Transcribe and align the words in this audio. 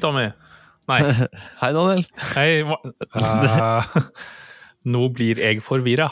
Hei, 0.00 0.06
Tommy. 0.08 0.28
Nei, 0.88 1.00
Hei, 1.60 1.72
Daniel. 1.76 2.04
hei 2.32 2.62
Eh, 3.20 3.98
Nå 4.88 5.10
blir 5.12 5.36
jeg 5.36 5.60
forvirra. 5.60 6.06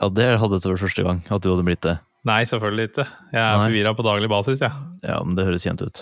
Ja, 0.00 0.08
det 0.08 0.30
hadde 0.40 0.56
jeg 0.56 0.70
vært 0.72 0.80
første 0.86 1.04
gang 1.04 1.18
at 1.28 1.44
du 1.44 1.50
hadde 1.52 1.66
blitt 1.66 1.82
det. 1.84 1.98
Nei, 2.24 2.38
selvfølgelig 2.48 2.86
ikke. 2.88 3.04
Jeg 3.34 3.42
er 3.42 3.60
forvirra 3.60 3.92
på 3.98 4.06
daglig 4.06 4.30
basis, 4.32 4.62
jeg. 4.64 4.72
Ja, 5.04 5.18
men 5.26 5.36
det 5.36 5.44
høres 5.44 5.66
kjent 5.66 5.82
ut. 5.84 6.00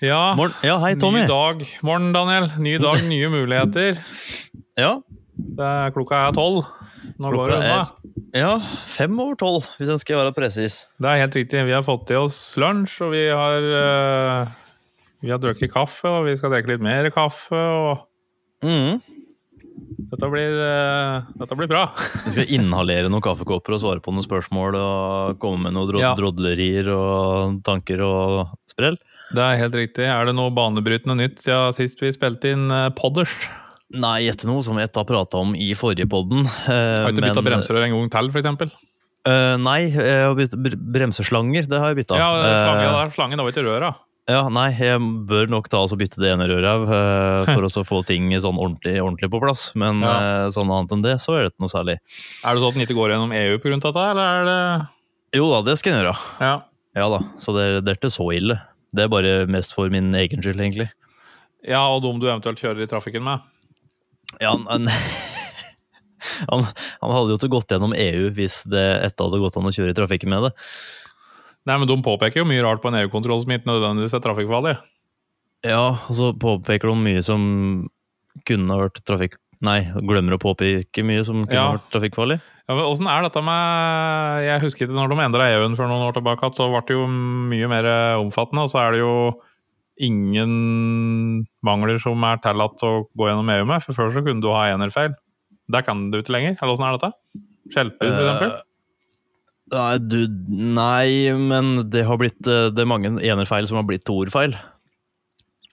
Ja. 0.00 0.20
Ja, 0.64 0.76
hei, 0.84 0.94
Tommy. 1.00 1.24
Ny 1.24 1.32
dag. 1.32 1.64
Morgen, 1.84 2.12
Daniel. 2.14 2.46
Ny 2.62 2.76
dag, 2.80 3.02
nye 3.10 3.32
muligheter. 3.34 3.98
Ja, 4.78 4.94
Det 5.34 5.66
er, 5.66 5.90
klokka 5.96 6.28
er 6.28 6.36
tolv. 6.38 6.62
Nå 7.20 7.32
går 7.32 7.34
Klokka 7.34 7.58
det 7.58 7.66
unna. 7.66 8.14
ja, 8.38 8.54
fem 8.94 9.18
over 9.20 9.34
tolv, 9.40 9.66
hvis 9.80 9.90
en 9.92 9.98
skal 10.00 10.20
være 10.22 10.32
presis. 10.36 10.84
Det 11.00 11.10
er 11.10 11.24
helt 11.24 11.36
riktig. 11.36 11.66
Vi 11.66 11.74
har 11.74 11.82
fått 11.84 12.12
i 12.14 12.16
oss 12.20 12.38
lunsj, 12.60 13.00
og 13.08 13.10
vi 13.16 13.26
har 13.32 13.66
eh, 13.80 14.58
Vi 15.20 15.30
har 15.32 15.40
drukket 15.40 15.72
kaffe, 15.72 16.08
og 16.08 16.28
vi 16.28 16.36
skal 16.38 16.52
drikke 16.54 16.72
litt 16.72 16.84
mer 16.84 17.08
kaffe, 17.12 17.56
og 17.56 18.64
mm. 18.64 19.00
dette 20.12 20.30
blir, 20.32 20.56
uh, 20.56 21.28
dette 21.42 21.58
blir 21.58 21.68
bra. 21.70 21.82
Vi 22.24 22.34
skal 22.38 22.52
inhalere 22.56 23.10
noen 23.12 23.24
kaffekopper 23.24 23.76
og 23.76 23.82
svare 23.84 24.04
på 24.04 24.14
noen 24.16 24.24
spørsmål 24.24 24.78
og 24.80 25.38
komme 25.42 25.68
med 25.68 25.76
noen 25.76 26.00
Ja. 26.00 26.14
drodlerier 26.16 26.88
og 26.94 27.60
tanker 27.68 28.00
og 28.06 28.56
sprell. 28.72 28.96
Det 29.30 29.44
er 29.44 29.60
helt 29.60 29.76
riktig. 29.78 30.08
Er 30.08 30.26
det 30.26 30.34
noe 30.34 30.50
banebrytende 30.56 31.18
nytt 31.20 31.44
siden 31.44 31.76
sist 31.76 32.00
vi 32.02 32.10
spilte 32.16 32.54
inn 32.56 32.70
uh, 32.72 32.88
podders? 32.96 33.34
Nei, 33.90 34.28
etter 34.30 34.48
noe 34.48 34.62
som 34.62 34.78
vi 34.78 34.86
har 34.86 34.90
prata 35.04 35.38
om 35.38 35.52
i 35.58 35.72
forrige 35.78 36.08
podden. 36.10 36.46
Uh, 36.64 37.04
Har 37.04 37.10
ikke 37.12 37.26
bytta 37.26 37.42
men- 37.42 37.50
bremser 37.52 37.76
en 37.82 37.92
gang 37.92 38.12
til, 38.16 38.32
f.eks.? 38.32 38.76
Uh, 39.20 39.56
nei, 39.60 39.90
jeg 39.92 40.20
har 40.24 40.32
bytt 40.38 40.54
br- 40.56 40.80
bremseslanger. 40.96 41.66
Det 41.68 41.76
har 41.76 41.92
jeg 41.92 42.00
bytta. 42.00 42.16
Ja, 42.16 42.30
slangen, 42.40 42.86
uh, 42.86 42.94
ja, 43.04 43.10
slangen 43.12 43.42
var 43.44 43.52
ikke 43.52 43.66
røra. 43.66 43.90
Ja, 44.28 44.42
nei, 44.52 44.68
jeg 44.76 45.00
bør 45.26 45.48
nok 45.50 45.68
ta 45.72 45.80
og 45.82 45.94
bytte 45.98 46.20
det 46.22 46.28
ene 46.34 46.46
røret 46.50 46.84
eh, 46.92 47.48
for 47.54 47.66
å 47.66 47.84
få 47.88 48.00
ting 48.06 48.28
sånn 48.38 48.58
ordentlig, 48.60 48.98
ordentlig 49.02 49.30
på 49.32 49.40
plass. 49.42 49.70
Men 49.74 50.02
Ja. 50.04 50.46
uh, 50.46 50.50
sånn 50.54 50.70
annet 50.70 50.92
enn 50.94 51.02
det, 51.06 51.16
så 51.24 51.34
er 51.38 51.42
det 51.46 51.52
ikke 51.54 51.64
noe 51.66 51.72
særlig. 51.72 51.96
Er 52.44 52.54
det 52.54 52.62
sånn 52.62 52.68
at 52.70 52.78
den 52.78 52.84
ikke 52.86 52.98
går 53.00 53.14
gjennom 53.14 53.32
EU 53.34 53.58
pga. 53.58 53.78
dette, 53.80 54.04
eller 54.12 54.24
er 54.28 54.44
det 54.50 54.60
Jo 55.40 55.48
da, 55.50 55.62
det 55.70 55.78
skal 55.78 55.92
jeg 55.94 56.02
gjøre. 56.04 56.16
Ja. 56.40 56.54
Ja 56.98 57.08
da, 57.08 57.20
så 57.38 57.54
det, 57.54 57.64
det 57.86 57.92
er 57.92 57.98
ikke 58.00 58.10
så 58.10 58.28
ille. 58.34 58.58
Det 58.92 59.04
er 59.04 59.10
bare 59.12 59.34
mest 59.46 59.74
for 59.76 59.88
min 59.90 60.10
egen 60.18 60.42
skyld, 60.42 60.58
egentlig. 60.58 60.88
ja, 61.62 61.82
og 61.86 62.02
dem 62.02 62.18
du 62.18 62.26
eventuelt 62.26 62.58
kjører 62.58 62.82
i 62.82 62.90
trafikken 62.90 63.22
med? 63.22 63.42
Ja, 64.42 64.54
han, 64.56 64.88
han, 66.50 66.64
han 67.00 67.12
hadde 67.14 67.30
jo 67.32 67.38
ikke 67.38 67.52
gått 67.54 67.70
gjennom 67.74 67.94
EU 67.96 68.30
hvis 68.36 68.60
det 68.70 68.86
etter 69.06 69.26
hadde 69.28 69.40
gått 69.42 69.56
an 69.58 69.68
å 69.70 69.74
kjøre 69.74 69.94
i 69.94 69.98
trafikken 69.98 70.30
med 70.32 70.48
det. 70.48 70.52
Nei, 71.68 71.76
men 71.76 71.88
De 71.90 71.96
påpeker 72.02 72.40
jo 72.40 72.46
mye 72.48 72.62
rart 72.64 72.80
på 72.82 72.88
en 72.88 72.96
EU-kontroll 73.02 73.42
som 73.42 73.52
ikke 73.52 73.68
nødvendigvis 73.68 74.14
er 74.16 74.22
trafikkfarlig. 74.24 74.76
Ja, 75.68 75.82
og 76.08 76.14
så 76.16 76.30
påpeker 76.40 76.88
de 76.88 76.96
mye 76.96 77.22
som 77.26 77.42
kunne 78.48 78.72
ha 78.72 78.86
vært 78.86 79.02
trafikk... 79.04 79.36
Nei, 79.60 79.82
glemmer 80.08 80.38
å 80.38 80.40
påpeke 80.40 81.02
mye 81.04 81.20
som 81.26 81.42
kunne 81.44 81.52
Ja. 81.58 81.66
ha 81.68 81.74
vært 81.76 81.90
trafikkfarlig. 81.92 82.38
Ja, 82.70 82.76
Åssen 82.86 83.08
er 83.12 83.26
dette 83.26 83.42
med 83.44 84.44
Jeg 84.46 84.62
husker 84.62 84.86
ikke 84.86 84.96
når 84.96 85.10
de 85.12 85.18
endra 85.20 85.48
EU-en 85.52 85.76
for 85.76 85.90
noen 85.90 86.06
år 86.06 86.14
tilbake, 86.16 86.48
så 86.56 86.70
ble 86.72 86.80
det 86.88 86.96
jo 86.96 87.04
mye 87.10 87.68
mer 87.68 87.88
omfattende. 88.22 88.64
Og 88.64 88.70
så 88.72 88.80
er 88.86 88.96
det 88.96 89.02
jo 89.02 89.12
ingen 90.00 91.44
mangler 91.66 92.00
som 92.00 92.24
er 92.24 92.40
tillatt 92.40 92.80
å 92.86 92.92
gå 93.12 93.28
gjennom 93.28 93.52
EU 93.52 93.66
med. 93.68 93.84
For 93.84 93.98
før 93.98 94.14
så 94.14 94.22
kunne 94.24 94.40
du 94.40 94.48
ha 94.54 94.64
enerfeil. 94.72 95.12
Der 95.70 95.84
kan 95.84 96.06
du 96.10 96.22
ikke 96.22 96.32
lenger. 96.34 96.56
Eller 96.56 96.72
åssen 96.72 96.86
er 96.88 96.96
dette? 96.96 97.12
Skjelper, 97.74 98.08
for 98.08 98.24
eksempel? 98.24 98.54
Eh, 98.56 98.66
Nei, 99.70 99.98
du 100.02 100.26
Nei, 100.50 101.30
men 101.38 101.90
det 101.92 102.02
har 102.08 102.18
blitt 102.18 102.46
eh, 102.50 102.68
Det 102.74 102.82
er 102.82 102.88
mange 102.90 103.12
enerfeil 103.22 103.68
som 103.70 103.78
har 103.78 103.86
blitt 103.86 104.04
to 104.08 104.16
ordfeil. 104.24 104.56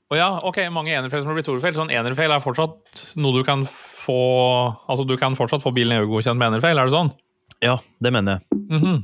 Å 0.08 0.16
ja, 0.16 0.28
ok, 0.48 0.62
mange 0.72 0.94
enerfeil 0.96 1.20
som 1.24 1.34
har 1.34 1.36
blitt 1.36 1.50
toerfeil. 1.50 1.76
Sånn 1.76 1.92
enerfeil 1.92 2.32
er 2.32 2.44
fortsatt 2.44 3.02
noe 3.20 3.36
du 3.36 3.44
kan 3.48 3.66
få 3.68 4.16
Altså, 4.88 5.04
du 5.04 5.18
kan 5.20 5.36
fortsatt 5.36 5.66
få 5.66 5.74
bilen 5.76 5.98
EU-godkjent 5.98 6.40
med 6.40 6.54
enerfeil, 6.54 6.80
er 6.80 6.88
det 6.88 6.96
sånn? 6.96 7.12
Ja, 7.66 7.76
det 8.00 8.14
mener 8.16 8.38
jeg. 8.38 8.62
Mhm. 8.78 9.02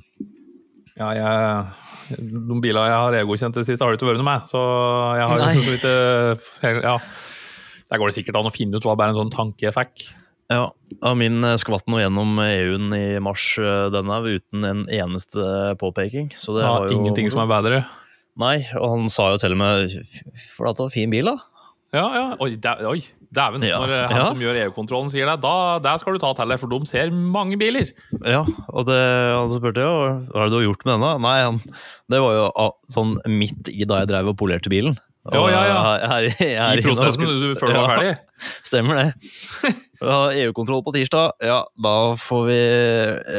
Ja, 1.01 1.09
jeg 1.17 2.21
De 2.21 2.59
bilene 2.63 2.87
jeg 2.87 3.01
har 3.01 3.17
EU-godkjent 3.19 3.57
det 3.59 3.65
siste, 3.67 3.83
har 3.83 3.91
det 3.91 3.99
ikke 3.99 4.13
vært 4.13 4.21
noe 4.21 4.29
med. 4.29 4.47
Så 4.47 4.61
jeg 5.17 5.27
har 5.27 5.43
Nei. 5.43 5.53
så 5.57 5.69
vidt 5.73 6.83
Ja. 6.87 6.97
Der 7.91 7.99
går 7.99 8.09
det 8.09 8.15
sikkert 8.15 8.39
an 8.39 8.47
å 8.47 8.53
finne 8.55 8.79
ut 8.79 8.85
hva 8.87 8.95
bare 8.97 9.11
en 9.11 9.19
sånn 9.19 9.33
tankeeffekt. 9.33 10.07
Ja, 10.07 10.22
ja 10.51 11.13
min 11.17 11.43
eh, 11.47 11.57
skvatt 11.61 11.87
nå 11.89 12.01
gjennom 12.01 12.37
EU-en 12.43 12.93
i 12.97 13.05
mars 13.23 13.45
eh, 13.61 13.87
denne 13.93 14.19
uten 14.27 14.67
en 14.67 14.83
eneste 14.91 15.75
påpeking. 15.81 16.33
Så 16.37 16.57
det 16.57 16.65
Ja, 16.65 16.75
var 16.79 16.89
jo 16.91 16.99
ingenting 16.99 17.31
som 17.33 17.43
er 17.45 17.51
bedre. 17.51 17.81
Nei, 18.39 18.63
og 18.79 18.95
han 18.95 19.09
sa 19.13 19.31
jo 19.33 19.41
til 19.41 19.53
og 19.53 19.59
med 19.61 19.97
For 20.55 20.69
at 20.69 20.79
det 20.79 20.87
var 20.87 20.93
fin 20.93 21.11
bil, 21.13 21.29
da. 21.29 21.37
Ja, 21.93 22.05
ja. 22.17 22.23
Oi, 22.41 22.55
dæven. 22.57 23.65
Ja, 23.65 23.77
Når 23.81 23.91
eh, 23.93 24.07
han 24.09 24.17
ja. 24.17 24.25
som 24.31 24.41
gjør 24.41 24.59
EU-kontrollen 24.63 25.11
sier 25.13 25.29
det, 25.29 25.37
da 25.43 25.79
der 25.83 25.99
skal 26.01 26.15
du 26.15 26.21
ta 26.21 26.31
til 26.37 26.49
deg, 26.49 26.61
for 26.61 26.71
de 26.71 26.89
ser 26.89 27.13
mange 27.13 27.57
biler. 27.61 27.91
Ja, 28.25 28.41
og 28.69 28.87
det, 28.89 28.97
han 28.97 29.51
spurte 29.53 29.85
jo 29.85 29.93
hva 30.33 30.41
er 30.41 30.49
det 30.49 30.53
du 30.53 30.59
har 30.59 30.67
gjort 30.67 30.85
med 30.87 30.95
denne. 30.95 31.11
Nei, 31.25 31.35
han, 31.45 31.61
det 32.09 32.21
var 32.23 32.37
jo 32.39 32.47
ah, 32.65 32.73
sånn 32.93 33.17
midt 33.29 33.69
i 33.73 33.85
da 33.89 34.01
jeg 34.01 34.09
drev 34.13 34.33
og 34.33 34.39
polerte 34.41 34.73
bilen. 34.73 34.97
Og 35.23 35.35
Ja, 35.37 35.43
ja, 35.53 35.59
ja. 35.69 35.75
Her, 36.03 36.25
her, 36.35 36.55
her, 36.59 36.79
I 36.79 36.83
prosessen, 36.83 37.23
du, 37.23 37.53
før 37.55 37.69
du 37.71 37.77
var 37.79 37.91
ferdig. 37.93 38.15
Stemmer 38.67 38.97
det. 38.99 39.73
Vi 40.03 40.09
har 40.09 40.33
EU-kontroll 40.35 40.81
på 40.83 40.91
tirsdag. 40.97 41.31
Ja, 41.47 41.61
da 41.85 41.93
får 42.19 42.41
vi 42.49 42.57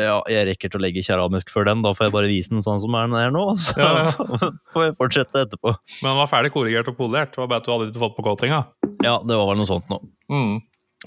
Ja, 0.06 0.15
jeg 0.33 0.47
rekker 0.49 0.72
til 0.72 0.81
å 0.81 0.84
legge 0.87 1.03
keramisk 1.05 1.53
før 1.53 1.69
den. 1.69 1.83
Da 1.84 1.93
får 1.93 2.06
jeg 2.09 2.15
bare 2.17 2.31
vise 2.31 2.55
den 2.55 2.65
sånn 2.65 2.81
som 2.81 2.97
den 2.97 3.12
er 3.21 3.28
nå. 3.34 3.43
Så 3.67 3.77
Ja, 3.77 3.91
ja. 4.06 4.50
får 4.72 4.87
jeg 4.87 4.97
fortsette 5.03 5.43
etterpå. 5.45 5.75
Men 6.00 6.09
den 6.15 6.21
var 6.22 6.31
ferdig 6.33 6.55
korrigert 6.56 6.89
og 6.89 6.97
polert. 7.03 7.34
Det 7.37 7.43
var 7.45 7.50
bare 7.53 7.61
at 7.61 7.69
du 7.69 7.75
hadde 7.75 7.91
ikke 7.93 8.05
fått 8.06 8.16
på 8.16 8.25
coatinga. 8.31 8.62
Ja, 9.05 9.19
det 9.21 9.37
var 9.43 9.51
vel 9.53 9.61
noe 9.61 9.69
sånt 9.69 9.93
nå, 9.93 10.01
Mm. 10.33 10.55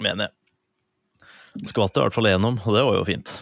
mener 0.04 0.28
jeg. 0.28 1.68
Skvatt 1.72 1.98
i 1.98 2.04
hvert 2.04 2.14
fall 2.14 2.30
gjennom, 2.30 2.60
og 2.62 2.70
det 2.78 2.84
var 2.86 2.94
jo 3.00 3.02
fint. 3.08 3.34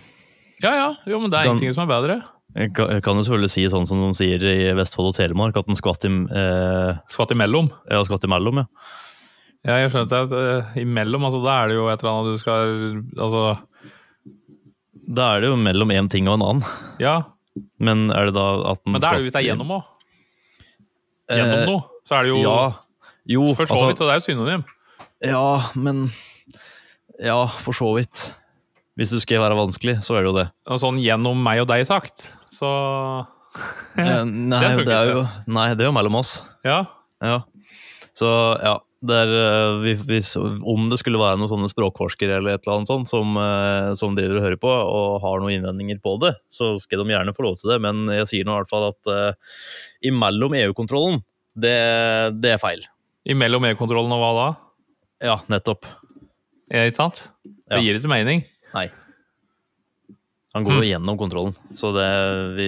Ja, 0.65 0.73
ja. 0.73 0.89
Jo, 1.05 1.21
men 1.21 1.29
det 1.29 1.37
er 1.43 1.51
ingenting 1.51 1.75
som 1.77 1.85
er 1.85 1.93
bedre. 1.93 2.17
Jeg 2.57 2.71
kan, 2.73 2.89
kan 3.05 3.19
jo 3.21 3.25
selvfølgelig 3.27 3.53
si 3.53 3.65
sånn 3.69 3.85
som 3.89 4.01
de 4.01 4.11
sier 4.17 4.41
i 4.49 4.73
Vestfold 4.79 5.11
og 5.11 5.17
Telemark, 5.19 5.57
at 5.61 5.67
den 5.69 5.77
skvatt 5.77 6.07
i, 6.09 6.11
eh, 6.11 6.97
Skvatt 7.13 7.35
imellom. 7.35 7.69
ja, 7.91 8.01
skvatt 8.07 8.25
imellom, 8.25 8.63
ja. 8.63 8.67
Ja, 9.67 9.77
jeg 9.83 9.91
skjønte 9.91 10.21
at 10.25 10.33
uh, 10.33 10.77
imellom, 10.79 11.25
altså 11.27 11.41
da 11.43 11.57
er 11.65 11.69
det 11.73 11.77
jo 11.77 11.89
et 11.91 12.01
eller 12.05 12.13
annet 12.13 12.37
du 12.37 12.39
skal 12.39 12.75
Altså, 13.19 13.41
Da 15.17 15.25
er 15.35 15.43
det 15.43 15.49
jo 15.51 15.57
mellom 15.59 15.91
én 15.91 16.09
ting 16.13 16.29
og 16.31 16.39
en 16.39 16.45
annen. 16.47 16.65
ja. 17.03 17.17
Men 17.81 18.11
er 18.13 18.27
det 18.29 18.35
da 18.37 18.45
at 18.73 18.83
den 18.85 18.93
Men 18.93 19.01
da 19.01 19.09
er 19.09 19.17
det 19.17 19.23
jo 19.23 19.27
hvis 19.27 19.33
det 19.33 19.41
er 19.41 19.47
gjennom 19.49 19.71
òg. 19.79 19.85
Gjennom 21.33 21.63
noe. 21.71 21.83
Så 22.05 22.15
er 22.19 22.23
det 22.27 22.31
jo 22.35 22.37
Eh, 22.37 22.43
Ja. 22.45 22.73
Jo, 23.27 23.55
For 23.57 23.67
så 23.67 23.73
altså 23.75 23.87
vidt, 23.89 23.99
så 23.99 24.07
det 24.07 24.13
er 24.13 24.21
jo 24.21 24.27
synonym. 24.27 24.65
Ja, 25.25 25.71
men 25.75 26.13
Ja, 27.19 27.47
for 27.65 27.73
så 27.73 27.89
vidt. 27.97 28.31
Hvis 28.97 29.13
du 29.13 29.21
skal 29.21 29.43
være 29.45 29.59
vanskelig, 29.59 29.99
så 30.07 30.17
er 30.17 30.25
det 30.25 30.31
jo 30.31 30.37
det. 30.39 30.47
Og 30.73 30.81
sånn 30.81 31.01
gjennom 31.03 31.41
meg 31.45 31.61
og 31.65 31.71
deg 31.73 31.85
sagt, 31.89 32.31
så 32.55 32.71
Eh, 33.97 34.25
Nei, 34.29 34.75
det 34.85 34.93
er 34.93 35.13
jo 35.15 35.21
Nei, 35.49 35.71
det 35.77 35.87
er 35.87 35.89
jo 35.89 35.95
mellom 35.97 36.19
oss. 36.21 36.39
Ja. 36.67 36.83
Ja. 37.25 37.41
Så 38.17 38.29
ja. 38.61 38.81
Det 39.07 39.13
er, 39.13 39.31
eh, 39.39 39.99
hvis, 40.09 40.33
om 40.41 40.87
det 40.91 40.97
skulle 40.99 41.21
være 41.21 41.37
noen 41.39 41.51
sånne 41.51 41.69
språkforskere 41.71 42.39
eller 42.39 42.57
et 42.57 42.65
eller 42.65 42.79
annet 42.79 42.91
sånt 42.91 43.11
som, 43.11 43.37
eh, 43.39 43.91
som 44.01 44.17
driver 44.17 44.41
og 44.41 44.47
hører 44.47 44.61
på 44.63 44.73
og 44.73 45.21
har 45.23 45.43
noen 45.43 45.53
innvendinger 45.59 46.01
på 46.03 46.17
det, 46.25 46.33
så 46.51 46.73
skal 46.81 47.05
de 47.05 47.13
gjerne 47.13 47.35
få 47.37 47.45
lov 47.47 47.59
til 47.61 47.75
det. 47.75 47.77
Men 47.85 48.09
jeg 48.17 48.31
sier 48.33 48.49
nå 48.49 48.57
i 48.57 48.63
hvert 48.63 48.73
fall 48.73 48.89
at 48.89 49.13
uh, 49.13 49.61
imellom 50.11 50.57
EU-kontrollen, 50.59 51.21
det, 51.55 51.77
det 52.41 52.57
er 52.57 52.63
feil. 52.63 52.83
Imellom 53.29 53.69
EU-kontrollen 53.69 54.17
og 54.17 54.25
hva 54.25 54.33
da? 54.41 54.49
Ja, 55.29 55.39
nettopp. 55.53 55.87
Det 56.73 56.89
ikke 56.89 57.03
sant? 57.05 57.27
Det 57.45 57.85
gir 57.85 58.01
ikke 58.01 58.11
mening. 58.11 58.43
Han 60.57 60.65
går 60.65 60.79
jo 60.81 60.85
gjennom 60.89 61.19
kontrollen, 61.21 61.53
så 61.77 61.91
det 61.93 62.05
vi, 62.57 62.67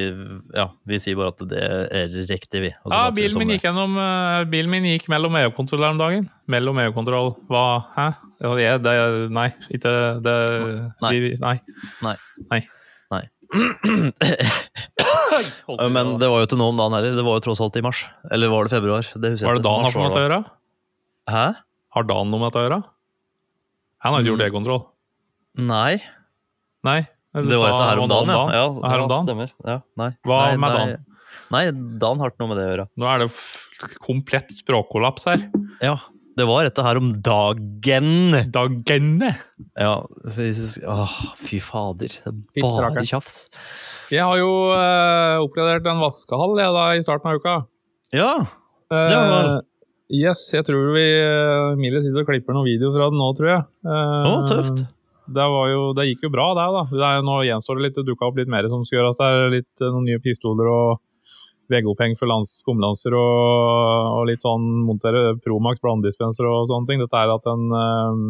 ja, 0.52 0.66
vi 0.84 0.98
sier 1.00 1.16
bare 1.16 1.32
at 1.32 1.40
det 1.48 1.60
er 1.96 2.16
riktig, 2.28 2.60
vi. 2.66 2.70
Ja, 2.74 2.88
later 2.92 3.14
vi 3.16 3.22
bilen 3.22 3.40
min 3.40 3.52
gikk 3.54 3.64
gjennom 3.64 3.94
eh, 4.02 4.44
Bilen 4.52 4.72
min 4.74 4.88
gikk 4.90 5.06
mellom 5.08 5.38
EU-kontroll 5.40 5.86
her 5.86 5.94
om 5.94 6.00
dagen. 6.02 6.26
Mellom 6.52 6.80
EU-kontroll 6.84 7.32
Hva? 7.48 7.62
Hæ? 7.96 8.08
Ja, 8.44 8.76
det, 8.82 8.92
nei, 9.34 9.48
ikke 9.72 9.94
det 10.26 10.36
Nei. 11.00 11.14
Vi, 11.16 11.32
nei. 11.40 11.56
Nei. 12.04 12.14
Nei. 12.52 12.60
Nei. 13.14 13.24
Ja. 15.68 15.86
Men 15.92 16.16
det 16.20 16.28
var 16.30 16.42
jo 16.42 16.46
ikke 16.48 16.58
nå 16.58 16.66
om 16.72 16.78
dagen 16.78 16.94
heller. 16.96 17.14
Det 17.16 17.24
var 17.24 17.38
jo 17.38 17.42
tross 17.44 17.60
alt 17.62 17.76
i 17.78 17.82
mars. 17.84 18.00
Eller 18.34 18.50
var 18.52 18.66
det 18.66 18.72
februar? 18.74 19.06
Det 19.14 19.34
Var 19.40 19.58
det 19.58 19.64
dagen 19.64 19.84
Dan 19.84 19.84
har 19.86 19.94
noe 19.94 20.02
med 20.02 20.10
dette 20.10 20.20
å 20.20 20.24
gjøre? 20.24 20.38
Hæ? 21.30 21.44
Har 21.96 22.06
Dan 22.08 22.32
noe 22.32 22.40
med 22.42 22.50
dette 22.50 22.60
å 22.60 22.64
gjøre? 22.66 22.78
Han 24.04 24.14
har 24.14 24.22
ikke 24.24 24.30
gjort 24.32 24.42
Mm. 24.42 24.46
EU-kontroll. 24.48 24.82
Nei. 25.68 25.94
Nei. 26.86 27.00
Du 27.34 27.48
Det 27.50 27.60
var 27.60 27.74
dette 27.74 27.88
her 27.90 28.02
om 28.02 28.10
dagen, 28.10 28.32
ja. 28.32 28.42
ja, 28.54 28.64
Ja, 28.64 28.90
her 28.92 29.02
om 29.02 29.06
ja, 29.06 29.12
dagen. 29.12 29.28
Stemmer. 29.28 29.54
Ja, 29.64 29.78
nei. 30.00 30.10
Hva 30.26 30.38
nei, 30.46 30.60
med. 30.62 30.76
Dan? 30.78 31.08
Nei, 31.48 31.64
Dan 32.02 32.22
har 32.22 32.32
ikke 32.32 32.44
noe 32.44 32.52
med 32.52 32.60
det 32.60 32.66
å 32.66 32.70
gjøre. 32.72 32.86
Nå 33.00 33.08
er 33.08 33.24
det 33.24 33.28
komplett 34.04 34.54
språkkollaps 34.58 35.28
her. 35.28 35.44
Ja, 35.84 35.96
det 36.38 36.46
var 36.46 36.66
dette 36.68 36.84
her 36.86 37.00
om 37.00 37.10
dagen. 37.24 38.36
Dagene! 38.54 39.32
Ja, 39.78 39.94
så, 40.30 40.48
åh, 40.86 41.16
fy 41.42 41.58
fader. 41.64 42.14
Er 42.28 42.36
bare 42.62 43.04
tjafs. 43.06 43.46
Jeg 44.12 44.24
har 44.24 44.38
jo 44.40 44.52
eh, 44.72 45.40
oppgradert 45.42 45.88
en 45.90 46.00
vaskehall 46.00 46.54
jeg, 46.60 46.72
da, 46.76 46.84
i 46.96 47.02
starten 47.04 47.32
av 47.32 47.40
uka. 47.42 47.56
Ja, 48.16 48.30
var. 48.88 49.50
Eh, 49.50 49.58
yes, 50.22 50.46
jeg 50.54 50.64
tror 50.64 50.94
vi 50.94 51.04
eh, 51.04 51.74
Emilie 51.74 52.00
sitter 52.04 52.22
og 52.22 52.30
klipper 52.30 52.56
noen 52.56 52.68
videoer 52.70 52.96
fra 52.96 53.10
den 53.12 53.20
nå, 53.20 53.32
tror 53.36 53.50
jeg. 53.50 53.66
Eh, 53.84 54.30
oh, 54.30 54.38
tøft. 54.48 54.84
Det, 55.28 55.44
jo, 55.44 55.80
det 55.96 56.06
gikk 56.08 56.24
jo 56.24 56.32
bra, 56.32 56.46
det. 56.56 56.64
da. 56.72 56.82
Det 56.88 57.04
er, 57.04 57.26
nå 57.26 57.42
gjenstår 57.44 57.78
det 57.78 57.84
litt, 57.84 57.98
det 57.98 58.06
dukka 58.08 58.30
opp 58.30 58.38
litt 58.40 58.50
mer 58.52 58.68
som 58.72 58.84
skal 58.86 59.00
gjøres. 59.02 59.18
Det 59.18 59.28
er 59.28 59.54
litt 59.58 59.82
eh, 59.82 59.92
noen 59.92 60.06
nye 60.08 60.22
pistoler 60.24 60.70
og 60.72 61.02
veggoppheng 61.68 62.14
for 62.16 62.32
skumlanser 62.48 63.12
og, 63.12 64.14
og 64.16 64.22
litt 64.30 64.40
sånn 64.40 64.64
montere 64.88 65.34
Promax 65.44 65.82
blandedispenser 65.84 66.48
og 66.48 66.70
sånne 66.70 66.88
ting. 66.88 67.02
Dette 67.02 67.20
er 67.20 67.34
at 67.34 67.50
en 67.52 67.66
øh, 67.76 68.22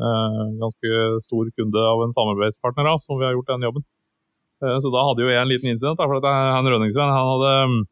øh, 0.00 0.40
ganske 0.62 1.04
stor 1.26 1.52
kunde 1.52 1.84
av 1.84 2.06
en 2.06 2.16
samarbeidspartner 2.16 2.88
da, 2.88 2.96
som 3.02 3.20
vi 3.20 3.28
har 3.28 3.36
gjort 3.36 3.52
den 3.52 3.68
jobben. 3.68 3.84
Så 4.58 4.90
da 4.90 5.04
hadde 5.06 5.22
jo 5.22 5.28
jeg 5.30 5.38
en 5.38 5.52
liten 5.52 5.70
incident, 5.70 6.00
da, 6.00 6.08
for 6.10 6.18
at 6.18 6.24
han 6.26 6.66
Rønningsvenn 6.66 7.12
han 7.14 7.28
hadde 7.28 7.50
mm, 7.70 7.82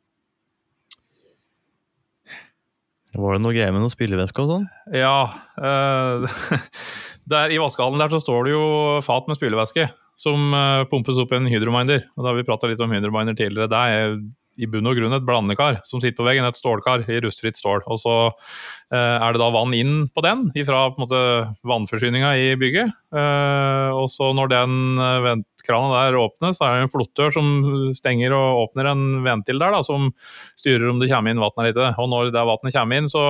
Var 3.16 3.36
det 3.36 3.42
noe 3.44 3.54
greier 3.56 3.72
med 3.72 3.82
noen 3.84 3.92
spilleveske 3.92 4.44
og 4.44 4.50
sånn? 4.52 4.66
Ja. 4.92 5.18
eh, 5.56 6.40
der 7.32 7.54
I 7.54 7.60
vaskehallen 7.62 8.02
der 8.02 8.12
så 8.12 8.20
står 8.22 8.46
det 8.46 8.56
jo 8.56 8.66
fat 9.06 9.30
med 9.30 9.38
spylevæske 9.38 9.88
som 10.20 10.52
eh, 10.56 10.84
pumpes 10.90 11.18
opp 11.20 11.32
i 11.32 11.38
en 11.40 11.48
hydrominder. 11.50 12.04
Og 12.16 12.24
da 12.24 12.30
har 12.32 12.38
vi 12.38 12.46
prata 12.48 12.68
litt 12.70 12.82
om 12.84 12.92
hydrominder 12.92 13.36
tidligere. 13.38 13.70
Det 13.72 13.80
er 13.92 14.18
i 14.56 14.68
bunn 14.70 14.88
og 14.88 14.96
grunn 14.98 15.14
et 15.16 15.26
blandekar 15.26 15.80
som 15.86 16.00
sitter 16.00 16.18
på 16.20 16.26
veggen. 16.28 16.46
Et 16.48 16.58
stålkar 16.58 17.04
i 17.10 17.20
rustfritt 17.24 17.58
stål. 17.58 17.84
Og 17.86 18.00
så 18.00 18.14
eh, 18.26 19.16
er 19.16 19.34
det 19.34 19.42
da 19.42 19.50
vann 19.54 19.74
inn 19.76 20.06
på 20.12 20.24
den 20.24 20.48
fra 20.66 20.86
vannforsyninga 20.96 22.32
i 22.40 22.48
bygget. 22.60 22.94
Eh, 23.16 23.90
og 23.96 24.08
så 24.12 24.32
når 24.36 24.52
den 24.54 24.80
eh, 25.02 25.20
ventkrana 25.26 26.06
der 26.06 26.18
åpnes, 26.20 26.58
så 26.58 26.66
er 26.66 26.74
det 26.76 26.86
en 26.86 26.94
flottør 26.94 27.36
som 27.36 27.52
stenger 27.96 28.34
og 28.36 28.66
åpner 28.66 28.90
en 28.92 29.06
ventil 29.26 29.60
der 29.62 29.76
da, 29.76 29.84
som 29.86 30.10
styrer 30.58 30.88
om 30.90 31.00
det 31.02 31.10
kommer 31.12 31.34
inn 31.34 31.42
vann 31.42 31.56
eller 31.60 31.72
ikke. 31.74 31.94
Og 32.02 32.12
når 32.12 32.34
det 32.34 32.48
vannet 32.52 32.76
kommer 32.80 33.00
inn, 33.00 33.10
så 33.12 33.26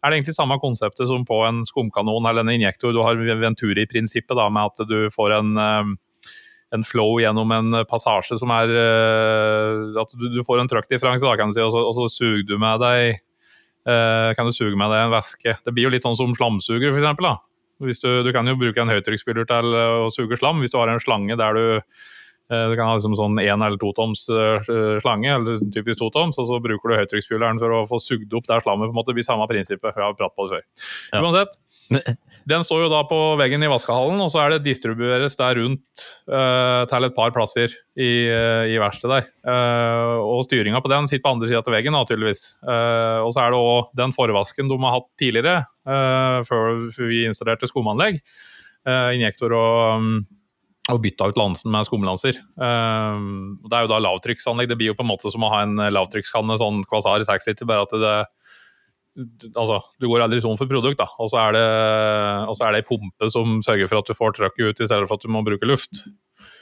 er 0.00 0.08
det 0.08 0.20
egentlig 0.20 0.36
samme 0.38 0.56
konseptet 0.62 1.10
som 1.10 1.26
på 1.28 1.42
en 1.44 1.64
skumkanon 1.68 2.28
eller 2.28 2.46
en 2.46 2.54
injektor. 2.54 2.94
Du 2.96 3.02
har 3.04 3.20
Venturi-prinsippet 3.20 4.38
med 4.48 4.70
at 4.70 4.88
du 4.88 5.10
får 5.12 5.36
en 5.36 5.58
eh, 5.60 5.98
en 6.74 6.84
flow 6.86 7.18
gjennom 7.22 7.50
en 7.54 7.80
passasje 7.90 8.38
som 8.38 8.52
er 8.54 8.70
eh, 8.70 9.98
At 9.98 10.12
du, 10.14 10.28
du 10.30 10.40
får 10.46 10.62
en 10.62 10.70
trøkkdifferanse, 10.70 11.26
da, 11.26 11.34
kan 11.38 11.50
du 11.50 11.56
si, 11.56 11.64
og 11.64 11.74
så, 11.74 11.82
og 11.82 11.96
så 11.98 12.06
suger 12.12 12.46
du 12.46 12.56
med 12.62 12.82
deg 12.82 13.20
uh, 13.88 14.30
kan 14.36 14.46
du 14.46 14.54
suge 14.54 14.78
med 14.78 14.92
deg 14.92 15.06
en 15.06 15.14
væske. 15.14 15.56
Det 15.64 15.74
blir 15.74 15.88
jo 15.88 15.94
litt 15.94 16.06
sånn 16.06 16.18
som 16.18 16.34
slamsuger, 16.36 16.94
da. 17.20 17.36
Hvis 17.80 18.02
du, 18.02 18.08
du 18.26 18.30
kan 18.36 18.48
jo 18.48 18.58
bruke 18.60 18.82
en 18.82 18.92
høytrykksspyler 18.92 19.46
til 19.48 19.72
eh, 19.72 19.98
å 20.04 20.10
suge 20.12 20.36
slam. 20.36 20.60
Hvis 20.60 20.74
du 20.74 20.76
har 20.76 20.90
en 20.92 21.00
slange 21.00 21.36
der 21.40 21.56
du 21.56 21.62
eh, 21.78 22.08
du 22.50 22.74
kan 22.74 22.88
ha 22.88 22.96
liksom 22.96 23.14
sånn 23.18 23.38
én 23.42 23.62
eller 23.62 23.78
totoms 23.80 24.24
uh, 24.32 24.58
slange, 25.02 25.30
eller 25.30 25.60
typisk 25.70 26.00
totoms, 26.02 26.38
og 26.42 26.48
så 26.50 26.58
bruker 26.62 26.90
du 26.90 26.98
høytrykksspyleren 26.98 27.60
for 27.62 27.76
å 27.76 27.84
få 27.86 28.00
sugd 28.02 28.34
opp 28.34 28.48
der 28.50 28.64
slammet. 28.64 28.90
på 28.90 28.94
en 28.94 28.98
måte 28.98 29.14
blir 29.14 29.26
samme 29.26 29.46
prinsippet. 29.50 29.94
Jeg 29.94 30.02
har 30.02 30.18
pratet 30.18 30.36
på 30.36 30.48
det 30.48 30.58
før. 30.58 30.66
Ja. 31.12 31.22
Uansett, 31.22 31.60
den 32.50 32.64
står 32.66 32.84
jo 32.84 32.90
da 32.90 33.04
på 33.06 33.18
veggen 33.38 33.62
i 33.62 33.70
vaskehallen, 33.70 34.18
og 34.24 34.32
så 34.32 34.42
er 34.42 34.54
det 34.54 34.64
distribueres 34.66 35.38
der 35.38 35.60
rundt 35.60 36.06
uh, 36.32 36.82
til 36.90 37.06
et 37.06 37.16
par 37.16 37.34
plasser 37.36 37.70
i, 37.94 38.12
uh, 38.30 38.66
i 38.66 38.78
verkstedet 38.82 39.20
der. 39.20 39.30
Uh, 39.46 40.18
og 40.24 40.44
styringa 40.48 40.82
på 40.82 40.90
den 40.90 41.06
sitter 41.10 41.26
på 41.26 41.34
andre 41.36 41.50
sida 41.50 41.62
av 41.62 41.74
veggen, 41.74 41.94
naturligvis. 41.94 42.46
Uh, 42.66 43.22
og 43.26 43.34
så 43.34 43.44
er 43.44 43.54
det 43.54 43.62
òg 43.62 43.94
den 44.00 44.14
forvasken 44.16 44.70
de 44.70 44.80
har 44.82 44.96
hatt 44.98 45.08
tidligere, 45.20 45.60
eh, 45.86 46.40
før 46.48 46.80
vi 46.96 47.24
installerte 47.28 47.68
skumanlegg. 47.70 48.20
eh, 48.88 49.10
injektor 49.16 49.52
og 49.52 50.00
um, 50.00 50.12
og 50.94 51.02
bytta 51.04 51.30
ut 51.30 51.38
lansen 51.40 51.72
med 51.74 51.86
skumlanser. 51.88 52.40
Um, 52.56 53.58
det 53.66 53.76
er 53.76 53.86
jo 53.86 53.92
da 53.92 54.00
lavtrykksanlegg. 54.02 54.70
Det 54.70 54.78
blir 54.80 54.92
jo 54.92 54.98
på 54.98 55.06
en 55.06 55.10
måte 55.12 55.32
som 55.32 55.46
å 55.46 55.52
ha 55.52 55.62
en 55.66 55.80
lavtrykkskanne, 55.92 56.58
sånn 56.60 56.84
Quasar 56.90 57.24
6 57.26 57.50
liter, 57.50 57.68
bare 57.70 57.88
at 57.88 57.96
det 58.00 58.18
Altså, 59.58 59.80
du 59.98 60.06
går 60.06 60.22
aldri 60.22 60.38
tom 60.40 60.54
for 60.56 60.70
produkt, 60.70 61.00
da. 61.00 61.08
Og 61.20 61.28
så 61.32 61.40
er 61.42 61.56
det, 61.56 61.64
er 61.66 62.72
det 62.72 62.78
ei 62.78 62.86
pumpe 62.86 63.28
som 63.34 63.58
sørger 63.66 63.90
for 63.90 64.00
at 64.00 64.08
du 64.08 64.16
får 64.16 64.36
trøkket 64.38 64.70
ut, 64.70 64.80
i 64.80 64.86
stedet 64.86 65.08
for 65.10 65.18
at 65.18 65.24
du 65.26 65.32
må 65.34 65.42
bruke 65.44 65.66
luft. 65.66 66.04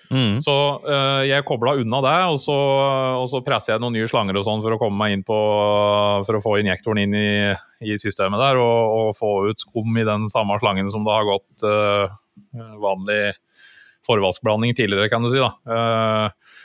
Mm. 0.08 0.38
Så 0.40 0.54
uh, 0.86 1.22
jeg 1.28 1.44
kobla 1.46 1.74
unna 1.82 2.00
det, 2.04 2.16
og 2.32 2.38
så, 2.40 2.56
og 3.20 3.26
så 3.28 3.42
presser 3.44 3.74
jeg 3.74 3.82
noen 3.84 3.98
nye 3.98 4.08
slanger 4.08 4.38
og 4.40 4.46
sånn 4.46 4.64
for 4.64 4.74
å 4.74 4.78
komme 4.80 4.96
meg 4.96 5.18
inn 5.18 5.24
på 5.26 5.36
For 6.24 6.38
å 6.38 6.42
få 6.42 6.54
injektoren 6.62 7.02
inn 7.02 7.16
i, 7.18 7.32
i 7.84 7.98
systemet 8.00 8.40
der, 8.40 8.60
og, 8.62 8.94
og 8.96 9.18
få 9.18 9.32
ut 9.50 9.66
skum 9.66 10.00
i 10.00 10.06
den 10.08 10.24
samme 10.32 10.56
slangen 10.62 10.88
som 10.92 11.04
det 11.06 11.14
har 11.14 11.28
gått 11.28 11.66
uh, 11.68 12.16
vanlig 12.80 13.36
forvaskblanding 14.08 14.76
tidligere, 14.76 15.10
kan 15.12 15.24
du 15.24 15.32
si. 15.32 15.40
da. 15.42 15.52
Eh, 15.68 16.58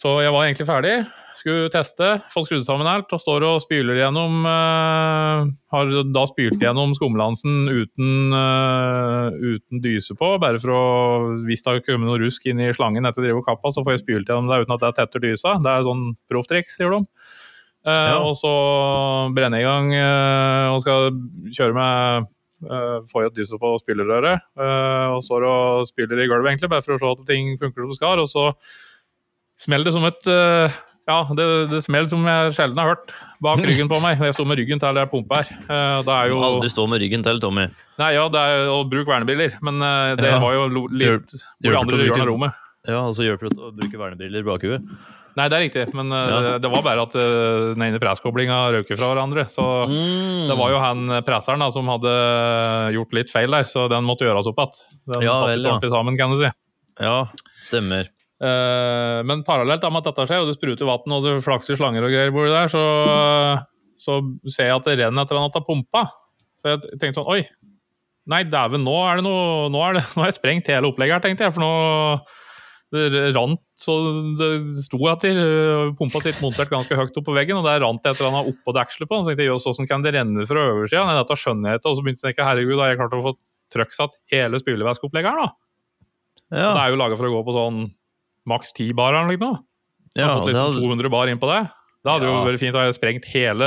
så 0.00 0.20
jeg 0.24 0.32
var 0.34 0.46
egentlig 0.46 0.68
ferdig. 0.68 0.94
Skulle 1.40 1.70
teste, 1.72 2.08
få 2.32 2.42
skrudd 2.44 2.66
sammen 2.66 2.88
alt, 2.88 3.12
og 3.16 3.20
står 3.22 3.44
og 3.48 3.62
spyler 3.62 3.96
gjennom 3.96 4.44
eh, 4.44 5.44
Har 5.72 5.92
da 6.12 6.24
spylt 6.28 6.60
gjennom 6.60 6.92
skumlansen 6.96 7.62
uten, 7.68 8.34
eh, 8.36 9.38
uten 9.54 9.80
dyse 9.80 10.16
på, 10.18 10.34
bare 10.42 10.60
for 10.60 10.74
å 10.74 10.82
Hvis 11.46 11.64
det 11.64 11.72
har 11.72 11.84
kommet 11.86 12.10
noe 12.10 12.20
rusk 12.20 12.44
inn 12.50 12.60
i 12.60 12.72
slangen 12.76 13.08
etter 13.08 13.24
drive 13.24 13.40
og 13.40 13.48
kappa, 13.48 13.72
så 13.72 13.84
får 13.86 13.96
jeg 13.96 14.04
spylt 14.04 14.32
gjennom 14.32 14.50
det 14.52 14.64
uten 14.64 14.76
at 14.76 14.84
det 14.84 14.96
tetter 14.98 15.24
dysa. 15.24 15.56
Det 15.64 15.72
er 15.72 15.86
sånn 15.88 16.10
profftriks, 16.32 16.76
sier 16.76 16.92
de. 16.96 17.04
Ja. 17.88 18.18
Og 18.20 18.34
så 18.36 18.50
brenner 19.32 19.62
jeg 19.62 19.64
i 19.64 19.70
gang 19.70 19.94
og 20.74 20.82
skal 20.84 21.14
kjøre 21.56 21.72
med 21.72 22.26
uh, 22.26 22.28
Får 22.60 23.22
jo 23.24 23.30
et 23.30 23.36
dyse 23.38 23.56
på 23.60 23.70
spillerøret 23.80 24.36
eh, 24.60 25.08
og 25.14 25.22
står 25.24 25.46
og 25.48 25.88
spiller 25.88 26.20
i 26.20 26.26
gulvet, 26.28 26.50
egentlig, 26.52 26.68
bare 26.72 26.84
for 26.84 26.96
å 26.96 27.00
se 27.00 27.10
at 27.16 27.26
ting 27.30 27.54
funker 27.60 27.86
som 27.88 27.96
skal. 27.96 28.20
Og 28.20 28.28
så 28.28 28.50
smeller 29.60 29.88
det 29.90 29.94
som 29.96 30.04
et 30.08 30.28
eh, 30.32 30.78
Ja, 31.10 31.22
det, 31.34 31.46
det 31.72 31.80
smeller 31.86 32.10
som 32.12 32.26
jeg 32.28 32.52
sjelden 32.58 32.78
har 32.82 32.92
hørt 32.92 33.14
bak 33.42 33.62
ryggen 33.68 33.88
på 33.90 33.98
meg. 34.04 34.20
Jeg 34.20 34.36
står 34.36 34.46
med 34.50 34.60
ryggen 34.60 34.82
til 34.82 34.98
det 34.98 35.02
er 35.06 35.10
pumpe 35.10 35.40
her. 35.40 35.48
Eh, 35.64 36.00
det 36.06 36.16
er 36.16 36.32
jo 36.34 36.42
Aldri 36.46 36.70
stå 36.72 36.84
med 36.92 37.00
ryggen 37.02 37.24
til, 37.26 37.40
Tommy. 37.42 37.64
Nei, 38.00 38.10
ja, 38.18 38.26
det 38.32 38.42
er 38.52 38.68
å 38.72 38.82
bruke 38.88 39.08
vernebriller, 39.10 39.56
men 39.64 39.80
eh, 39.86 40.16
det 40.20 40.34
Ja. 40.34 40.42
var 40.44 40.58
jo 40.58 40.68
litt 40.92 41.32
hvor 41.64 41.80
andre 41.80 42.04
hjørnet 42.04 42.26
av 42.26 42.30
rommet. 42.34 42.60
Ja, 42.88 43.00
og 43.08 43.16
så 43.16 43.24
hjelper 43.26 43.50
det 43.52 43.58
å 43.60 43.72
bruke 43.76 43.98
vernebriller 44.00 44.40
i 44.44 44.46
bakhuet. 44.52 44.92
Nei, 45.38 45.46
det 45.48 45.56
er 45.56 45.62
riktig, 45.62 45.82
men 45.94 46.10
eh, 46.12 46.30
Ja. 46.30 46.58
det 46.58 46.70
var 46.72 46.82
bare 46.82 47.02
at 47.06 47.14
eh, 47.14 47.74
den 47.74 47.82
ene 47.86 48.00
presskoblinga 48.02 48.56
røk 48.74 48.88
fra 48.96 49.10
hverandre. 49.12 49.44
Så 49.52 49.62
Mm. 49.88 50.48
det 50.50 50.56
var 50.58 50.70
jo 50.74 50.78
han 50.82 51.04
eh, 51.10 51.20
presseren 51.26 51.60
da, 51.62 51.68
som 51.70 51.86
hadde 51.92 52.14
gjort 52.96 53.12
litt 53.14 53.30
feil 53.30 53.50
der, 53.54 53.64
så 53.68 53.88
den 53.90 54.04
måtte 54.08 54.26
gjøres 54.26 54.48
opp 54.50 54.58
igjen. 54.58 54.80
Den 55.14 55.22
Ja, 55.28 55.36
satt 55.38 55.54
ikke 55.58 55.70
ordentlig 55.70 55.92
sammen, 55.94 56.18
kan 56.18 56.34
du 56.34 56.40
si. 56.42 56.50
Ja, 57.00 57.18
stemmer. 57.68 58.08
Eh, 58.40 59.22
men 59.28 59.44
parallelt 59.44 59.82
med 59.84 60.00
at 60.00 60.10
dette 60.10 60.26
skjer, 60.26 60.42
og 60.42 60.48
du 60.50 60.54
spruter 60.56 60.88
vann 60.88 61.12
og 61.12 61.22
du 61.24 61.40
flakser 61.44 61.76
slanger 61.76 62.04
og 62.06 62.10
greier 62.12 62.32
borti 62.32 62.50
der, 62.54 62.68
så, 62.72 62.84
så 64.00 64.20
ser 64.48 64.70
jeg 64.70 64.76
at 64.80 64.84
det 64.88 64.98
renner 65.02 65.24
etter 65.26 65.36
at 65.38 65.52
det 65.52 65.60
har 65.62 65.68
pumpa. 65.68 66.06
Så 66.60 66.72
jeg 66.74 66.98
tenkte 67.00 67.20
sånn 67.22 67.28
Oi, 67.32 67.42
nei 68.28 68.42
dæven, 68.44 68.82
nå 68.84 68.96
er 69.08 69.16
det 69.20 69.24
noe 69.24 69.68
Nå 69.72 69.80
er 69.86 69.94
det, 69.96 70.02
nå 70.16 70.24
har 70.24 70.28
jeg 70.32 70.36
sprengt 70.40 70.68
hele 70.72 70.88
opplegget 70.90 71.16
her, 71.20 71.24
tenkte 71.28 71.46
jeg. 71.46 71.54
For 71.56 71.64
nå 71.64 71.70
det 72.90 73.30
rant 73.36 73.60
så 73.78 73.94
det 74.38 74.48
sto 74.82 74.98
jeg 74.98 75.20
til. 75.22 75.38
pumpa 75.98 76.22
sitt 76.24 76.40
montert 76.42 76.72
ganske 76.72 76.96
høyt 76.98 77.16
opp 77.20 77.26
på 77.28 77.36
veggen, 77.36 77.60
og 77.60 77.68
der 77.68 77.84
rant 77.84 78.02
det 78.02 78.12
et 78.12 78.20
eller 78.20 78.32
annet 78.32 78.50
oppå 78.50 78.74
dekselet 78.74 79.06
på 79.06 79.14
den. 79.14 79.24
Så 79.24 79.30
tenkte 79.30 79.46
jeg, 79.46 79.52
jøss, 79.52 79.68
hvordan 79.68 79.90
kan 79.90 80.04
det 80.06 80.14
renne 80.16 80.46
fra 80.48 80.66
oversida? 80.72 81.04
Nei, 81.06 81.16
dette 81.20 81.38
skjønner 81.38 81.70
jeg 81.70 81.80
ikke. 81.80 81.92
Og 81.92 81.96
så 81.98 82.04
begynte 82.06 82.20
jeg 82.20 82.26
å 82.26 82.30
tenke, 82.32 82.48
herregud, 82.48 82.82
har 82.82 82.92
jeg 82.92 83.00
klart 83.00 83.16
å 83.16 83.24
få 83.28 83.34
trøkksatt 83.70 84.18
hele 84.34 84.60
spylevæskeopplegget 84.60 85.30
her, 85.30 85.44
da? 85.44 85.50
Det 86.50 86.80
er 86.82 86.90
jo 86.90 86.98
laga 86.98 87.18
for 87.18 87.30
å 87.30 87.34
gå 87.36 87.42
på 87.46 87.54
sånn 87.54 87.82
maks 88.50 88.74
10 88.74 88.96
bar 88.98 89.14
eller 89.14 89.38
noe. 89.38 89.60
Jeg 90.16 90.26
har 90.26 90.32
ja 90.32 90.38
fått 90.40 90.50
liksom 90.50 90.72
hadde, 90.72 90.82
200 90.82 91.12
bar 91.14 91.30
inn 91.30 91.38
på 91.38 91.50
det. 91.50 91.60
Det 92.00 92.08
hadde 92.08 92.28
jo 92.30 92.36
vært 92.46 92.62
fint 92.62 92.76
å 92.76 92.80
ha 92.80 92.92
sprengt 92.96 93.26
hele 93.28 93.66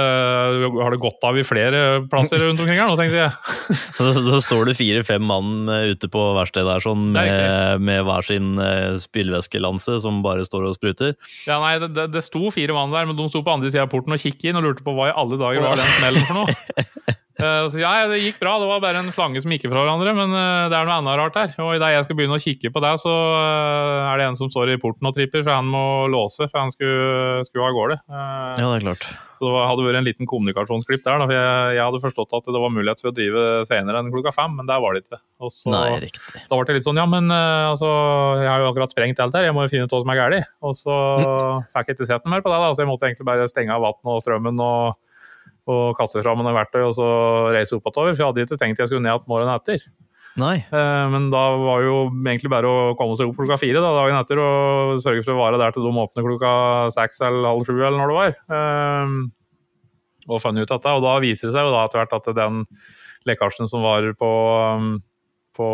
Har 0.73 0.95
det 0.95 0.99
gått 1.03 1.21
av 1.27 1.37
i 1.37 1.43
flere 1.45 2.01
plasser 2.09 2.41
rundt 2.41 2.63
omkring 2.63 2.79
her 2.81 2.89
nå, 2.89 2.95
tenkte 2.97 3.19
jeg. 3.19 3.77
da, 4.25 4.39
står 4.41 4.71
det 4.71 4.77
fire-fem 4.79 5.21
mann 5.29 5.69
eh, 5.69 5.91
ute 5.93 6.09
på 6.09 6.23
verkstedet 6.39 6.65
der 6.71 6.85
sånn, 6.85 7.11
med, 7.13 7.83
med 7.85 8.01
hver 8.07 8.25
sin 8.25 8.57
eh, 8.57 8.97
spylevæskelanse 9.03 9.99
som 10.01 10.23
bare 10.25 10.47
står 10.49 10.65
og 10.71 10.77
spruter. 10.79 11.13
Ja, 11.45 11.59
nei, 11.61 11.75
det, 11.83 11.93
det, 11.93 12.09
det 12.15 12.25
sto 12.25 12.49
fire 12.53 12.73
mann 12.73 12.95
der, 12.95 13.05
men 13.09 13.19
de 13.19 13.29
sto 13.29 13.43
på 13.45 13.53
andre 13.53 13.69
sida 13.69 13.85
av 13.85 13.93
porten 13.93 14.17
og 14.17 14.23
kikket 14.23 14.49
inn 14.49 14.61
og 14.61 14.65
lurte 14.65 14.85
på 14.85 14.97
hva 14.97 15.11
i 15.11 15.17
alle 15.23 15.37
dager 15.37 15.67
var 15.67 15.77
den 15.77 15.93
smellen 15.99 16.25
for 16.31 16.41
noe. 16.41 17.19
Eh, 17.43 17.65
så 17.67 17.79
ja, 17.81 17.91
det 18.07 18.21
gikk 18.23 18.37
bra, 18.39 18.53
det 18.61 18.67
var 18.69 18.79
bare 18.83 19.01
en 19.03 19.11
slange 19.15 19.41
som 19.43 19.51
gikk 19.51 19.65
fra 19.67 19.81
hverandre, 19.83 20.13
men 20.15 20.31
eh, 20.37 20.69
det 20.71 20.77
er 20.77 20.87
noe 20.87 20.95
annet 21.01 21.17
rart 21.19 21.35
her. 21.39 21.51
Og 21.63 21.73
idet 21.75 21.89
jeg 21.93 22.05
skal 22.07 22.17
begynne 22.19 22.37
å 22.39 22.43
kikke 22.43 22.71
på 22.71 22.83
det, 22.85 22.93
så 23.03 23.11
eh, 23.11 24.07
er 24.13 24.21
det 24.21 24.27
en 24.29 24.39
som 24.39 24.51
står 24.53 24.71
i 24.73 24.79
porten 24.81 25.09
og 25.09 25.15
tripper, 25.17 25.43
for 25.43 25.51
han 25.57 25.67
må 25.67 25.83
låse, 26.13 26.47
for 26.47 26.61
han 26.63 26.71
skulle, 26.73 27.43
skulle 27.49 27.67
av 27.67 27.75
gårde. 27.77 27.99
Ja, 28.07 28.63
det 28.63 28.79
er 28.79 28.85
klart. 28.87 29.05
Så 29.37 29.47
det 29.49 29.51
var- 29.57 29.67
hadde 29.73 29.83
vært 29.83 29.99
en 29.99 30.07
liten 30.07 30.29
kommunikasjonsklipp 30.29 31.03
der. 31.03 31.19
Da, 31.19 31.27
for 31.27 31.35
jeg, 31.35 31.75
jeg 31.75 31.83
hadde 31.83 32.03
forstått 32.05 32.35
at 32.39 32.47
det 32.47 32.61
var 32.63 32.71
mulighet 32.71 33.03
for 33.03 33.11
å 33.11 33.15
drive 33.17 33.45
senere 33.67 33.99
enn 33.99 34.11
klokka 34.13 34.31
fem, 34.35 34.55
men 34.55 34.69
der 34.69 34.79
var 34.79 34.95
det 34.95 35.03
ikke. 35.03 35.19
Og 35.43 35.51
så, 35.51 35.73
Nei, 35.73 35.99
riktig. 36.05 36.43
da 36.47 36.55
ble 36.59 36.67
det 36.69 36.77
litt 36.79 36.87
sånn, 36.87 37.01
ja, 37.01 37.07
men 37.09 37.27
altså, 37.33 37.89
jeg 38.39 38.47
har 38.53 38.63
jo 38.63 38.69
akkurat 38.71 38.93
sprengt 38.95 39.19
alt 39.19 39.35
her, 39.35 39.49
jeg 39.49 39.55
må 39.57 39.65
jo 39.67 39.73
finne 39.73 39.89
ut 39.89 39.95
hva 39.97 40.03
som 40.05 40.13
er 40.13 40.21
galt. 40.21 40.47
Og 40.63 40.77
så 40.79 40.95
fikk 41.75 41.91
jeg 41.91 41.97
ikke 41.99 42.07
sett 42.13 42.23
noe 42.23 42.37
mer 42.37 42.45
på 42.45 42.53
det, 42.53 42.61
da, 42.63 42.71
så 42.71 42.85
jeg 42.85 42.91
måtte 42.93 43.09
egentlig 43.09 43.27
bare 43.27 43.49
stenge 43.51 43.75
av 43.75 43.83
vannet 43.83 44.13
og 44.15 44.23
strømmen 44.23 44.63
og, 44.63 44.95
og 45.69 45.97
kaste 45.97 46.23
fram 46.23 46.41
noen 46.41 46.57
verktøy 46.57 46.81
og 46.83 46.95
så 46.97 47.09
reise 47.55 47.77
oppover. 47.77 48.15
For 48.15 48.23
jeg 48.23 48.29
hadde 48.31 48.47
ikke 48.47 48.59
tenkt 48.59 48.81
jeg 48.81 48.89
skulle 48.89 49.03
ned 49.05 49.13
igjen 49.13 49.29
morgenen 49.31 49.55
etter. 49.55 49.85
Nei. 50.41 50.55
Eh, 50.65 51.05
Men 51.13 51.29
da 51.29 51.43
var 51.61 51.85
jo 51.85 51.95
egentlig 52.09 52.49
bare 52.51 52.67
å 52.67 52.97
komme 52.97 53.15
seg 53.19 53.29
opp 53.29 53.37
klokka 53.37 53.59
fire 53.61 53.83
da, 53.83 53.93
dagen 53.99 54.17
etter 54.17 54.41
og 54.41 54.97
sørge 55.03 55.23
for 55.23 55.35
å 55.35 55.43
være 55.43 55.61
der 55.61 55.75
til 55.75 55.85
de 55.85 55.93
åpner 56.03 56.25
klokka 56.25 56.53
seks 56.95 57.21
eller 57.21 57.51
halv 57.51 57.69
sju 57.69 57.75
eller 57.77 57.99
når 58.01 58.11
det 58.11 58.19
var. 58.19 58.35
Eh, 58.57 59.15
og 60.27 60.43
funnet 60.43 60.65
ut 60.65 60.73
dette. 60.73 60.97
Og 60.97 61.03
da 61.05 61.15
viser 61.23 61.49
det 61.49 61.55
seg 61.55 61.67
jo 61.67 61.73
da 61.73 61.85
etter 61.85 62.01
hvert 62.01 62.15
at 62.17 62.29
den 62.37 62.61
lekkasjen 63.27 63.69
som 63.71 63.83
var 63.85 64.05
på, 64.19 64.29
um, 64.75 64.93
på 65.55 65.67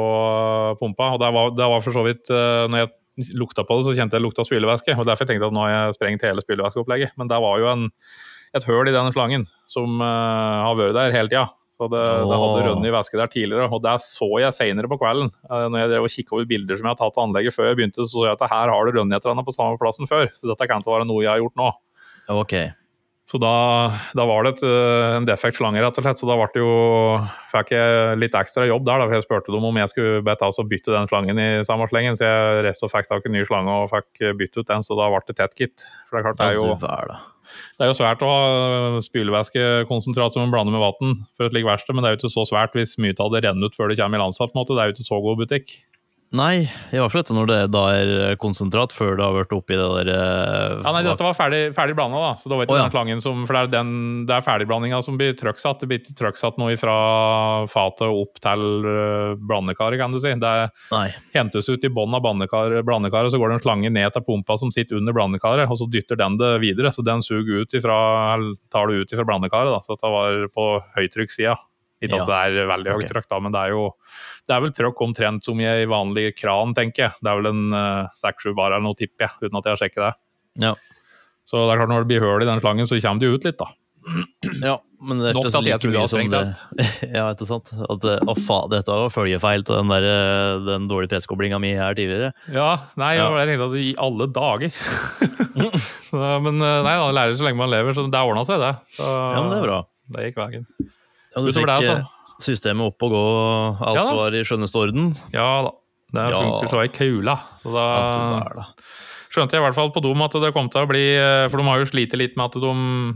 pumpa 0.80 1.14
Og 1.16 1.22
det 1.22 1.30
var, 1.34 1.52
det 1.58 1.70
var 1.72 1.86
for 1.86 1.96
så 1.96 2.04
vidt 2.06 2.30
uh, 2.30 2.68
Når 2.70 2.84
jeg 2.84 3.36
lukta 3.40 3.66
på 3.68 3.80
det, 3.80 3.88
så 3.88 3.96
kjente 3.98 4.16
jeg 4.16 4.24
lukta 4.24 4.46
spylevæske. 4.48 4.96
Og 4.96 5.08
derfor 5.08 5.28
tenkte 5.28 5.44
jeg 5.44 5.52
at 5.52 5.56
nå 5.56 5.64
har 5.66 5.74
jeg 5.74 5.98
sprengt 5.98 6.24
hele 6.24 6.44
spylevæskeopplegget. 6.46 7.16
Men 7.20 7.32
det 7.32 7.40
var 7.44 7.60
jo 7.60 7.68
en, 7.72 7.90
et 8.58 8.66
høl 8.66 8.90
i 8.90 8.96
denne 8.96 9.14
slangen 9.14 9.46
som 9.70 10.00
uh, 10.02 10.66
har 10.66 10.78
vært 10.80 10.98
der 10.98 11.16
hele 11.16 11.32
tida. 11.32 11.48
Så 11.80 11.88
det, 11.88 12.00
det 12.28 12.38
hadde 12.42 12.64
rønnet 12.66 12.90
i 12.90 12.92
væske 12.92 13.16
der 13.16 13.30
tidligere, 13.32 13.70
og 13.72 13.80
det 13.86 13.94
så 14.04 14.28
jeg 14.44 14.56
senere 14.58 14.90
på 14.92 14.98
kvelden. 15.00 15.30
Uh, 15.48 15.70
når 15.72 15.84
jeg 15.84 15.92
drev 15.94 16.08
og 16.08 16.16
kikka 16.16 16.36
over 16.36 16.50
bilder 16.50 16.80
som 16.80 16.90
jeg 16.90 16.96
har 16.96 17.00
tatt 17.00 17.22
av 17.22 17.30
anlegget 17.30 17.56
før 17.56 17.70
jeg 17.70 17.80
begynte, 17.80 18.04
så 18.04 18.12
så 18.12 18.26
jeg 18.28 18.36
at 18.36 18.50
her 18.52 18.74
har 18.74 18.90
det 18.90 18.98
rønnet 18.98 19.16
et 19.16 19.30
eller 19.30 19.48
på 19.48 19.56
samme 19.56 19.80
plassen 19.80 20.10
før. 20.10 20.28
Så 20.36 20.52
dette 20.52 20.68
kan 20.68 20.84
ikke 20.84 20.98
være 20.98 21.08
noe 21.08 21.24
jeg 21.24 21.32
har 21.32 21.42
gjort 21.44 21.60
nå. 21.62 21.72
Ok. 22.36 22.58
Så 23.30 23.38
da, 23.38 23.54
da, 24.18 24.26
var 24.26 24.46
det 24.46 24.56
et, 24.56 24.62
eh, 24.66 25.16
en 25.20 25.26
defekt 25.28 25.60
slange, 25.60 25.78
rett 25.84 25.98
og 26.02 26.06
slett. 26.06 26.18
Så 26.18 26.26
da 26.26 26.34
det 26.50 26.64
jo, 26.64 26.72
fikk 27.52 27.76
jeg 27.76 28.18
litt 28.18 28.38
ekstra 28.38 28.66
jobb 28.66 28.88
der. 28.88 29.04
Da, 29.04 29.06
for 29.06 29.18
jeg 29.20 29.28
spurte 29.28 29.54
dem 29.54 29.68
om 29.70 29.78
jeg 29.78 29.92
skulle 29.92 30.24
be 30.26 30.34
ta 30.40 30.50
og 30.50 30.72
bytte 30.72 30.96
den 30.96 31.10
slangen 31.12 31.42
i 31.42 31.50
samme 31.68 31.86
slengen. 31.92 32.18
Så 32.18 32.26
jeg 32.26 32.64
reiste 32.66 32.90
og 32.90 32.94
fikk 32.96 33.12
tak 33.12 33.28
i 33.28 33.30
en 33.30 33.38
ny 33.38 33.44
slange 33.46 33.76
og 33.84 33.92
fikk 33.94 34.32
bytte 34.40 34.64
ut 34.64 34.72
den, 34.72 34.86
så 34.88 34.98
da 34.98 35.12
ble 35.14 35.22
det 35.28 35.38
tett 35.38 35.62
gitt. 35.62 35.86
For 36.08 36.18
det 36.18 36.24
er 36.24 36.26
klart, 36.32 36.42
det 36.42 36.48
er 36.48 36.58
jo, 36.58 37.20
det 37.78 37.86
er 37.86 37.92
jo 37.92 37.98
svært 37.98 38.24
å 38.26 38.30
ha 38.30 39.04
spylevæskekonsentrat 39.06 40.36
som 40.36 40.46
man 40.46 40.54
blander 40.54 40.76
med 40.76 40.84
vann 40.84 41.22
for 41.38 41.48
et 41.48 41.56
slikt 41.56 41.70
verksted, 41.70 41.96
men 41.96 42.06
det 42.06 42.10
er 42.10 42.16
jo 42.16 42.22
ikke 42.22 42.36
så 42.38 42.48
svært 42.50 42.76
hvis 42.78 42.98
mye 43.02 43.18
av 43.18 43.34
det 43.34 43.44
renner 43.46 43.70
ut 43.70 43.78
før 43.78 43.92
det 43.92 44.00
kommer 44.02 44.20
i 44.20 44.24
landskap. 44.24 44.54
Det 44.54 44.78
er 44.78 44.92
jo 44.92 44.98
ikke 44.98 45.10
så 45.10 45.22
god 45.24 45.42
butikk. 45.44 45.78
Nei, 46.30 46.68
i 46.94 47.00
hvert 47.02 47.10
fall 47.10 47.24
ikke 47.24 47.34
når 47.34 47.48
det 47.50 47.58
da 47.74 47.82
er 47.98 48.10
konsentrat, 48.38 48.92
før 48.94 49.16
det 49.18 49.24
har 49.26 49.34
vært 49.34 49.54
oppi 49.56 49.74
det 49.74 49.86
der 49.96 50.10
uh, 50.14 50.84
Ja, 50.84 50.92
nei, 50.94 51.02
dette 51.08 51.26
var 51.26 51.34
ferdig, 51.34 51.62
ferdig 51.74 51.96
blanda, 51.98 52.20
da. 52.22 52.36
Så 52.38 52.52
det 52.52 52.60
var 52.60 52.68
ikke 52.68 52.76
oh, 52.76 52.78
ja. 52.78 52.84
den 52.86 52.94
klangen 52.94 53.24
som 53.24 53.48
For 53.50 53.58
det 53.58 53.64
er, 53.64 53.72
den, 53.80 53.94
det 54.30 54.36
er 54.36 54.46
ferdigblandinga 54.46 55.00
som 55.06 55.18
blir 55.18 55.34
trøkksatt. 55.40 55.82
Det 55.82 55.90
blir 55.90 56.04
ikke 56.04 56.14
trøkksatt 56.20 56.60
noe 56.62 56.76
fra 56.78 56.98
fatet 57.74 58.06
opp 58.06 58.38
til 58.46 58.66
uh, 58.86 59.34
blandekaret, 59.42 59.98
kan 60.02 60.14
du 60.14 60.20
si. 60.22 60.36
Det 60.38 60.54
nei. 60.94 61.08
hentes 61.34 61.72
ut 61.72 61.90
i 61.90 61.94
bånn 61.98 62.14
av 62.14 62.22
blandekaret, 62.22 63.34
så 63.34 63.42
går 63.42 63.50
det 63.50 63.58
en 63.58 63.66
slange 63.66 63.94
ned 63.98 64.14
til 64.14 64.28
pumpa 64.30 64.60
som 64.62 64.70
sitter 64.76 65.02
under 65.02 65.18
blandekaret, 65.18 65.66
og 65.66 65.82
så 65.82 65.90
dytter 65.90 66.22
den 66.22 66.38
det 66.38 66.60
videre. 66.62 66.94
Så 66.94 67.02
den 67.08 67.26
suger 67.26 67.66
ut 67.66 67.74
ifra, 67.74 67.98
tar 68.70 68.94
det 68.94 69.02
ut 69.02 69.18
ifra 69.18 69.26
blandekaret, 69.32 69.74
da. 69.74 69.82
Så 69.82 69.98
dette 69.98 70.14
var 70.14 70.46
på 70.54 70.70
høytrykkssida. 70.94 71.58
Ikke 72.00 72.22
at 72.22 72.30
det 72.30 72.38
er 72.40 72.70
veldig 72.70 72.94
høyt 72.96 73.04
okay. 73.04 73.14
trøkk, 73.14 73.28
da, 73.32 73.42
men 73.44 73.56
det 73.56 73.64
er 73.66 73.74
jo 73.76 73.84
det 74.48 74.56
er 74.56 74.64
vel 74.64 74.72
trøkk 74.74 75.02
omtrent 75.06 75.46
som 75.46 75.60
i 75.62 75.68
ei 75.70 75.90
vanlig 75.90 76.32
kran, 76.40 76.72
tenker 76.78 77.06
jeg. 77.06 77.18
Det 77.20 77.30
er 77.30 77.42
vel 77.42 77.52
en 77.52 78.08
seks-sju 78.18 78.54
uh, 78.54 78.56
bar 78.58 78.72
eller 78.72 78.86
noe, 78.88 78.98
tipper 78.98 79.28
jeg, 79.28 79.36
uten 79.44 79.60
at 79.60 79.68
jeg 79.68 79.76
har 79.76 79.82
sjekket 79.84 80.06
det. 80.08 80.14
Ja. 80.64 80.72
Så 81.50 81.66
det 81.66 81.74
er 81.74 81.82
klart 81.82 81.92
når 81.92 82.06
det 82.06 82.12
blir 82.12 82.24
hull 82.24 82.46
i 82.46 82.50
den 82.50 82.62
slangen, 82.64 82.90
så 82.90 82.98
kommer 83.02 83.22
det 83.22 83.30
ut 83.34 83.50
litt, 83.50 83.60
da. 83.60 83.70
Ja, 84.66 84.78
men 85.02 85.22
det 85.22 85.34
så 85.52 85.62
like 85.64 85.88
mye 85.88 86.06
som 86.10 86.32
det 86.32 86.42
Ja, 87.18 87.30
ikke 87.32 87.48
sant. 87.48 87.72
At 87.72 88.06
å 88.06 88.36
faen, 88.36 88.70
dette 88.74 88.92
var 88.92 89.14
følgefeil 89.14 89.64
av 89.66 89.72
den, 89.72 89.94
der, 89.94 90.08
eh, 90.10 90.54
den 90.68 90.88
dårlige 90.92 91.14
presskoblinga 91.14 91.60
mi 91.62 91.74
her 91.78 91.98
tidligere. 91.98 92.34
Ja, 92.54 92.72
nei, 93.00 93.14
ja. 93.20 93.30
jeg 93.42 93.52
tenkte 93.52 93.70
at 93.70 93.80
i 93.80 93.90
alle 94.08 94.30
dager. 94.36 94.80
men 96.46 96.62
eh, 96.62 96.80
nei, 96.86 96.96
da 97.02 97.12
lærer 97.16 97.38
så 97.38 97.48
lenge 97.48 97.62
man 97.62 97.74
lever, 97.74 97.96
så 97.98 98.08
det 98.08 98.24
ordna 98.24 98.46
seg, 98.48 98.64
det. 98.64 98.74
Så, 98.98 99.06
ja, 99.06 99.44
men 99.44 99.54
det 99.54 99.60
er 99.62 99.68
bra. 99.68 99.84
Det 100.10 100.30
gikk 100.30 100.42
veien. 100.42 100.70
Ja, 101.40 101.46
du 101.46 101.56
fikk 101.56 101.74
altså. 101.74 102.00
systemet 102.44 102.92
opp 102.92 103.08
og 103.08 103.14
gå, 103.16 103.26
alt 103.90 104.00
ja, 104.00 104.08
var 104.20 104.36
i 104.36 104.46
skjønneste 104.48 104.84
orden? 104.84 105.14
Ja 105.36 105.52
da. 105.68 105.76
Det 106.10 106.26
funker 106.34 106.72
så 106.72 106.82
i 106.82 106.90
kula. 106.90 107.36
Så 107.62 107.70
da, 107.70 107.86
da 108.58 108.64
skjønte 109.30 109.56
jeg 109.56 109.62
i 109.62 109.66
hvert 109.68 109.78
fall 109.78 109.92
på 109.94 110.02
dem 110.04 110.24
at 110.26 110.36
det 110.42 110.52
kom 110.56 110.70
til 110.74 110.84
å 110.84 110.90
bli 110.90 111.04
eh, 111.14 111.46
For 111.52 111.62
de 111.62 111.68
har 111.70 111.82
jo 111.82 111.90
slitt 111.92 112.16
litt 112.18 112.38
med 112.40 112.50
at 112.50 112.58
de, 112.64 112.74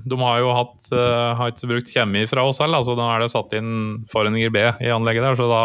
de 0.09 0.19
har 0.21 0.41
jo 0.43 0.51
hatt, 0.53 0.77
uh, 0.93 1.33
har 1.39 1.53
ikke 1.53 1.71
brukt 1.71 1.89
kjemi 1.89 2.25
fra 2.29 2.45
oss 2.45 2.61
selv. 2.61 2.77
altså 2.77 2.97
Da 2.99 3.09
er 3.15 3.23
det 3.23 3.31
satt 3.33 3.55
inn 3.57 4.03
forenhenger 4.11 4.53
B 4.53 4.67
i 4.85 4.93
anlegget 4.93 5.25
der, 5.25 5.39
så 5.39 5.49
da 5.49 5.63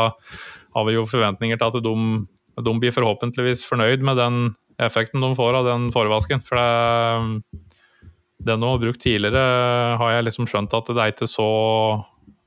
har 0.79 0.89
vi 0.89 0.97
jo 0.97 1.09
forventninger 1.09 1.61
til 1.61 1.69
at 1.69 1.85
de, 1.85 1.95
de 2.65 2.75
blir 2.81 2.95
forhåpentligvis 2.95 3.65
fornøyd 3.69 4.05
med 4.05 4.21
den 4.21 4.43
effekten 4.81 5.25
de 5.25 5.33
får 5.37 5.59
av 5.59 5.69
den 5.69 5.89
forvasken. 5.93 6.45
For 6.47 6.61
det, 6.61 7.65
den 8.49 8.63
du 8.63 8.69
har 8.69 8.81
brukt 8.81 9.03
tidligere, 9.03 9.99
har 10.01 10.15
jeg 10.15 10.29
liksom 10.29 10.49
skjønt 10.49 10.77
at 10.77 10.93
det 10.95 11.03
er 11.03 11.13
ikke 11.13 11.29
så 11.29 11.49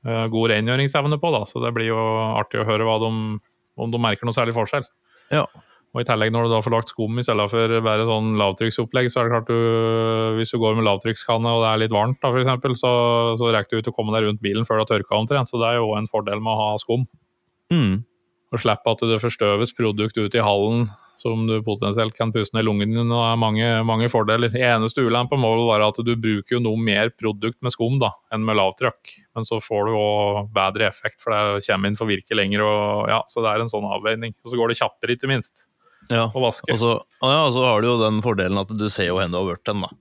god 0.02 0.50
rengjøringsevne 0.50 1.18
på. 1.22 1.34
da, 1.34 1.44
Så 1.46 1.62
det 1.62 1.74
blir 1.76 1.92
jo 1.92 2.00
artig 2.38 2.62
å 2.62 2.66
høre 2.66 2.86
de, 3.02 3.12
om 3.78 3.92
de 3.92 4.00
merker 4.02 4.26
noe 4.26 4.36
særlig 4.36 4.56
forskjell. 4.56 4.86
Ja. 5.32 5.46
Og 5.92 6.00
i 6.00 6.06
tillegg 6.08 6.32
når 6.32 6.46
du 6.46 6.52
da 6.54 6.60
får 6.64 6.72
lagt 6.72 6.90
skum 6.92 7.18
i 7.20 7.24
stedet 7.24 7.44
for 7.52 7.74
bare 7.84 8.06
sånn 8.08 8.32
lavtrykksopplegg, 8.40 9.10
så 9.12 9.20
er 9.20 9.28
det 9.28 9.32
klart 9.34 9.50
du 9.50 10.38
Hvis 10.38 10.54
du 10.54 10.58
går 10.62 10.78
med 10.78 10.86
lavtrykkskanne 10.88 11.52
og 11.52 11.60
det 11.64 11.68
er 11.68 11.82
litt 11.82 11.92
varmt, 11.92 12.16
da 12.22 12.30
eksempel, 12.32 12.76
så, 12.80 12.92
så 13.36 13.50
rekker 13.52 13.76
du 13.76 13.84
ut 13.84 13.90
å 13.92 13.94
komme 13.98 14.14
deg 14.16 14.24
rundt 14.24 14.40
bilen 14.44 14.64
før 14.64 14.80
du 14.80 14.84
har 14.86 14.90
tørka 14.94 15.18
omtrent. 15.18 15.52
Så 15.52 15.60
det 15.60 15.68
er 15.68 15.80
jo 15.82 15.92
en 15.98 16.08
fordel 16.08 16.40
med 16.40 16.54
å 16.54 16.60
ha 16.62 16.70
skum. 16.80 17.04
Mm. 17.72 18.00
Og 18.52 18.64
slippe 18.64 18.96
at 18.96 19.04
det 19.08 19.20
forstøves 19.20 19.76
produkt 19.76 20.16
ut 20.16 20.34
i 20.36 20.44
hallen 20.44 20.88
som 21.22 21.46
du 21.46 21.54
potensielt 21.64 22.16
kan 22.18 22.32
puste 22.34 22.56
ned 22.56 22.66
lungen 22.66 22.90
din. 22.90 23.06
og 23.06 23.14
det 23.14 23.30
er 23.30 23.40
mange, 23.40 23.68
mange 23.88 24.10
fordeler. 24.12 24.52
Eneste 24.58 25.04
ulempe 25.06 25.38
må 25.38 25.52
vel 25.54 25.68
være 25.70 25.90
at 25.92 26.00
du 26.02 26.12
bruker 26.18 26.56
jo 26.56 26.62
noe 26.64 26.80
mer 26.80 27.12
produkt 27.14 27.60
med 27.62 27.74
skum 27.74 28.00
da, 28.02 28.10
enn 28.34 28.44
med 28.46 28.58
lavtrykk. 28.58 29.14
Men 29.36 29.46
så 29.48 29.60
får 29.62 29.88
du 29.88 29.98
òg 29.98 30.52
bedre 30.54 30.88
effekt, 30.90 31.20
for 31.22 31.34
det 31.34 31.64
kommer 31.68 31.92
inn 31.92 31.98
for 31.98 32.10
virke 32.10 32.38
lenger. 32.38 32.66
Og, 32.66 33.08
ja, 33.12 33.22
så 33.30 33.44
det 33.44 33.52
er 33.52 33.64
en 33.64 33.72
sånn 33.72 33.86
avveining. 33.86 34.34
Og 34.42 34.52
så 34.52 34.58
går 34.58 34.72
det 34.72 34.80
kjappere, 34.82 35.16
ikke 35.16 35.30
minst. 35.30 35.66
Ja, 36.10 36.26
Og 36.26 36.42
vaske. 36.42 36.66
Og 36.74 36.80
så, 36.80 36.96
ja, 37.22 37.40
og 37.46 37.52
så 37.54 37.66
har 37.68 37.82
du 37.82 37.92
jo 37.92 37.98
den 38.00 38.22
fordelen 38.24 38.58
at 38.58 38.70
du 38.74 38.88
ser 38.90 39.12
jo 39.12 39.18
hvor 39.20 39.30
du 39.30 39.38
har 39.38 39.50
vært 39.54 39.68
den, 39.70 39.84
da. 39.86 39.92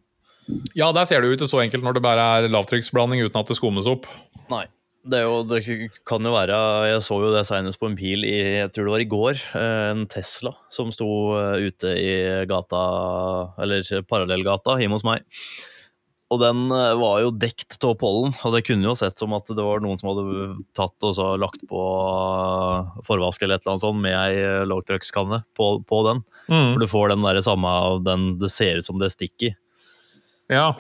Ja, 0.76 0.90
der 0.92 1.06
ser 1.08 1.22
det 1.22 1.30
jo 1.30 1.38
ikke 1.38 1.48
så 1.48 1.62
enkelt 1.62 1.86
når 1.86 1.96
det 1.96 2.04
bare 2.04 2.24
er 2.40 2.52
lavtrykksblanding 2.52 3.22
uten 3.24 3.40
at 3.40 3.52
det 3.52 3.60
skummes 3.60 3.88
opp. 3.88 4.08
Nei. 4.52 4.66
Det, 5.02 5.24
jo, 5.24 5.42
det, 5.50 5.64
kan 6.06 6.22
jo 6.22 6.34
være 6.36 6.58
Jeg 6.92 7.02
så 7.06 7.18
jo 7.24 7.32
det 7.34 7.42
senest 7.50 7.80
på 7.82 7.90
en 7.90 7.98
pil 7.98 8.22
i 8.28 8.36
jeg 8.60 8.70
tror 8.74 8.86
det 8.86 8.94
var 8.94 9.04
i 9.04 9.10
går. 9.10 9.44
Eh, 9.58 9.86
en 9.96 10.06
Tesla 10.10 10.54
som 10.74 10.92
sto 10.94 11.10
eh, 11.40 11.70
ute 11.72 11.94
i 11.98 12.14
gata, 12.50 12.82
eller 13.66 13.88
parallellgata 14.06 14.78
hjemme 14.82 15.00
hos 15.00 15.06
meg. 15.08 15.26
Og 16.32 16.38
den 16.44 16.68
eh, 16.70 16.94
var 17.02 17.24
jo 17.24 17.32
dekt 17.34 17.80
av 17.88 17.96
pollen, 18.02 18.36
og 18.46 18.54
det 18.54 18.62
kunne 18.68 18.86
jo 18.92 18.94
sett 19.00 19.18
som 19.18 19.34
at 19.34 19.50
det 19.50 19.66
var 19.66 19.82
noen 19.82 19.98
som 19.98 20.12
hadde 20.12 20.44
tatt 20.78 21.08
og 21.08 21.16
så 21.18 21.32
lagt 21.42 21.66
på 21.72 21.86
forvask 23.08 23.42
eller 23.42 23.58
et 23.58 23.66
eller 23.66 23.74
annet 23.74 23.86
sånt 23.88 24.06
med 24.06 24.18
ei 24.20 24.68
lavtrykkskanne 24.70 25.42
på, 25.58 25.72
på, 25.82 26.04
den. 26.12 26.22
Mm. 26.46 26.76
For 26.76 26.84
du 26.84 26.92
får 26.94 27.16
den 27.16 27.26
der 27.26 27.42
samme 27.46 27.74
den 28.06 28.36
det 28.44 28.54
ser 28.54 28.84
ut 28.84 28.90
som 28.92 29.02
det 29.02 29.10
stikker 29.16 29.50
i. 29.50 29.56
Ja, 30.52 30.76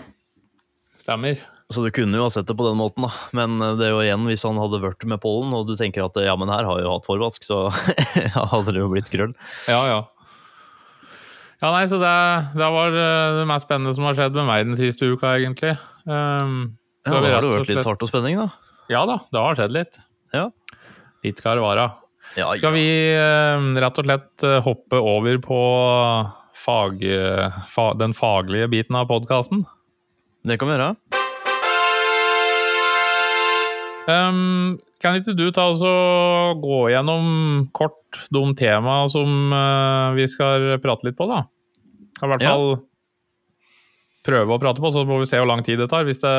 stemmer. 1.01 1.41
Så 1.71 1.83
du 1.85 1.91
kunne 1.95 2.19
jo 2.19 2.25
ha 2.25 2.31
sett 2.33 2.49
det 2.49 2.55
på 2.57 2.65
den 2.67 2.79
måten, 2.79 3.05
da. 3.05 3.11
Men 3.37 3.61
eh, 3.63 3.75
det 3.79 3.87
er 3.87 3.93
jo 3.95 4.01
igjen, 4.03 4.25
hvis 4.27 4.43
han 4.47 4.59
hadde 4.59 4.81
vært 4.83 5.05
med 5.07 5.21
pollen, 5.23 5.53
og 5.55 5.69
du 5.69 5.77
tenker 5.79 6.05
at 6.05 6.17
ja, 6.23 6.35
men 6.39 6.51
her 6.51 6.67
har 6.67 6.79
jeg 6.79 6.87
jo 6.87 6.95
hatt 6.97 7.07
forvask, 7.07 7.45
så 7.47 7.67
hadde 8.53 8.73
det 8.73 8.81
jo 8.81 8.89
blitt 8.91 9.11
krøll. 9.13 9.35
Ja, 9.71 9.81
ja. 9.89 10.01
Ja, 11.61 11.69
nei, 11.69 11.85
så 11.89 11.99
det, 12.01 12.11
det, 12.57 12.67
var 12.73 12.95
eh, 12.97 13.39
det 13.39 13.47
mest 13.49 13.67
spennende 13.67 13.93
som 13.95 14.07
har 14.09 14.17
skjedd 14.17 14.37
med 14.39 14.49
meg 14.49 14.65
den 14.65 14.77
siste 14.79 15.11
uka, 15.13 15.35
egentlig. 15.37 15.75
Um, 16.09 16.73
ja, 17.05 17.13
Har 17.13 17.25
det 17.25 17.51
vært 17.53 17.69
litt 17.69 17.85
hardt 17.85 18.05
og 18.05 18.09
spenning, 18.09 18.39
da? 18.41 18.49
Ja 18.91 19.05
da, 19.07 19.19
det 19.31 19.43
har 19.45 19.59
skjedd 19.59 19.75
litt. 19.75 19.99
Ja. 20.35 20.47
Litt 21.23 21.39
karvara. 21.45 21.91
Ja, 22.33 22.49
ja. 22.49 22.57
Skal 22.57 22.73
vi 22.75 22.85
uh, 23.13 23.71
rett 23.83 24.01
og 24.01 24.07
slett 24.09 24.47
hoppe 24.65 24.99
over 24.99 25.37
på 25.43 25.61
fag, 26.61 27.05
fa, 27.69 27.91
den 27.97 28.17
faglige 28.17 28.69
biten 28.73 28.97
av 28.97 29.07
podkasten? 29.09 29.63
Det 30.41 30.57
kan 30.57 30.69
vi 30.69 30.79
gjøre. 30.79 31.10
Um, 34.09 34.79
kan 35.01 35.17
ikke 35.17 35.35
du 35.37 35.47
ta 35.53 35.67
oss 35.71 35.81
og 35.85 36.61
gå 36.61 36.79
gjennom 36.93 37.25
kort 37.75 38.21
de 38.33 38.41
temaene 38.57 39.09
som 39.13 39.53
uh, 39.53 40.13
vi 40.17 40.27
skal 40.29 40.77
prate 40.81 41.07
litt 41.07 41.17
på, 41.19 41.27
da? 41.29 41.43
I 42.21 42.29
hvert 42.29 42.45
fall 42.45 42.65
ja. 42.75 42.79
prøve 44.27 44.55
å 44.55 44.61
prate 44.61 44.83
på, 44.83 44.91
så 44.93 45.05
må 45.09 45.21
vi 45.21 45.29
se 45.29 45.41
hvor 45.41 45.49
lang 45.49 45.63
tid 45.65 45.81
det 45.81 45.89
tar. 45.93 46.05
Hvis 46.09 46.21
det 46.21 46.35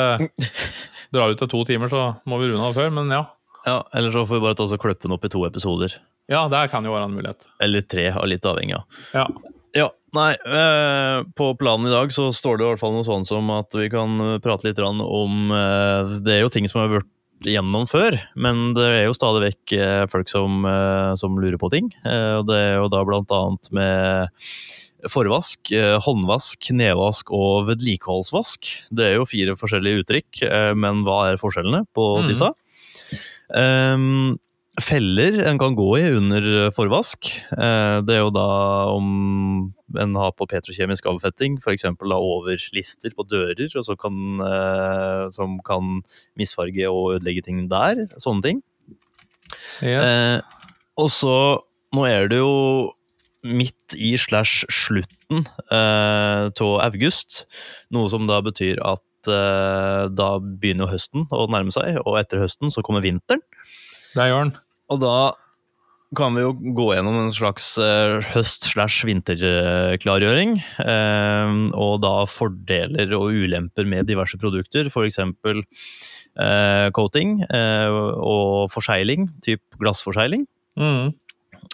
drar 1.15 1.33
ut 1.33 1.43
til 1.43 1.51
to 1.51 1.63
timer, 1.69 1.91
så 1.91 2.13
må 2.29 2.39
vi 2.43 2.51
runde 2.51 2.67
av 2.67 2.79
før, 2.79 2.93
men 2.95 3.11
ja. 3.15 3.25
Ja, 3.63 3.79
Eller 3.95 4.11
så 4.11 4.25
får 4.27 4.41
vi 4.41 4.43
bare 4.43 4.59
ta 4.59 4.67
oss 4.67 4.75
og 4.75 4.83
klippe 4.83 5.07
den 5.07 5.15
opp 5.15 5.25
i 5.27 5.31
to 5.31 5.45
episoder. 5.47 5.95
Ja, 6.31 6.47
det 6.51 6.69
kan 6.73 6.87
jo 6.87 6.95
være 6.95 7.07
en 7.07 7.17
mulighet. 7.17 7.47
Eller 7.63 7.85
tre, 7.87 8.09
litt 8.27 8.47
avhengig 8.47 8.79
av. 8.79 9.03
Ja. 9.15 9.27
Ja, 9.73 9.87
nei, 10.13 10.33
eh, 10.37 11.23
På 11.33 11.55
planen 11.57 11.89
i 11.89 11.93
dag 11.95 12.11
så 12.13 12.27
står 12.37 12.59
det 12.59 12.65
i 12.65 12.69
hvert 12.69 12.83
fall 12.83 12.93
noe 12.93 13.07
sånn 13.07 13.25
som 13.25 13.49
at 13.55 13.73
vi 13.73 13.89
kan 13.93 14.19
prate 14.45 14.69
litt 14.69 14.81
om 14.85 15.55
eh, 15.57 16.13
Det 16.21 16.35
er 16.35 16.43
jo 16.43 16.51
ting 16.53 16.69
som 16.69 16.83
har 16.83 16.93
vært 16.93 17.09
gjennom 17.49 17.89
før, 17.91 18.17
men 18.39 18.73
det 18.77 18.85
er 18.87 19.03
jo 19.07 19.17
stadig 19.17 19.43
vekk 19.49 19.75
eh, 19.77 20.05
folk 20.13 20.31
som, 20.31 20.63
eh, 20.69 21.13
som 21.21 21.39
lurer 21.41 21.59
på 21.61 21.71
ting. 21.73 21.91
Eh, 22.05 22.39
og 22.41 22.47
det 22.51 22.59
er 22.59 22.77
jo 22.79 22.91
da 22.93 23.03
blant 23.09 23.33
annet 23.37 23.71
med 23.75 24.49
forvask, 25.11 25.73
håndvask, 26.05 26.69
nedvask 26.79 27.33
og 27.35 27.67
vedlikeholdsvask. 27.73 28.69
Det 28.95 29.09
er 29.09 29.17
jo 29.17 29.27
fire 29.27 29.57
forskjellige 29.59 30.05
uttrykk, 30.05 30.43
men 30.79 31.01
hva 31.03 31.17
er 31.33 31.41
forskjellene 31.41 31.81
på 31.91 32.05
mm. 32.23 32.29
disse? 32.31 32.53
Um, 33.51 34.37
feller 34.79 35.41
en 35.51 35.59
kan 35.59 35.75
gå 35.75 35.89
i 35.99 36.05
under 36.21 36.47
forvask. 36.79 37.33
Det 37.51 38.15
er 38.15 38.23
jo 38.23 38.31
da 38.31 38.47
om 38.95 39.11
en 40.01 40.17
har 40.19 40.33
på 40.37 40.47
petrokjemisk 40.51 41.07
avfetting, 41.11 41.59
f.eks. 41.63 41.87
over 42.01 42.65
lister 42.77 43.15
på 43.17 43.27
dører, 43.29 43.69
og 43.77 43.87
så 43.87 43.97
kan, 43.99 44.17
eh, 44.47 45.27
som 45.35 45.59
kan 45.67 46.01
misfarge 46.39 46.89
og 46.91 47.17
ødelegge 47.17 47.47
ting 47.49 47.67
der. 47.71 48.07
Sånne 48.23 48.43
ting. 48.47 48.63
Yes. 49.83 50.03
Eh, 50.03 50.41
og 51.01 51.13
så 51.13 51.37
Nå 51.93 52.07
er 52.09 52.31
det 52.31 52.39
jo 52.39 52.93
midt 53.45 53.93
i 54.01 54.15
slash 54.17 54.65
slutten 54.73 55.43
eh, 55.75 56.63
august, 56.81 57.43
noe 57.93 58.09
som 58.09 58.25
da 58.31 58.39
betyr 58.41 58.81
at 58.81 59.29
eh, 59.29 60.07
da 60.09 60.29
begynner 60.41 60.89
høsten 60.89 61.27
å 61.29 61.45
nærme 61.53 61.75
seg, 61.75 61.99
og 62.07 62.17
etter 62.17 62.41
høsten 62.41 62.73
så 62.73 62.81
kommer 62.87 63.05
vinteren. 63.05 63.43
Det 64.15 64.29
gjør 64.29 64.47
den. 64.47 64.55
Og 64.89 65.03
da 65.03 65.17
kan 66.17 66.35
vi 66.37 66.43
jo 66.45 66.53
gå 66.77 66.95
gjennom 66.95 67.17
en 67.23 67.33
slags 67.35 67.79
eh, 67.81 68.21
høst-slash-vinterklargjøring. 68.35 70.51
Eh, 70.85 71.51
og 71.79 72.03
da 72.05 72.27
fordeler 72.29 73.15
og 73.17 73.33
ulemper 73.33 73.85
med 73.89 74.07
diverse 74.11 74.37
produkter, 74.41 74.87
f.eks. 74.93 75.19
Eh, 76.33 76.89
coating 76.97 77.31
og 77.45 78.71
forsegling, 78.73 79.31
typ 79.45 79.61
glassforsegling. 79.81 80.47
Mm. 80.79 81.13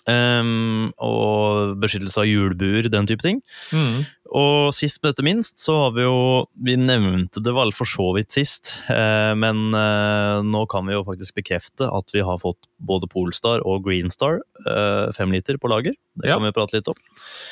Um, 0.08 0.90
og 1.04 1.74
beskyttelse 1.82 2.22
av 2.22 2.28
hjulbuer, 2.28 2.86
den 2.92 3.06
type 3.08 3.20
ting. 3.24 3.42
Mm. 3.72 4.06
Og 4.38 4.74
sist, 4.76 5.00
men 5.02 5.12
ikke 5.14 5.24
minst, 5.24 5.54
så 5.60 5.72
har 5.86 5.92
vi 5.96 6.02
jo 6.04 6.46
Vi 6.60 6.74
nevnte 6.76 7.40
det 7.44 7.52
vel 7.56 7.70
for 7.72 7.88
så 7.88 8.10
vidt 8.16 8.32
sist, 8.36 8.74
eh, 8.92 9.32
men 9.40 9.72
eh, 9.76 10.40
nå 10.44 10.66
kan 10.68 10.84
vi 10.88 10.92
jo 10.92 11.04
faktisk 11.06 11.34
bekrefte 11.40 11.88
at 11.88 12.12
vi 12.12 12.20
har 12.24 12.36
fått 12.40 12.58
både 12.80 13.08
Polestar 13.08 13.64
og 13.64 13.84
Greenstar 13.86 14.40
eh, 14.68 15.12
fem 15.16 15.32
liter 15.32 15.56
på 15.60 15.70
lager. 15.72 15.96
Det 16.20 16.28
Ja. 16.28 16.36
kan 16.36 16.44
vi 16.44 16.52
prate 16.52 16.76
litt 16.76 16.88
om. 16.92 16.98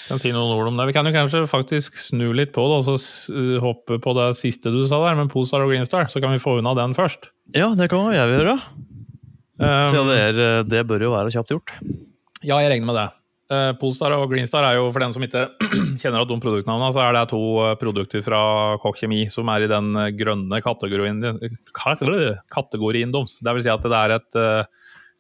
Kan 0.09 0.19
si 0.21 0.33
noen 0.33 0.52
ord 0.57 0.69
om 0.69 0.76
det. 0.76 0.87
Vi 0.90 0.97
kan 0.97 1.07
jo 1.09 1.12
kanskje 1.16 1.47
faktisk 1.49 1.97
snu 1.97 2.33
litt 2.37 2.52
på 2.52 2.61
det 2.69 2.76
og 2.81 2.85
så 2.85 2.97
s- 3.00 3.31
hoppe 3.64 3.97
på 4.00 4.14
det 4.16 4.37
siste 4.37 4.69
du 4.73 4.83
sa 4.87 5.00
der, 5.09 5.16
med 5.16 5.31
Polestar 5.33 5.64
og 5.64 5.73
Greenstar. 5.73 6.09
Så 6.12 6.21
kan 6.21 6.33
vi 6.37 6.38
få 6.45 6.59
unna 6.61 6.75
den 6.76 6.93
først. 6.95 7.31
Ja, 7.57 7.73
det 7.75 7.88
kan 7.88 8.12
jeg 8.12 8.37
gjøre. 8.37 8.61
Um, 9.59 9.87
Så 9.88 10.05
det, 10.05 10.19
er, 10.21 10.62
det 10.69 10.85
bør 10.87 11.00
jo 11.00 11.14
være 11.16 11.33
kjapt 11.33 11.49
gjort. 11.55 11.73
Ja, 12.47 12.61
jeg 12.62 12.71
regner 12.71 12.87
med 12.87 12.99
det. 12.99 13.07
Eh, 13.47 13.73
Polestar 13.79 14.15
og 14.17 14.31
Greenstar 14.31 14.65
er 14.67 14.79
jo, 14.79 14.88
for 14.95 15.03
den 15.03 15.15
som 15.15 15.23
ikke 15.23 15.45
kjenner 16.03 16.23
at 16.23 16.31
de 16.31 16.38
produktnavnene, 16.43 16.91
så 16.95 17.03
er 17.03 17.15
det 17.15 17.29
to 17.31 17.43
eh, 17.62 17.76
produkter 17.79 18.23
fra 18.26 18.41
Kokk 18.83 18.99
Kjemi 19.00 19.25
som 19.31 19.50
er 19.50 19.67
i 19.67 19.71
den 19.71 19.93
eh, 19.99 20.12
grønne 20.19 20.61
kategorien, 20.62 21.23
kategorien 22.55 23.15
deres. 23.15 23.38
Det 23.43 23.55
vil 23.55 23.67
si 23.67 23.73
at 23.73 23.87
det 23.87 24.03
er 24.03 24.19
et 24.19 24.43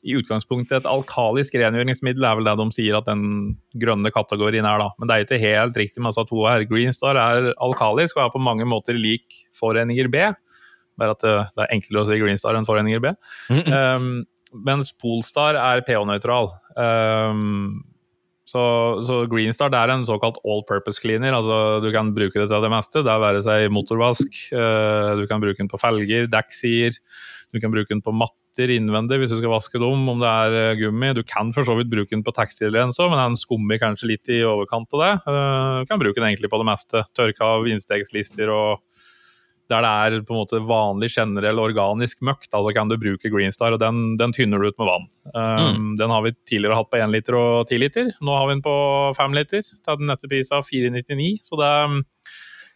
i 0.06 0.14
utgangspunktet 0.14 0.76
et 0.76 0.86
alkalisk 0.86 1.56
rengjøringsmiddel, 1.58 2.22
er 2.22 2.36
vel 2.38 2.46
det 2.46 2.52
de 2.60 2.66
sier 2.76 2.94
at 2.94 3.08
den 3.08 3.56
grønne 3.80 4.12
kategorien 4.14 4.66
er, 4.68 4.78
da. 4.78 4.92
Men 5.00 5.08
det 5.08 5.14
er 5.16 5.24
ikke 5.24 5.40
helt 5.42 5.80
riktig 5.80 6.02
med 6.04 6.14
disse 6.14 6.22
to 6.28 6.44
her. 6.46 6.62
Greenstar 6.70 7.18
er 7.18 7.48
alkalisk 7.64 8.20
og 8.20 8.28
er 8.28 8.34
på 8.36 8.42
mange 8.44 8.68
måter 8.70 8.94
lik 8.94 9.34
foreninger 9.58 10.06
B. 10.12 10.28
Bare 11.00 11.16
at 11.16 11.24
det, 11.24 11.34
er 11.58 11.74
enklere 11.74 12.04
å 12.04 12.06
si 12.06 12.20
Greenstar 12.22 12.54
enn 12.54 12.68
foreninger 12.68 13.02
B. 13.02 13.16
Um, 13.50 14.22
mens 14.64 14.92
Polestar 14.96 15.58
er 15.60 15.84
pH-nøytral. 15.86 16.50
Um, 16.76 17.84
så, 18.46 18.62
så 19.02 19.24
Greenstar 19.30 19.72
det 19.74 19.78
er 19.80 19.90
en 19.90 20.06
såkalt 20.06 20.38
all 20.46 20.62
purpose 20.68 21.02
cleaner. 21.02 21.34
altså 21.34 21.80
Du 21.82 21.90
kan 21.94 22.12
bruke 22.14 22.38
det 22.38 22.46
til 22.46 22.62
det 22.62 22.72
meste. 22.72 23.02
Det 23.02 23.10
er 23.10 23.22
være 23.22 23.42
seg 23.44 23.70
motorvask, 23.74 24.42
uh, 24.54 25.16
du 25.18 25.26
kan 25.30 25.42
bruke 25.42 25.58
den 25.58 25.72
på 25.72 25.80
felger, 25.82 26.30
dekksider. 26.30 27.00
Du 27.54 27.60
kan 27.62 27.72
bruke 27.72 27.90
den 27.90 28.02
på 28.04 28.14
matter 28.14 28.70
innvendig 28.72 29.18
hvis 29.20 29.30
du 29.32 29.38
skal 29.38 29.52
vaske 29.52 29.80
dem, 29.80 30.06
om 30.10 30.22
det 30.22 30.28
er 30.30 30.54
eh, 30.58 30.78
gummi. 30.80 31.12
Du 31.14 31.22
kan 31.28 31.52
for 31.54 31.66
så 31.68 31.76
vidt 31.78 31.90
bruke 31.92 32.10
den 32.14 32.24
på 32.26 32.32
tekstilrens 32.34 32.98
òg, 33.02 33.10
men 33.12 33.20
den 33.20 33.38
skummer 33.40 33.80
kanskje 33.80 34.10
litt 34.10 34.30
i 34.32 34.40
overkant 34.48 34.96
av 34.96 35.02
det. 35.02 35.12
Uh, 35.28 35.82
Du 35.82 35.90
kan 35.90 36.00
bruke 36.00 36.18
den 36.18 36.30
egentlig 36.30 36.50
på 36.52 36.60
det 36.62 36.68
meste. 36.68 37.04
Tørke 37.16 37.44
av 37.46 37.68
innstegslister 37.70 38.50
og 38.52 38.82
der 39.70 39.82
det 39.82 39.90
er 39.90 40.24
på 40.26 40.34
en 40.34 40.40
måte 40.40 40.60
vanlig 40.62 41.08
generell 41.16 41.58
organisk 41.58 42.20
møkk, 42.24 42.46
da, 42.52 42.60
så 42.62 42.72
kan 42.74 42.90
du 42.90 42.96
bruke 43.00 43.30
Greenstar, 43.32 43.74
og 43.74 43.80
den, 43.82 44.14
den 44.20 44.34
tynner 44.36 44.62
du 44.62 44.68
ut 44.70 44.78
med 44.78 44.90
vann. 44.90 45.06
Um, 45.34 45.88
Den 45.98 46.12
har 46.14 46.22
vi 46.22 46.34
tidligere 46.46 46.78
hatt 46.78 46.90
på 46.92 47.00
1 47.00 47.14
liter 47.14 47.38
og 47.38 47.66
10 47.66 47.80
liter. 47.82 48.12
Nå 48.22 48.36
har 48.36 48.46
vi 48.46 48.56
den 48.56 48.64
på 48.66 48.76
5 49.18 49.34
liter 49.36 49.64
til 49.66 49.98
den 49.98 50.10
nette 50.10 50.30
pris 50.30 50.52
av 50.54 50.66
499. 50.68 51.32
Så 51.48 51.58
det 51.58 51.72
um, 51.90 52.00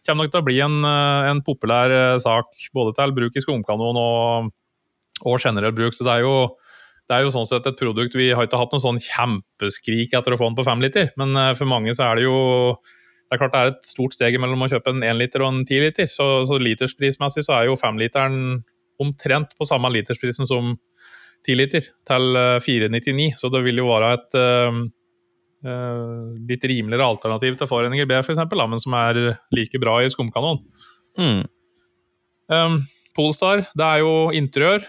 kommer 0.07 0.27
nok 0.27 0.33
til 0.35 0.43
å 0.43 0.47
bli 0.49 0.59
en, 0.65 0.79
uh, 0.83 1.29
en 1.31 1.43
populær 1.47 1.95
uh, 1.95 2.19
sak 2.21 2.67
både 2.75 2.97
til 2.99 3.15
bruk 3.15 3.39
i 3.39 3.45
skumkanon 3.45 4.01
og, 4.01 4.51
og 5.23 5.39
generell 5.39 5.75
bruk. 5.77 5.95
Så 5.95 6.07
det 6.07 6.19
er 6.19 6.27
jo 6.27 6.35
det 7.09 7.17
er 7.17 7.25
jo 7.25 7.31
sånn 7.33 7.47
sett 7.47 7.65
et 7.67 7.75
produkt 7.75 8.13
Vi 8.15 8.29
har 8.31 8.45
ikke 8.47 8.59
hatt 8.59 8.71
noen 8.71 8.83
sånn 8.83 8.99
kjempeskrik 9.03 10.13
etter 10.15 10.31
å 10.31 10.37
få 10.39 10.47
den 10.47 10.55
på 10.59 10.67
5 10.67 10.83
liter, 10.83 11.13
men 11.19 11.35
uh, 11.39 11.53
for 11.55 11.71
mange 11.71 11.95
så 11.95 12.09
er 12.09 12.19
det 12.19 12.27
jo 12.27 12.35
det 13.31 13.37
er 13.37 13.39
klart 13.39 13.53
det 13.53 13.59
er 13.61 13.69
et 13.71 13.85
stort 13.87 14.11
steg 14.11 14.35
mellom 14.43 14.65
å 14.65 14.67
kjøpe 14.67 14.91
en 14.91 15.05
1 15.07 15.15
liter 15.15 15.39
og 15.39 15.53
en 15.53 15.61
10 15.63 15.77
liter. 15.85 16.07
Så, 16.11 16.25
så 16.49 16.57
litersprismessig 16.59 17.45
så 17.47 17.53
er 17.55 17.69
jo 17.69 17.77
5-literen 17.79 18.57
omtrent 18.99 19.53
på 19.55 19.67
samme 19.69 19.87
litersprisen 19.95 20.49
som 20.49 20.73
10 21.47 21.55
liter, 21.55 21.87
til 22.09 22.35
eh, 22.35 22.57
499. 22.59 23.29
Så 23.39 23.47
det 23.53 23.61
vil 23.63 23.79
jo 23.79 23.87
være 23.87 24.09
et 24.17 24.35
uh, 24.35 24.81
uh, 25.63 26.27
litt 26.49 26.67
rimeligere 26.67 27.07
alternativ 27.07 27.55
til 27.55 27.71
Foreninger 27.71 28.09
B, 28.11 28.19
for 28.19 28.35
eksempel, 28.35 28.65
men 28.67 28.83
som 28.83 28.99
er 28.99 29.21
like 29.55 29.79
bra 29.79 29.95
i 30.03 30.11
skumkanon. 30.11 30.59
Mm. 31.15 31.45
Um, 32.51 32.77
Polestar, 33.15 33.63
det 33.71 33.87
er 33.87 34.03
jo 34.03 34.13
interiør. 34.35 34.83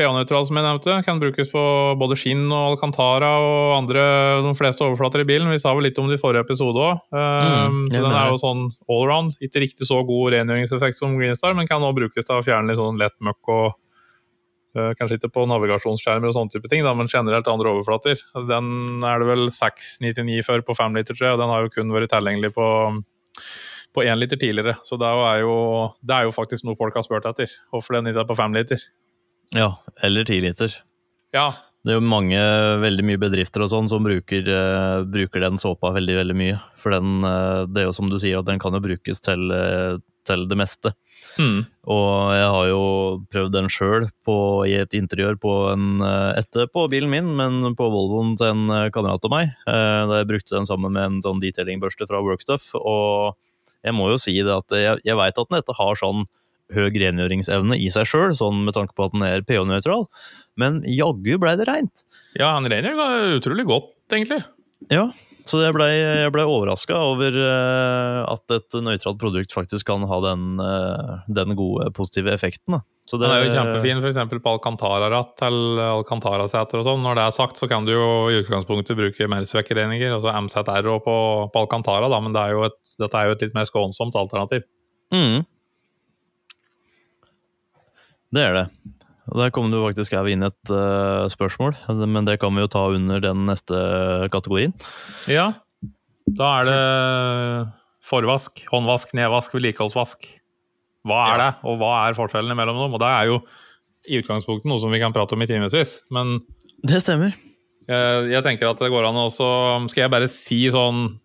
pH-nøytral, 0.00 0.46
som 0.48 0.56
jeg 0.56 0.64
nevnte. 0.64 0.94
Kan 1.04 1.20
brukes 1.20 1.50
på 1.52 1.62
både 2.00 2.16
skinn 2.18 2.46
og 2.48 2.72
alcantara 2.72 3.34
og 3.44 3.74
andre, 3.76 4.04
de 4.46 4.54
fleste 4.56 4.86
overflater 4.86 5.22
i 5.22 5.28
bilen. 5.28 5.50
Vi 5.52 5.60
sa 5.60 5.74
vel 5.76 5.86
litt 5.86 6.00
om 6.00 6.08
det 6.08 6.16
i 6.16 6.22
forrige 6.22 6.46
episode 6.46 6.80
òg. 6.80 7.04
Mm, 7.12 7.84
jeg 7.92 8.00
så 8.00 8.06
den 8.06 8.16
er 8.16 8.32
jo 8.32 8.40
sånn 8.40 8.64
allround. 8.88 9.36
Ikke 9.44 9.62
riktig 9.62 9.88
så 9.88 10.00
god 10.08 10.32
rengjøringseffekt 10.34 10.98
som 10.98 11.14
Greenstar, 11.20 11.54
men 11.58 11.68
kan 11.68 11.84
også 11.84 12.00
brukes 12.00 12.26
til 12.26 12.40
å 12.40 12.44
fjerne 12.46 12.72
litt 12.72 12.80
sånn 12.80 13.00
lett 13.00 13.16
møkk 13.22 13.54
og 13.54 13.66
uh, 14.78 14.92
Kanskje 14.98 15.20
ikke 15.20 15.34
på 15.36 15.48
navigasjonsskjermer 15.50 16.30
og 16.30 16.36
sånne 16.38 16.56
type 16.56 16.70
ting, 16.72 16.86
da, 16.86 16.96
men 16.96 17.10
generelt 17.12 17.50
andre 17.50 17.74
overflater. 17.76 18.22
Den 18.48 19.04
er 19.04 19.20
det 19.20 19.28
vel 19.28 19.50
699 19.52 20.40
for 20.48 20.64
på 20.64 20.78
5 20.80 20.96
liter, 20.96 21.18
tror 21.18 21.30
jeg, 21.30 21.36
og 21.36 21.44
den 21.44 21.52
har 21.52 21.66
jo 21.66 21.74
kun 21.76 21.92
vært 21.94 22.14
tilgjengelig 22.14 22.54
på 22.56 22.70
på 23.90 24.04
én 24.06 24.18
liter 24.18 24.38
tidligere, 24.38 24.76
så 24.86 24.94
det 25.00 25.08
er, 25.10 25.40
jo, 25.42 25.54
det 26.06 26.14
er 26.14 26.26
jo 26.28 26.34
faktisk 26.34 26.66
noe 26.66 26.78
folk 26.78 26.94
har 26.94 27.02
spurt 27.06 27.26
etter. 27.26 27.50
Hvorfor 27.74 27.96
den 27.96 28.10
ikke 28.10 28.22
er 28.22 28.28
på 28.28 28.36
fem 28.38 28.54
liter? 28.54 28.84
Ja, 29.56 29.74
eller 30.02 30.24
ti 30.28 30.40
liter. 30.42 30.74
Ja, 31.34 31.54
Det 31.80 31.94
er 31.94 31.96
jo 31.96 32.04
mange, 32.04 32.36
veldig 32.82 33.04
mye 33.08 33.18
bedrifter 33.22 33.62
og 33.64 33.70
sånn 33.72 33.86
som 33.88 34.04
bruker, 34.04 34.44
uh, 34.44 35.00
bruker 35.08 35.40
den 35.40 35.56
såpa 35.56 35.94
veldig, 35.96 36.18
veldig 36.18 36.34
mye. 36.36 36.58
For 36.76 36.92
den, 36.92 37.22
uh, 37.24 37.64
det 37.64 37.80
er 37.80 37.86
jo 37.86 37.94
som 37.96 38.10
du 38.12 38.18
sier, 38.20 38.36
at 38.42 38.48
den 38.50 38.60
kan 38.60 38.76
jo 38.76 38.82
brukes 38.84 39.22
til, 39.24 39.46
uh, 39.48 39.96
til 40.28 40.44
det 40.50 40.58
meste. 40.60 40.92
mm. 41.40 41.62
Og 41.88 42.10
jeg 42.36 42.50
har 42.52 42.66
jo 42.68 42.82
prøvd 43.32 43.54
den 43.54 43.70
sjøl 43.72 44.10
i 44.68 44.74
et 44.76 44.92
interiør 44.92 45.38
på 45.40 45.54
en 45.72 46.02
eh, 46.04 46.38
Etter 46.38 46.68
på 46.68 46.84
bilen 46.92 47.10
min, 47.10 47.32
men 47.36 47.74
på 47.74 47.88
Volvoen 47.90 48.36
til 48.36 48.52
en 48.52 48.92
kamerat 48.92 49.24
av 49.24 49.32
meg. 49.32 49.54
Da 49.66 50.20
jeg 50.20 50.28
brukte 50.28 50.54
den 50.54 50.68
sammen 50.68 50.92
med 50.92 51.02
en 51.02 51.22
sånn 51.24 51.40
detailingbørste 51.42 52.06
fra 52.06 52.20
Workstuff. 52.22 52.68
Og 52.76 53.34
jeg 53.82 53.96
må 53.96 54.10
jo 54.12 54.20
si 54.20 54.36
det 54.38 54.52
at 54.54 54.76
jeg, 54.76 55.00
jeg 55.08 55.18
veit 55.18 55.40
at 55.40 55.48
den 55.48 55.58
dette 55.58 55.76
har 55.80 55.98
sånn 55.98 56.28
høy 56.74 56.90
rengjøringsevne 57.02 57.78
i 57.78 57.88
seg 57.94 58.08
sjøl, 58.10 58.36
sånn 58.38 58.64
med 58.66 58.76
tanke 58.76 58.96
på 58.96 59.08
at 59.08 59.16
den 59.16 59.26
er 59.26 59.46
pH-nøytral, 59.46 60.06
men 60.60 60.82
jaggu 60.88 61.40
blei 61.42 61.56
det 61.60 61.68
reint. 61.70 62.06
ja 62.38 62.54
han 62.56 62.68
rengjør 62.70 63.38
utrolig 63.38 63.66
godt, 63.68 63.92
egentlig. 64.12 64.42
Ja, 64.90 65.10
så 65.48 65.60
jeg 65.62 65.74
blei 65.74 65.92
ble 66.32 66.44
overraska 66.48 66.96
over 67.10 67.34
eh, 67.34 68.18
at 68.28 68.54
et 68.54 68.76
nøytralt 68.84 69.18
produkt 69.20 69.54
faktisk 69.54 69.88
kan 69.88 70.04
ha 70.08 70.18
den, 70.24 70.60
eh, 70.62 71.12
den 71.32 71.56
gode, 71.58 71.90
positive 71.96 72.32
effekten. 72.34 72.76
Da. 72.76 72.80
Så 73.08 73.18
det, 73.18 73.26
Den 73.26 73.34
er 73.34 73.46
jo 73.46 73.54
kjempefin 73.56 74.02
f.eks. 74.04 74.42
på 74.44 74.52
Alcantara-ratt 74.52 75.42
eller 75.48 75.80
Alcantara-seter 75.96 76.82
og 76.82 76.86
sånn. 76.86 77.04
Når 77.06 77.18
det 77.18 77.24
er 77.24 77.36
sagt, 77.36 77.60
så 77.60 77.68
kan 77.70 77.88
du 77.88 77.94
jo 77.94 78.10
i 78.30 78.40
utgangspunktet 78.42 78.98
bruke 78.98 79.30
Mersvek-reninger, 79.32 80.12
altså 80.18 80.34
MZR 80.46 80.90
på, 81.06 81.16
på 81.50 81.64
Alcantara, 81.64 82.10
da, 82.12 82.20
men 82.22 82.36
det 82.36 82.44
er 82.44 82.54
jo 82.54 82.66
et, 82.68 82.78
dette 83.00 83.18
er 83.18 83.30
jo 83.30 83.38
et 83.38 83.46
litt 83.46 83.56
mer 83.56 83.66
skånsomt 83.70 84.18
alternativ. 84.20 84.68
Mm. 85.14 85.42
Det 88.34 88.42
er 88.46 88.56
det. 88.56 88.66
Og 89.30 89.38
Der 89.38 89.52
kom 89.54 89.70
du 89.70 89.78
faktisk 89.82 90.14
her 90.16 90.26
inn 90.30 90.42
et 90.46 90.72
uh, 90.72 91.28
spørsmål, 91.30 91.76
men 92.10 92.26
det 92.26 92.40
kan 92.42 92.54
vi 92.54 92.64
jo 92.64 92.70
ta 92.70 92.86
under 92.90 93.22
den 93.22 93.44
neste 93.46 93.78
kategorien. 94.34 94.74
Ja, 95.30 95.52
da 96.26 96.50
er 96.60 96.68
det 96.68 96.80
forvask, 98.10 98.62
håndvask, 98.70 99.14
nedvask, 99.18 99.54
vedlikeholdsvask. 99.54 100.26
Hva 101.06 101.20
er 101.30 101.40
det, 101.40 101.50
og 101.64 101.78
hva 101.80 101.92
er 102.04 102.18
forskjellene 102.18 102.56
mellom 102.58 102.80
dem? 102.82 102.96
Og 102.96 103.02
det 103.02 103.10
er 103.10 103.30
jo 103.30 103.38
i 104.10 104.18
utgangspunktet 104.20 104.68
noe 104.68 104.80
som 104.82 104.92
vi 104.92 105.00
kan 105.00 105.14
prate 105.14 105.36
om 105.36 105.44
i 105.44 105.48
timevis, 105.48 106.00
men 106.12 106.40
Det 106.86 107.02
stemmer. 107.04 107.34
Jeg, 107.86 108.30
Jeg 108.32 108.42
tenker 108.44 108.70
at 108.70 108.80
det 108.80 108.90
går 108.92 109.08
an 109.08 109.18
å 109.18 109.26
også 109.28 109.48
Skal 109.90 110.06
jeg 110.06 110.12
bare 110.12 110.28
si 110.30 110.62
sånn 110.72 111.18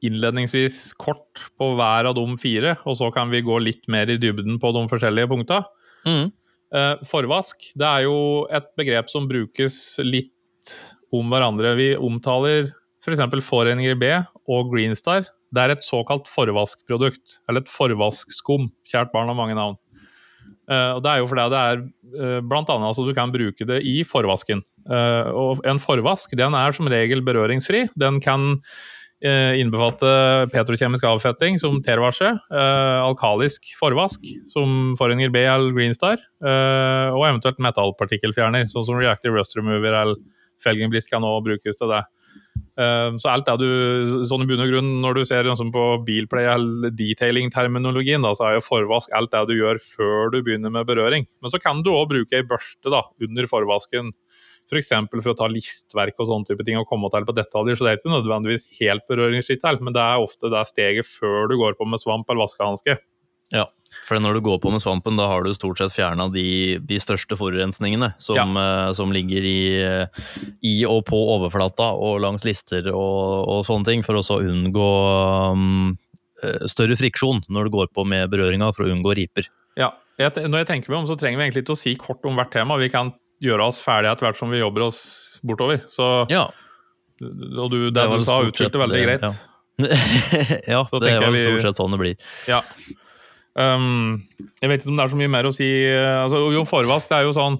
innledningsvis 0.00 0.94
kort 0.96 1.42
på 1.60 1.74
hver 1.76 2.08
av 2.08 2.14
de 2.16 2.24
fire, 2.40 2.78
og 2.88 2.96
så 2.96 3.10
kan 3.12 3.28
vi 3.28 3.42
gå 3.44 3.58
litt 3.60 3.84
mer 3.92 4.08
i 4.08 4.16
dybden 4.16 4.56
på 4.60 4.70
de 4.72 4.86
forskjellige 4.88 5.28
punkta. 5.28 5.58
Mm. 6.06 6.30
Eh, 6.76 6.94
Forvask 7.08 7.72
det 7.78 7.88
er 7.88 8.06
jo 8.06 8.46
et 8.52 8.70
begrep 8.78 9.10
som 9.12 9.28
brukes 9.30 9.98
litt 10.04 10.74
om 11.14 11.32
hverandre. 11.32 11.74
Vi 11.78 11.90
omtaler 11.98 12.70
f.eks. 13.02 13.22
foreninger 13.46 13.96
B 13.98 14.14
og 14.50 14.72
Greenstar 14.72 15.28
det 15.50 15.62
er 15.62 15.74
et 15.74 15.84
såkalt 15.84 16.28
forvaskprodukt. 16.30 17.40
Eller 17.50 17.64
et 17.64 17.72
forvaskskum. 17.72 18.68
Kjært 18.88 19.12
barn 19.14 19.30
har 19.30 19.38
mange 19.38 19.56
navn. 19.58 19.78
Uh, 20.70 20.96
og 20.96 21.02
Det 21.02 21.10
er 21.10 21.18
jo 21.18 21.26
fordi 21.26 21.46
det 21.50 21.60
er 21.60 21.80
uh, 21.82 22.58
annet 22.60 22.86
altså 22.86 23.04
du 23.06 23.14
kan 23.14 23.32
bruke 23.34 23.66
det 23.66 23.80
i 23.82 24.00
forvasken. 24.06 24.62
Uh, 24.86 25.26
og 25.34 25.64
En 25.66 25.82
forvask 25.82 26.30
den 26.38 26.54
er 26.54 26.76
som 26.76 26.90
regel 26.90 27.24
berøringsfri. 27.26 27.88
Den 27.98 28.20
kan 28.22 28.62
innbefatte 29.20 30.10
petrokjemisk 30.54 31.04
avfetting 31.04 31.58
som 31.60 31.82
tervasje, 31.84 32.32
alkalisk 32.50 33.68
forvask 33.76 34.24
som 34.48 34.94
Foreninger 34.96 35.32
B 35.34 35.44
eller 35.44 35.74
Greenstar, 35.76 36.22
og 36.40 37.26
eventuelt 37.28 37.60
metallpartikkelfjerner, 37.60 38.70
sånn 38.72 38.86
som 38.88 39.00
Reactive 39.00 39.36
Rust 39.36 39.58
Remover 39.58 39.92
eller 39.92 40.16
Felgenbliss 40.60 41.08
kan 41.08 41.24
også 41.24 41.44
brukes 41.46 41.78
til 41.80 41.92
det. 41.92 42.02
Så 43.20 43.28
alt 43.28 43.48
det 43.48 43.56
du 43.60 44.24
sånn 44.28 44.44
i 44.44 44.48
bunn 44.48 44.62
og 44.62 44.70
grunn, 44.70 44.90
Når 45.02 45.14
du 45.18 45.22
ser 45.28 45.44
liksom 45.44 45.72
på 45.74 45.84
bilplay 46.06 46.46
eller 46.48 46.92
detailing-terminologien, 46.96 48.24
så 48.36 48.46
er 48.46 48.54
jo 48.56 48.64
forvask 48.64 49.12
alt 49.16 49.32
det 49.32 49.42
du 49.50 49.54
gjør 49.58 49.80
før 49.82 50.30
du 50.32 50.40
begynner 50.40 50.72
med 50.72 50.86
berøring. 50.88 51.26
Men 51.42 51.52
så 51.52 51.60
kan 51.60 51.82
du 51.82 51.90
òg 51.92 52.08
bruke 52.12 52.36
ei 52.36 52.46
børste 52.46 52.92
da, 52.92 53.02
under 53.20 53.48
forvasken. 53.50 54.12
F.eks. 54.70 54.92
For, 55.10 55.20
for 55.20 55.34
å 55.34 55.38
ta 55.38 55.48
listverk 55.50 56.18
og 56.18 56.30
sånne 56.30 56.50
type 56.50 56.66
ting 56.66 56.78
og 56.80 56.88
komme 56.90 57.10
til 57.12 57.26
på 57.26 57.36
detaljer. 57.36 57.78
Så 57.78 57.86
det 57.86 57.92
er 57.92 58.00
ikke 58.00 58.14
nødvendigvis 58.14 58.68
helt 58.78 59.06
berøringsfritt, 59.10 59.66
men 59.82 59.96
det 59.96 60.04
er 60.04 60.22
ofte 60.22 60.52
det 60.52 60.66
steget 60.70 61.10
før 61.10 61.50
du 61.50 61.58
går 61.60 61.78
på 61.78 61.88
med 61.90 62.02
svamp 62.02 62.30
eller 62.30 62.46
vaskehanske. 62.46 63.00
Ja, 63.50 63.64
for 64.06 64.22
når 64.22 64.38
du 64.38 64.44
går 64.46 64.60
på 64.62 64.70
med 64.70 64.82
svampen, 64.82 65.16
da 65.18 65.26
har 65.26 65.42
du 65.42 65.50
stort 65.56 65.80
sett 65.80 65.90
fjerna 65.90 66.28
de, 66.30 66.78
de, 66.86 66.98
største 67.02 67.34
forurensningene 67.38 68.12
som, 68.22 68.38
ja. 68.38 68.44
uh, 68.46 68.92
som 68.94 69.10
ligger 69.10 69.46
i, 69.46 69.62
i, 70.62 70.74
og 70.86 71.02
på 71.08 71.18
overflata 71.34 71.90
og 71.98 72.20
langs 72.22 72.46
lister 72.46 72.92
og, 72.92 73.48
og 73.50 73.64
sånne 73.66 73.90
ting, 73.90 74.04
for 74.06 74.20
å 74.20 74.38
unngå 74.38 74.90
um, 75.50 75.96
større 76.70 76.94
friksjon 77.00 77.42
når 77.50 77.66
du 77.66 77.74
går 77.74 77.90
på 77.96 78.06
med 78.06 78.30
berøringa, 78.30 78.70
for 78.76 78.86
å 78.86 78.94
unngå 78.94 79.18
riper. 79.18 79.50
Ja, 79.78 79.92
jeg, 80.20 80.46
Når 80.46 80.62
jeg 80.62 80.70
tenker 80.70 80.92
meg 80.92 81.02
om, 81.02 81.10
så 81.10 81.18
trenger 81.18 81.40
vi 81.40 81.48
egentlig 81.48 81.64
ikke 81.64 81.76
å 81.76 81.82
si 81.82 81.96
kort 81.98 82.24
om 82.28 82.38
hvert 82.38 82.52
tema. 82.54 82.78
Vi 82.80 82.90
kan 82.92 83.12
gjøre 83.44 83.68
oss 83.70 83.80
ferdige 83.82 84.14
etter 84.14 84.28
hvert 84.28 84.40
som 84.40 84.52
vi 84.52 84.60
jobber 84.60 84.88
oss 84.90 85.00
bortover. 85.46 85.84
Så, 85.92 86.08
ja. 86.32 86.46
Og 87.20 87.72
du, 87.72 87.78
det, 87.90 87.96
det 87.96 88.08
du 88.08 88.26
sa, 88.28 88.40
uttrykte 88.46 88.80
veldig 88.80 89.04
greit. 89.04 89.26
Ja, 89.26 89.32
ja 90.76 90.82
det 91.00 91.12
er 91.12 91.26
vel 91.26 91.38
stort 91.42 91.68
sett 91.68 91.80
sånn 91.80 91.96
det 91.96 92.02
blir. 92.02 92.26
Ja. 92.50 92.62
Um, 93.58 94.20
jeg 94.62 94.70
vet 94.70 94.84
ikke 94.84 94.92
om 94.92 94.98
det 95.00 95.04
er 95.04 95.10
så 95.10 95.18
mye 95.18 95.32
mer 95.32 95.46
å 95.48 95.52
si. 95.54 95.66
Altså, 95.90 96.38
jo, 96.54 96.62
forvask 96.68 97.10
det 97.10 97.16
er 97.18 97.24
jo 97.26 97.32
sånn 97.34 97.56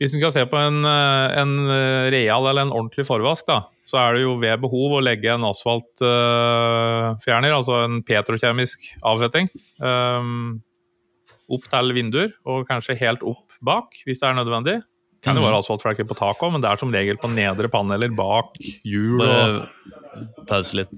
Hvis 0.00 0.14
en 0.14 0.22
skal 0.22 0.32
se 0.32 0.44
på 0.48 0.56
en, 0.56 0.78
eh, 0.88 1.34
en, 1.42 1.52
eh, 1.68 2.06
real 2.14 2.48
eller 2.48 2.64
en 2.64 2.72
ordentlig 2.72 3.04
forvask, 3.06 3.44
da, 3.50 3.58
så 3.84 3.98
er 4.00 4.16
det 4.16 4.22
jo 4.24 4.38
ved 4.40 4.62
behov 4.62 4.96
å 4.96 5.02
legge 5.04 5.34
en 5.34 5.44
asfaltfjerner, 5.50 7.52
uh, 7.52 7.58
altså 7.58 7.82
en 7.84 8.00
petrokjemisk 8.08 8.88
avfetting, 9.04 9.52
um, 9.84 10.62
opp 11.52 11.68
til 11.68 11.92
vinduer, 11.92 12.32
og 12.48 12.64
kanskje 12.70 12.96
helt 13.02 13.22
opp 13.26 13.52
bak, 13.64 13.92
hvis 14.08 14.20
det 14.22 14.30
er 14.30 14.40
nødvendig. 14.40 14.78
Kan 15.24 15.38
jo 15.38 15.42
mhm. 15.42 15.48
være 15.48 15.62
asfaltflekker 15.62 16.08
på 16.08 16.18
taket 16.18 16.46
òg, 16.46 16.54
men 16.54 16.64
det 16.64 16.70
er 16.70 16.80
som 16.80 16.92
regel 16.94 17.18
på 17.20 17.32
nedre 17.32 17.70
paneler 17.72 18.12
bak 18.14 18.54
hjul. 18.84 19.18
Bare 19.22 19.64
pause 20.48 20.78
litt. 20.82 20.92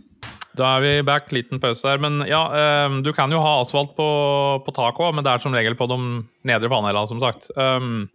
Da 0.56 0.76
er 0.76 0.84
vi 0.84 0.92
back. 1.06 1.30
Liten 1.34 1.60
pause 1.62 1.84
der. 1.84 2.00
Men 2.02 2.24
ja, 2.28 2.42
um, 2.88 3.00
du 3.04 3.12
kan 3.16 3.32
jo 3.32 3.42
ha 3.44 3.58
asfalt 3.60 3.94
på, 3.98 4.08
på 4.64 4.76
taket 4.76 5.04
òg, 5.04 5.16
men 5.16 5.26
det 5.26 5.34
er 5.34 5.42
som 5.44 5.56
regel 5.56 5.76
på 5.78 5.88
de 5.90 5.98
nedre 6.48 6.72
panelene, 6.72 7.08
som 7.10 7.20
sagt. 7.22 7.50
Um, 7.56 8.06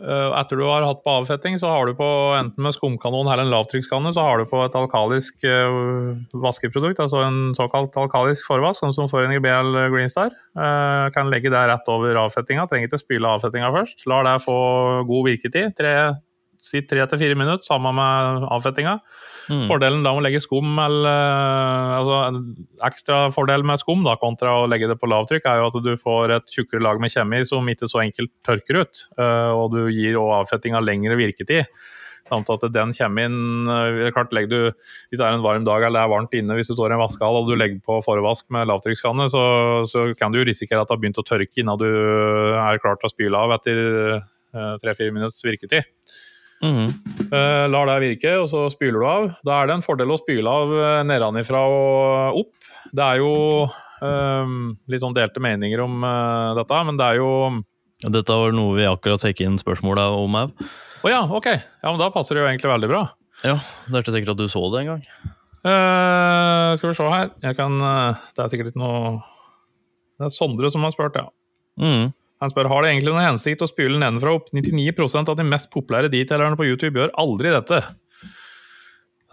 etter 0.00 0.56
du 0.56 0.64
har 0.64 0.84
hatt 0.86 1.02
på 1.04 1.12
avfetting, 1.20 1.58
så 1.60 1.68
har 1.68 1.86
du 1.86 1.94
på 1.98 2.08
enten 2.36 2.64
med 2.64 2.74
skumkanon 2.76 3.28
eller 3.28 3.44
en 3.44 3.52
lavtrykkskanne, 3.52 4.12
så 4.16 4.24
har 4.24 4.40
du 4.40 4.48
på 4.48 4.62
et 4.64 4.78
alkalisk 4.78 5.44
uh, 5.44 6.16
vaskeprodukt, 6.40 7.02
altså 7.04 7.20
en 7.26 7.52
såkalt 7.58 7.96
alkalisk 8.00 8.48
forvask, 8.48 8.80
sånn 8.80 8.96
som 8.96 9.10
får 9.12 9.26
en 9.26 9.36
GBL 9.36 9.76
Greenstar. 9.92 10.32
Uh, 10.56 11.12
kan 11.14 11.30
legge 11.32 11.52
det 11.52 11.66
rett 11.70 11.92
over 11.92 12.18
avfettinga, 12.24 12.64
trenger 12.70 12.88
ikke 12.88 13.02
spyle 13.02 13.36
avfettinga 13.36 13.72
først. 13.76 14.06
Lar 14.10 14.26
det 14.28 14.38
få 14.46 14.58
god 15.08 15.28
virketid. 15.28 15.76
Tre, 15.78 15.94
si 16.60 16.82
tre 16.84 17.04
til 17.08 17.20
fire 17.22 17.36
minutter 17.38 17.64
sammen 17.64 17.96
med 17.96 18.48
avfettinga. 18.52 18.98
Mm. 19.50 19.64
Fordelen 19.66 20.04
da 20.04 20.12
med 20.14 20.22
å 20.22 20.24
legge 20.26 20.42
skum, 20.44 20.74
eller 20.78 21.08
eh, 21.10 21.94
altså 21.98 22.18
en 22.28 22.42
ekstra 22.86 23.20
fordel 23.34 23.64
med 23.66 23.80
skum 23.80 24.04
da, 24.06 24.14
kontra 24.20 24.60
å 24.60 24.66
legge 24.70 24.90
det 24.90 24.98
på 25.00 25.08
lavtrykk, 25.10 25.48
er 25.48 25.62
jo 25.62 25.70
at 25.70 25.78
du 25.86 25.94
får 26.00 26.36
et 26.36 26.52
tjukkere 26.54 26.84
lag 26.84 27.00
med 27.02 27.12
kjemi 27.12 27.42
som 27.48 27.66
ikke 27.72 27.88
så 27.90 28.04
enkelt 28.04 28.32
tørker 28.46 28.82
ut. 28.84 29.06
Eh, 29.18 29.50
og 29.56 29.72
du 29.74 29.82
gir 29.88 30.20
òg 30.20 30.36
avfettinga 30.42 30.84
lengre 30.84 31.18
virketid. 31.18 31.66
Samt 32.28 32.50
at 32.52 32.66
den 32.70 32.92
kjemien 32.94 33.66
eh, 33.66 34.10
klart 34.14 34.34
legger 34.36 34.50
du, 34.52 34.86
Hvis 35.08 35.18
det 35.18 35.26
er 35.26 35.34
en 35.34 35.42
varm 35.42 35.64
dag 35.66 35.82
eller 35.82 35.98
det 35.98 36.04
er 36.04 36.14
varmt 36.14 36.36
inne, 36.36 36.54
hvis 36.58 36.70
du 36.70 36.76
står 36.76 36.92
i 36.92 36.98
en 36.98 37.02
vaskehall 37.02 37.40
og 37.40 37.48
du 37.48 37.56
legger 37.56 37.80
på 37.82 37.98
forvask 38.06 38.46
med 38.54 38.68
lavtrykkskanne, 38.70 39.26
så, 39.32 39.44
så, 39.90 40.10
kan 40.20 40.36
du 40.36 40.44
risikere 40.44 40.84
at 40.84 40.90
det 40.90 40.94
har 40.94 41.02
begynt 41.02 41.22
å 41.22 41.26
tørke 41.26 41.64
innen 41.64 41.80
du 41.80 41.88
er 41.88 42.82
klar 42.82 43.00
til 43.00 43.08
å 43.08 43.14
spyle 43.16 43.40
av 43.40 43.56
etter 43.56 43.80
tre-fire 44.82 45.14
minutts 45.14 45.42
virketid. 45.46 45.86
Mm. 46.60 46.90
Uh, 47.30 47.66
lar 47.72 47.88
det 47.88 48.00
virke, 48.04 48.34
og 48.42 48.48
så 48.52 48.66
spyler 48.72 49.00
du 49.00 49.06
av. 49.08 49.28
Da 49.46 49.60
er 49.60 49.70
det 49.70 49.78
en 49.78 49.84
fordel 49.84 50.12
å 50.12 50.18
spyle 50.20 50.50
av 50.50 50.74
nedenfra 51.08 51.62
og 51.72 52.42
opp. 52.42 52.52
Det 52.90 53.04
er 53.04 53.20
jo 53.20 53.32
um, 54.02 54.54
litt 54.90 55.02
sånn 55.02 55.16
delte 55.16 55.42
meninger 55.42 55.82
om 55.84 56.04
uh, 56.04 56.52
dette, 56.58 56.84
men 56.86 57.00
det 57.00 57.08
er 57.10 57.20
jo 57.20 57.32
Dette 58.00 58.32
var 58.32 58.54
noe 58.56 58.78
vi 58.78 58.86
akkurat 58.88 59.20
fikk 59.20 59.42
inn 59.44 59.58
spørsmål 59.60 59.98
om 60.16 60.36
òg. 60.40 60.54
Å 60.56 61.04
oh, 61.04 61.10
ja, 61.12 61.18
ok. 61.20 61.48
Ja, 61.52 61.90
men 61.90 61.98
Da 62.00 62.08
passer 62.14 62.36
det 62.36 62.40
jo 62.40 62.48
egentlig 62.48 62.70
veldig 62.70 62.88
bra. 62.88 63.02
Ja, 63.44 63.58
Det 63.86 63.92
er 63.92 64.04
ikke 64.04 64.14
sikkert 64.14 64.32
at 64.32 64.40
du 64.40 64.48
så 64.48 64.62
det 64.72 64.80
en 64.80 64.88
gang. 64.94 65.02
Uh, 65.60 66.72
skal 66.80 66.88
vi 66.88 66.96
se 66.96 67.10
her. 67.12 67.28
Jeg 67.44 67.58
kan, 67.58 67.76
det 67.76 68.40
er 68.40 68.48
sikkert 68.48 68.72
ikke 68.72 68.80
noe 68.80 69.18
Det 70.16 70.30
er 70.30 70.32
Sondre 70.32 70.72
som 70.72 70.86
har 70.86 70.96
spurt, 70.96 71.20
ja. 71.20 71.28
Mm. 71.80 72.08
Han 72.40 72.52
spør 72.52 72.70
har 72.72 72.82
det 72.82 72.94
egentlig 72.94 73.12
noen 73.12 73.26
hensikt 73.26 73.64
å 73.64 73.68
spyle 73.68 74.00
nedenfra 74.00 74.32
opp. 74.38 74.48
99% 74.56 75.28
av 75.28 75.36
de 75.36 75.44
mest 75.44 75.68
populære 75.74 76.10
detailerne 76.12 76.56
på 76.56 76.68
YouTube 76.70 76.96
gjør 76.96 77.12
aldri 77.20 77.52
dette. 77.52 77.82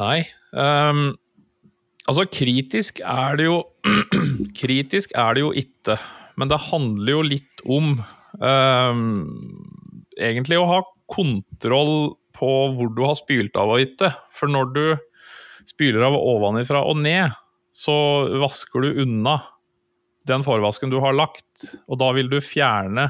Nei. 0.01 0.19
Um, 0.51 1.15
altså, 2.05 2.27
kritisk 2.27 2.99
er 3.01 3.39
det 3.39 3.47
jo 3.47 3.61
Kritisk 4.59 5.13
er 5.15 5.37
det 5.37 5.45
jo 5.45 5.53
ikke. 5.55 5.95
Men 6.37 6.51
det 6.51 6.59
handler 6.67 7.13
jo 7.15 7.25
litt 7.25 7.63
om 7.65 7.95
um, 8.43 9.01
egentlig 10.19 10.59
å 10.59 10.67
ha 10.69 10.83
kontroll 11.07 12.17
på 12.37 12.49
hvor 12.75 12.91
du 12.93 13.05
har 13.07 13.15
spylt 13.17 13.55
av 13.57 13.71
og 13.73 13.85
ikke. 13.87 14.11
For 14.35 14.51
når 14.51 14.73
du 14.75 14.85
spyler 15.67 16.03
av 16.07 16.17
ovenifra 16.19 16.83
og 16.87 16.99
ned, 17.01 17.31
så 17.77 17.95
vasker 18.41 18.83
du 18.83 19.03
unna 19.05 19.39
den 20.27 20.43
forvasken 20.45 20.91
du 20.91 20.99
har 21.03 21.15
lagt, 21.15 21.69
og 21.87 21.99
da 22.01 22.11
vil 22.15 22.29
du 22.31 22.39
fjerne 22.43 23.09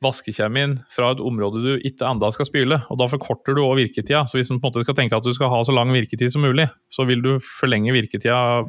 vaskekjemien 0.00 0.78
fra 0.92 1.10
et 1.12 1.20
område 1.20 1.60
du 1.60 1.72
ikke 1.84 2.08
enda 2.08 2.30
skal 2.32 2.48
spyle. 2.48 2.80
og 2.88 3.00
Da 3.00 3.08
forkorter 3.12 3.56
du 3.56 3.62
òg 3.62 3.76
virketida. 3.82 4.24
Så 4.24 4.38
hvis 4.38 4.50
en 4.50 4.60
på 4.60 4.68
en 4.68 4.72
måte 4.72 4.84
skal 4.86 4.96
tenke 4.96 5.16
at 5.16 5.26
du 5.26 5.32
skal 5.36 5.52
ha 5.52 5.60
så 5.66 5.74
lang 5.76 5.92
virketid 5.92 6.32
som 6.32 6.44
mulig, 6.44 6.70
så 6.88 7.04
vil 7.08 7.20
du 7.24 7.34
forlenge 7.44 7.92
virketida 7.92 8.64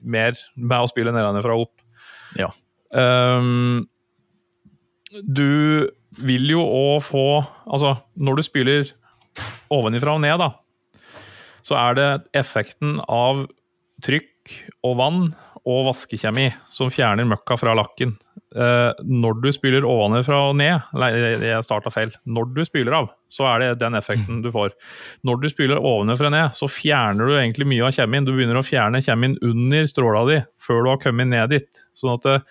mer 0.00 0.38
med 0.54 0.78
å 0.78 0.90
spyle 0.90 1.12
nedenfra 1.14 1.56
og 1.56 1.66
opp. 1.66 1.82
Ja. 2.38 2.52
Um, 2.94 3.88
du 5.26 5.90
vil 6.20 6.50
jo 6.50 6.62
òg 6.62 7.04
få 7.06 7.26
Altså, 7.70 7.94
når 8.18 8.38
du 8.38 8.42
spyler 8.42 8.88
ovenifra 9.70 10.16
og 10.16 10.24
ned, 10.24 10.40
da, 10.42 10.48
så 11.62 11.76
er 11.78 11.94
det 11.94 12.08
effekten 12.34 12.96
av 13.06 13.44
trykk 14.02 14.54
og 14.86 14.96
vann 14.98 15.20
og 15.68 15.86
vaskekjemi 15.90 16.48
som 16.72 16.90
fjerner 16.92 17.28
møkka 17.28 17.56
fra 17.60 17.74
lakken. 17.76 18.14
Eh, 18.50 19.02
når 19.06 19.36
du 19.44 19.48
spyler 19.54 19.84
ovenfra 19.86 20.38
og 20.48 20.56
ned 20.58 20.88
Nei, 20.98 21.10
jeg 21.44 21.62
starta 21.62 21.92
feil. 21.94 22.10
Når 22.26 22.48
du 22.56 22.64
spyler 22.66 22.96
av, 22.98 23.10
så 23.30 23.46
er 23.52 23.62
det 23.62 23.68
den 23.82 23.98
effekten 23.98 24.40
du 24.42 24.50
får. 24.54 24.72
Når 25.26 25.44
du 25.44 25.46
spyler 25.52 25.78
ovenfra 25.78 26.30
og 26.30 26.34
ned, 26.34 26.56
så 26.58 26.70
fjerner 26.70 27.30
du 27.30 27.36
egentlig 27.36 27.68
mye 27.70 27.86
av 27.86 27.94
kjemien. 27.94 28.26
Du 28.26 28.32
begynner 28.34 28.58
å 28.58 28.66
fjerne 28.66 29.02
kjemien 29.04 29.38
under 29.46 29.86
stråla 29.90 30.24
di 30.30 30.40
før 30.60 30.82
du 30.82 30.92
har 30.94 31.02
kommet 31.04 31.30
ned 31.30 31.54
dit. 31.54 31.82
Sånn 31.98 32.16
at 32.16 32.30
eh, 32.30 32.46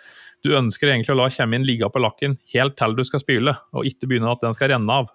du 0.46 0.54
ønsker 0.56 0.88
egentlig 0.88 1.16
å 1.16 1.20
la 1.20 1.28
kjemien 1.34 1.66
ligge 1.68 1.90
på 1.92 2.02
lakken 2.02 2.38
helt 2.54 2.78
til 2.80 2.96
du 2.96 3.04
skal 3.08 3.24
spyle, 3.24 3.58
og 3.76 3.88
ikke 3.88 4.08
begynne 4.08 4.32
at 4.32 4.46
den 4.46 4.56
skal 4.56 4.72
renne 4.72 5.02
av. 5.02 5.12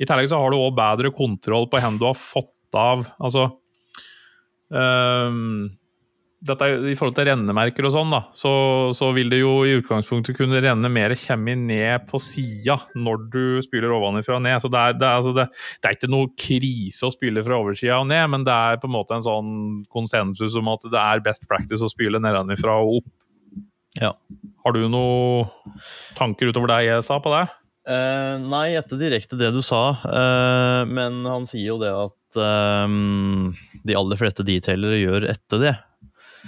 I 0.00 0.08
tillegg 0.08 0.30
så 0.30 0.38
har 0.40 0.52
du 0.52 0.56
òg 0.56 0.72
bedre 0.78 1.12
kontroll 1.12 1.68
på 1.68 1.82
hvor 1.82 2.00
du 2.00 2.06
har 2.08 2.16
fått 2.16 2.56
av 2.78 3.02
Altså 3.18 3.48
um, 4.70 5.66
dette 6.40 6.64
er, 6.64 6.86
I 6.88 6.94
forhold 6.96 7.16
til 7.18 7.26
rennemerker 7.28 7.84
og 7.84 7.92
sånn, 7.92 8.12
da, 8.14 8.20
så, 8.36 8.52
så, 8.96 9.10
vil 9.16 9.28
det 9.32 9.42
jo 9.42 9.52
i 9.68 9.74
utgangspunktet 9.76 10.38
kunne 10.38 10.62
renne 10.64 10.88
mer 10.92 11.12
kjemi 11.18 11.52
ned 11.58 12.06
på 12.08 12.20
sida 12.24 12.78
når 12.96 13.26
du 13.32 13.42
spyler 13.64 13.92
ovenfra 13.92 14.38
og 14.38 14.44
ned. 14.46 14.56
Så 14.62 14.70
det 14.72 14.80
er, 14.80 14.96
det, 14.96 15.04
er, 15.04 15.18
altså 15.20 15.34
det, 15.36 15.46
det 15.52 15.90
er, 15.90 15.98
ikke 15.98 16.12
noe 16.12 16.32
krise 16.40 17.08
å 17.08 17.12
spyle 17.12 17.44
fra 17.44 17.60
oversida 17.60 18.00
og 18.00 18.08
ned, 18.08 18.24
men 18.32 18.46
det 18.48 18.56
er 18.56 18.80
på 18.80 18.88
en 18.88 18.96
måte 18.96 19.18
en 19.18 19.26
sånn 19.26 19.52
konsensus 19.92 20.56
om 20.56 20.72
at 20.72 20.88
det 20.88 21.02
er 21.02 21.24
best 21.28 21.44
practice 21.50 21.84
å 21.84 21.92
spyle 21.92 22.22
nedenfra 22.22 22.78
og 22.80 23.02
opp. 23.02 23.10
Ja. 24.00 24.14
Har 24.64 24.76
du 24.76 24.84
noen 24.88 25.50
tanker 26.16 26.52
utover 26.52 26.72
det 26.72 26.84
jeg 26.86 27.04
sa 27.04 27.20
på 27.20 27.34
det? 27.34 27.44
Uh, 27.90 28.40
nei, 28.44 28.70
etter 28.78 29.00
direkte 29.00 29.36
det 29.40 29.50
du 29.52 29.60
sa, 29.66 29.82
uh, 30.04 30.88
men 30.88 31.20
han 31.26 31.48
sier 31.48 31.72
jo 31.72 31.78
det 31.80 31.90
at 31.90 32.38
eh, 32.38 32.92
de 33.88 33.96
aller 33.98 34.20
fleste 34.20 34.44
detailere 34.46 35.00
gjør 35.00 35.26
etter 35.32 35.64
det. 35.64 35.72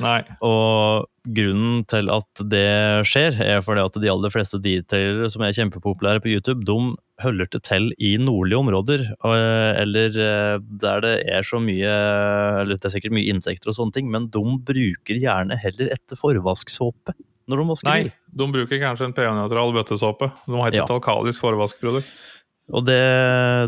Nei. 0.00 0.22
Og 0.44 1.08
grunnen 1.28 1.82
til 1.90 2.08
at 2.10 2.40
det 2.50 3.04
skjer, 3.06 3.36
er 3.44 3.60
fordi 3.62 3.82
at 3.84 3.98
de 4.02 4.08
aller 4.10 4.32
fleste 4.32 4.58
detailere 4.62 5.28
som 5.30 5.44
er 5.46 5.52
kjempepopulære 5.54 6.22
på 6.24 6.32
YouTube, 6.32 6.64
de 6.66 6.76
holder 7.22 7.50
til 7.52 7.60
til 7.68 7.90
i 8.02 8.14
nordlige 8.18 8.58
områder, 8.58 9.04
eller 9.22 10.16
eh, 10.18 10.56
der 10.82 11.04
det 11.04 11.12
er 11.30 11.44
så 11.46 11.60
mye 11.62 11.92
Eller 12.62 12.74
det 12.80 12.88
er 12.88 12.94
sikkert 12.96 13.14
mye 13.14 13.30
insekter 13.30 13.70
og 13.70 13.76
sånne 13.78 13.94
ting, 13.94 14.08
men 14.10 14.26
de 14.34 14.42
bruker 14.66 15.20
gjerne 15.22 15.58
heller 15.62 15.92
etter 15.94 16.18
forvasksåpe 16.18 17.14
når 17.50 17.58
de 17.58 17.64
vasker 17.68 17.88
Nei, 17.90 18.02
bil. 18.06 18.12
de 18.38 18.46
bruker 18.54 18.78
kanskje 18.80 19.06
en 19.08 19.14
pH-nøytral 19.16 19.72
bøttesåpe. 19.74 20.28
De 20.46 20.54
har 20.56 20.70
ikke 20.70 20.78
Ja. 20.78 20.84
et 20.86 20.94
alkalisk 20.94 21.42
forvaskprodukt. 21.42 22.06
Og 22.72 22.84
det, 22.86 23.00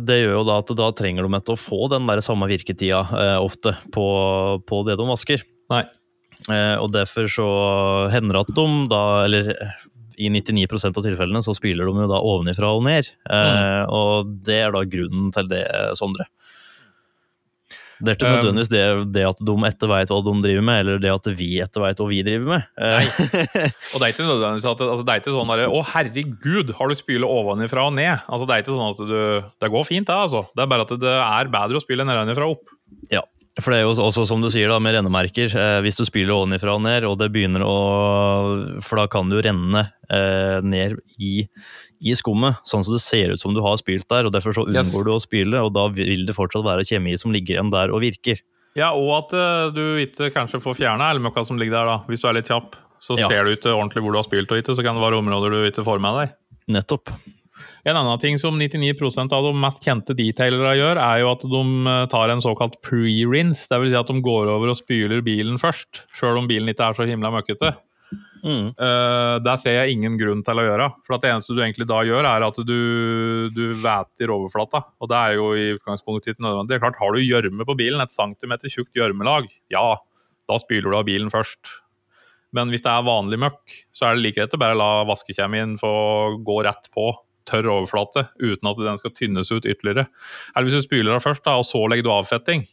det 0.06 0.20
gjør 0.22 0.37
jo 0.38 0.44
da 0.46 0.58
at 0.62 0.70
da 0.78 0.87
trenger 0.94 1.26
de 1.26 1.34
etter 1.37 1.56
å 1.56 1.58
få 1.60 1.88
den 1.90 2.06
der 2.06 2.22
samme 2.24 2.46
virketida 2.48 3.00
eh, 3.18 3.38
ofte 3.42 3.74
på, 3.92 4.04
på 4.64 4.78
det 4.87 4.94
de 4.96 5.06
vasker. 5.10 5.42
Nei. 5.74 5.82
Eh, 6.52 6.76
og 6.76 6.92
derfor 6.92 7.28
så 7.33 7.48
hender 8.12 8.37
det 8.37 8.44
at 8.44 8.54
de 8.59 8.68
da, 8.90 9.02
eller 9.24 9.50
eh, 9.54 9.83
i 10.20 10.28
99% 10.30 10.94
av 11.00 11.02
tilfellene, 11.07 11.42
så 11.42 11.57
spyler 11.57 11.88
de 11.88 12.04
jo 12.04 12.11
da 12.11 12.20
ovenifra 12.22 12.70
og 12.76 12.85
ned. 12.87 13.09
Eh, 13.26 13.83
Og 13.90 14.35
det 14.46 14.61
er 14.66 14.74
da 14.74 14.85
grunnen 14.87 15.33
til 15.35 15.48
det, 15.50 15.64
Sondre. 15.98 16.28
Det 18.04 18.11
er 18.11 18.16
ikke 18.18 18.26
Um, 18.26 18.35
nødvendigvis 18.42 18.70
det, 18.72 18.80
det 19.14 19.22
at 19.24 19.38
de 19.46 19.54
etter 19.68 19.88
veit 19.88 20.11
hva 20.11 20.18
de 20.26 20.33
driver 20.42 20.64
med, 20.66 20.80
eller 20.83 20.98
det 21.00 21.12
at 21.14 21.28
vi 21.38 21.48
etter 21.62 21.80
veit 21.85 22.00
hva 22.02 22.07
vi 22.11 22.18
driver 22.26 22.50
med. 22.50 22.64
Nei. 22.76 23.04
Og 23.94 24.00
det 24.00 24.02
er 24.02 24.11
ikke 24.11 24.26
nødvendigvis 24.26 24.66
at 24.68 24.83
altså, 24.83 25.04
det 25.07 25.14
er 25.14 25.22
ikke 25.22 25.35
sånn 25.37 25.52
derre 25.54 25.68
Å, 25.70 25.83
herregud, 25.92 26.72
har 26.76 26.90
du 26.90 26.96
spylet 26.98 27.30
ovenifra 27.30 27.87
og 27.87 27.94
ned? 27.96 28.26
Altså, 28.26 28.48
det 28.50 28.57
er 28.57 28.64
ikke 28.64 28.74
sånn 28.74 28.90
at 28.90 29.02
du 29.09 29.14
Det 29.62 29.70
går 29.76 29.87
fint, 29.88 30.11
det, 30.11 30.18
altså. 30.26 30.42
Det 30.52 30.66
er 30.66 30.72
bare 30.74 30.87
at 30.88 30.96
det 31.07 31.14
er 31.22 31.52
bedre 31.54 31.80
å 31.80 31.85
spyle 31.87 32.07
nedenfra 32.11 32.50
og 32.50 32.59
opp. 32.59 32.74
For 33.62 33.70
det 33.70 33.78
er 33.78 33.84
jo 33.86 33.92
også 34.02 34.24
som 34.26 34.40
du 34.42 34.48
sier 34.50 34.66
da, 34.68 34.80
med 34.82 34.96
rennemerker. 34.96 35.52
Eh, 35.54 35.80
hvis 35.84 35.96
du 36.00 36.04
spyler 36.08 36.34
ovenifra 36.34 36.72
og 36.74 36.82
ned, 36.82 37.04
og 37.06 37.18
det 37.20 37.28
begynner 37.30 37.62
å 37.62 37.74
For 38.82 38.98
da 38.98 39.06
kan 39.06 39.28
det 39.30 39.36
jo 39.38 39.44
renne 39.46 39.84
eh, 40.10 40.58
ned 40.66 40.96
i, 41.22 41.46
i 42.02 42.14
skummet, 42.18 42.58
sånn 42.66 42.82
som 42.84 42.96
det 42.96 43.02
ser 43.04 43.30
ut 43.30 43.40
som 43.40 43.54
du 43.54 43.60
har 43.62 43.76
spylt 43.78 44.08
der. 44.10 44.26
og 44.26 44.32
Derfor 44.34 44.56
så 44.58 44.64
Yes. 44.66 44.88
unngår 44.90 45.04
du 45.06 45.12
å 45.14 45.20
spyle, 45.22 45.62
og 45.62 45.72
da 45.76 45.86
vil 45.94 46.26
det 46.26 46.34
fortsatt 46.34 46.64
være 46.66 46.82
kjemi 46.88 47.14
som 47.20 47.30
ligger 47.30 47.54
igjen 47.60 47.70
der 47.70 47.94
og 47.94 48.02
virker. 48.02 48.42
Ja, 48.74 48.90
og 48.90 49.12
at 49.20 49.36
eh, 49.38 49.70
du 49.70 49.84
ikke 50.02 50.32
kanskje 50.34 50.58
får 50.60 50.74
fjerna 50.80 51.12
elmøkka 51.14 51.46
som 51.46 51.56
ligger 51.60 51.78
der, 51.78 51.86
da. 51.92 51.96
Hvis 52.10 52.20
du 52.24 52.28
er 52.28 52.34
litt 52.40 52.50
kjapp. 52.50 52.74
Så 53.04 53.18
Ja. 53.20 53.28
ser 53.28 53.44
du 53.44 53.52
ikke 53.54 53.70
ordentlig 53.70 54.02
hvor 54.02 54.12
du 54.12 54.18
har 54.18 54.24
spylt 54.26 54.50
og 54.50 54.58
ikke, 54.58 54.74
så 54.74 54.82
kan 54.82 54.96
det 54.96 55.04
være 55.04 55.20
områder 55.22 55.50
du 55.54 55.70
ikke 55.70 55.84
får 55.86 56.00
med 56.02 56.14
deg. 56.18 56.34
Nettopp. 56.74 57.10
En 57.84 57.96
annen 57.96 58.18
ting 58.18 58.38
som 58.40 58.56
99% 58.60 59.32
av 59.36 59.46
de 59.46 59.54
mest 59.62 59.84
kjente 59.84 60.16
detailere 60.16 60.74
gjør, 60.78 61.00
er 61.00 61.22
jo 61.22 61.32
at 61.32 61.44
de 61.54 61.62
eh, 61.92 62.04
tar 62.12 62.32
en 62.32 62.42
såkalt 62.44 62.80
pre-rinse. 62.84 63.68
Dvs. 63.70 63.90
Si 63.92 63.98
at 64.00 64.10
de 64.10 64.24
går 64.24 64.50
over 64.52 64.72
og 64.72 64.78
spyler 64.80 65.24
bilen 65.24 65.60
først, 65.60 66.04
sjøl 66.16 66.40
om 66.40 66.48
bilen 66.50 66.72
ikke 66.72 66.88
er 66.90 66.98
så 66.98 67.08
himla 67.08 67.32
møkkete. 67.34 67.74
Mm. 68.44 68.74
Uh, 68.76 69.40
der 69.40 69.56
ser 69.56 69.78
jeg 69.78 69.94
ingen 69.94 70.18
grunn 70.20 70.42
til 70.44 70.60
å 70.60 70.66
gjøre. 70.66 70.90
For 71.06 71.16
at 71.16 71.24
det 71.24 71.30
eneste 71.32 71.56
du 71.56 71.62
egentlig 71.62 71.86
da 71.88 72.02
gjør, 72.04 72.26
er 72.28 72.44
at 72.44 72.58
du, 72.68 72.80
du 73.56 73.62
væter 73.80 74.32
overflata. 74.34 74.82
Og 75.00 75.10
det 75.10 75.20
er 75.20 75.38
jo 75.38 75.46
i 75.56 75.70
utgangspunktet 75.78 76.34
ikke 76.34 76.44
nødvendig. 76.44 76.74
Det 76.74 76.78
er 76.80 76.84
klart, 76.84 77.00
Har 77.00 77.14
du 77.14 77.24
gjørme 77.24 77.68
på 77.68 77.78
bilen, 77.78 78.04
et 78.04 78.12
centimeter 78.12 78.72
tjukt 78.72 78.92
gjørmelag, 78.96 79.48
ja, 79.72 79.86
da 80.50 80.60
spyler 80.60 80.92
du 80.92 80.98
av 81.00 81.08
bilen 81.08 81.32
først. 81.32 81.78
Men 82.54 82.70
hvis 82.70 82.84
det 82.84 82.92
er 82.92 83.06
vanlig 83.06 83.40
møkk, 83.42 83.78
så 83.94 84.06
er 84.06 84.14
det 84.14 84.26
like 84.26 84.38
greit 84.38 84.54
å 84.54 84.60
bare 84.62 84.78
la 84.78 84.90
vaskekjemien 85.08 85.74
få 85.80 85.94
gå 86.46 86.60
rett 86.68 86.92
på 86.94 87.08
tørr 87.48 87.70
overflate, 87.70 88.26
uten 88.40 88.70
at 88.70 88.80
den 88.80 89.00
skal 89.00 89.14
tynnes 89.16 89.52
ut 89.52 89.66
ytterligere. 89.66 90.07
Eller 90.54 90.68
hvis 90.68 90.78
du 90.80 90.87
spyler 90.87 91.16
av 91.16 91.24
først, 91.24 91.44
da, 91.46 91.59
og 91.61 91.66
så 91.68 91.83
legger 91.90 92.07
du 92.07 92.14
avfetting. 92.14 92.64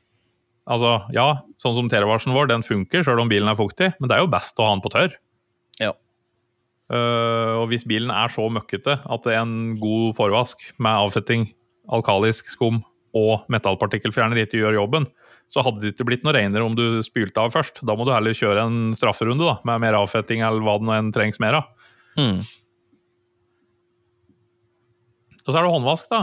Altså, 0.71 0.99
ja, 1.15 1.41
sånn 1.61 1.75
som 1.77 1.89
T-varselen 1.89 2.35
vår, 2.37 2.51
den 2.51 2.65
funker 2.65 3.05
selv 3.05 3.23
om 3.23 3.31
bilen 3.31 3.49
er 3.49 3.57
fuktig, 3.59 3.91
men 3.99 4.09
det 4.09 4.17
er 4.17 4.23
jo 4.23 4.31
best 4.31 4.59
å 4.61 4.67
ha 4.67 4.75
den 4.75 4.83
på 4.83 4.93
tørr. 4.93 5.17
Ja. 5.81 5.95
Uh, 6.91 7.63
og 7.63 7.69
hvis 7.71 7.87
bilen 7.87 8.11
er 8.13 8.31
så 8.33 8.45
møkkete 8.51 8.99
at 8.99 9.25
det 9.25 9.33
er 9.33 9.45
en 9.45 9.77
god 9.79 10.15
forvask 10.19 10.63
med 10.75 11.07
avfetting, 11.07 11.47
alkalisk 11.91 12.51
skum 12.51 12.81
og 13.17 13.47
metallpartikkelfjerner 13.51 14.43
ikke 14.43 14.59
gjør 14.59 14.77
jobben, 14.81 15.07
så 15.51 15.63
hadde 15.65 15.83
det 15.83 15.93
ikke 15.95 16.07
blitt 16.07 16.23
noe 16.23 16.35
renere 16.37 16.63
om 16.63 16.75
du 16.77 17.01
spylte 17.03 17.41
av 17.43 17.51
først. 17.51 17.81
Da 17.87 17.95
må 17.97 18.05
du 18.07 18.13
heller 18.13 18.35
kjøre 18.35 18.63
en 18.63 18.79
strafferunde 18.95 19.43
da, 19.43 19.57
med 19.67 19.83
mer 19.83 19.97
avfetting 19.99 20.43
eller 20.47 20.63
hva 20.63 20.77
det 20.79 20.87
nå 20.87 20.93
enn 20.95 21.11
trengs 21.15 21.41
mer 21.43 21.59
av. 21.59 21.89
Mm. 22.15 22.37
Og 25.45 25.53
så 25.53 25.57
er 25.59 25.65
det 25.65 25.73
håndvask, 25.73 26.09
da. 26.11 26.21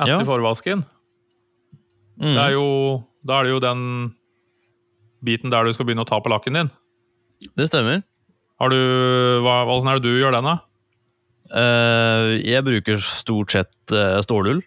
Etter 0.00 0.20
Ja. 0.20 0.24
forvasken. 0.28 0.84
Mm. 2.20 2.34
Det 2.34 2.42
er 2.42 2.52
jo, 2.52 2.66
da 3.24 3.40
er 3.40 3.44
det 3.44 3.52
jo 3.54 3.60
den 3.64 3.82
biten 5.24 5.52
der 5.52 5.64
du 5.64 5.72
skal 5.72 5.86
begynne 5.88 6.04
å 6.04 6.08
ta 6.08 6.20
på 6.20 6.32
lakken 6.32 6.56
din. 6.56 6.70
Det 7.56 7.68
stemmer. 7.68 8.02
Har 8.60 8.68
du, 8.68 8.76
hva, 9.40 9.64
Hvordan 9.64 9.88
er 9.88 10.00
det 10.00 10.04
du 10.04 10.20
gjør 10.20 10.36
den, 10.36 10.44
da? 10.44 10.58
Uh, 11.50 12.36
jeg 12.44 12.62
bruker 12.62 13.00
stort 13.02 13.50
sett 13.56 13.72
uh, 13.92 14.20
stålull. 14.22 14.60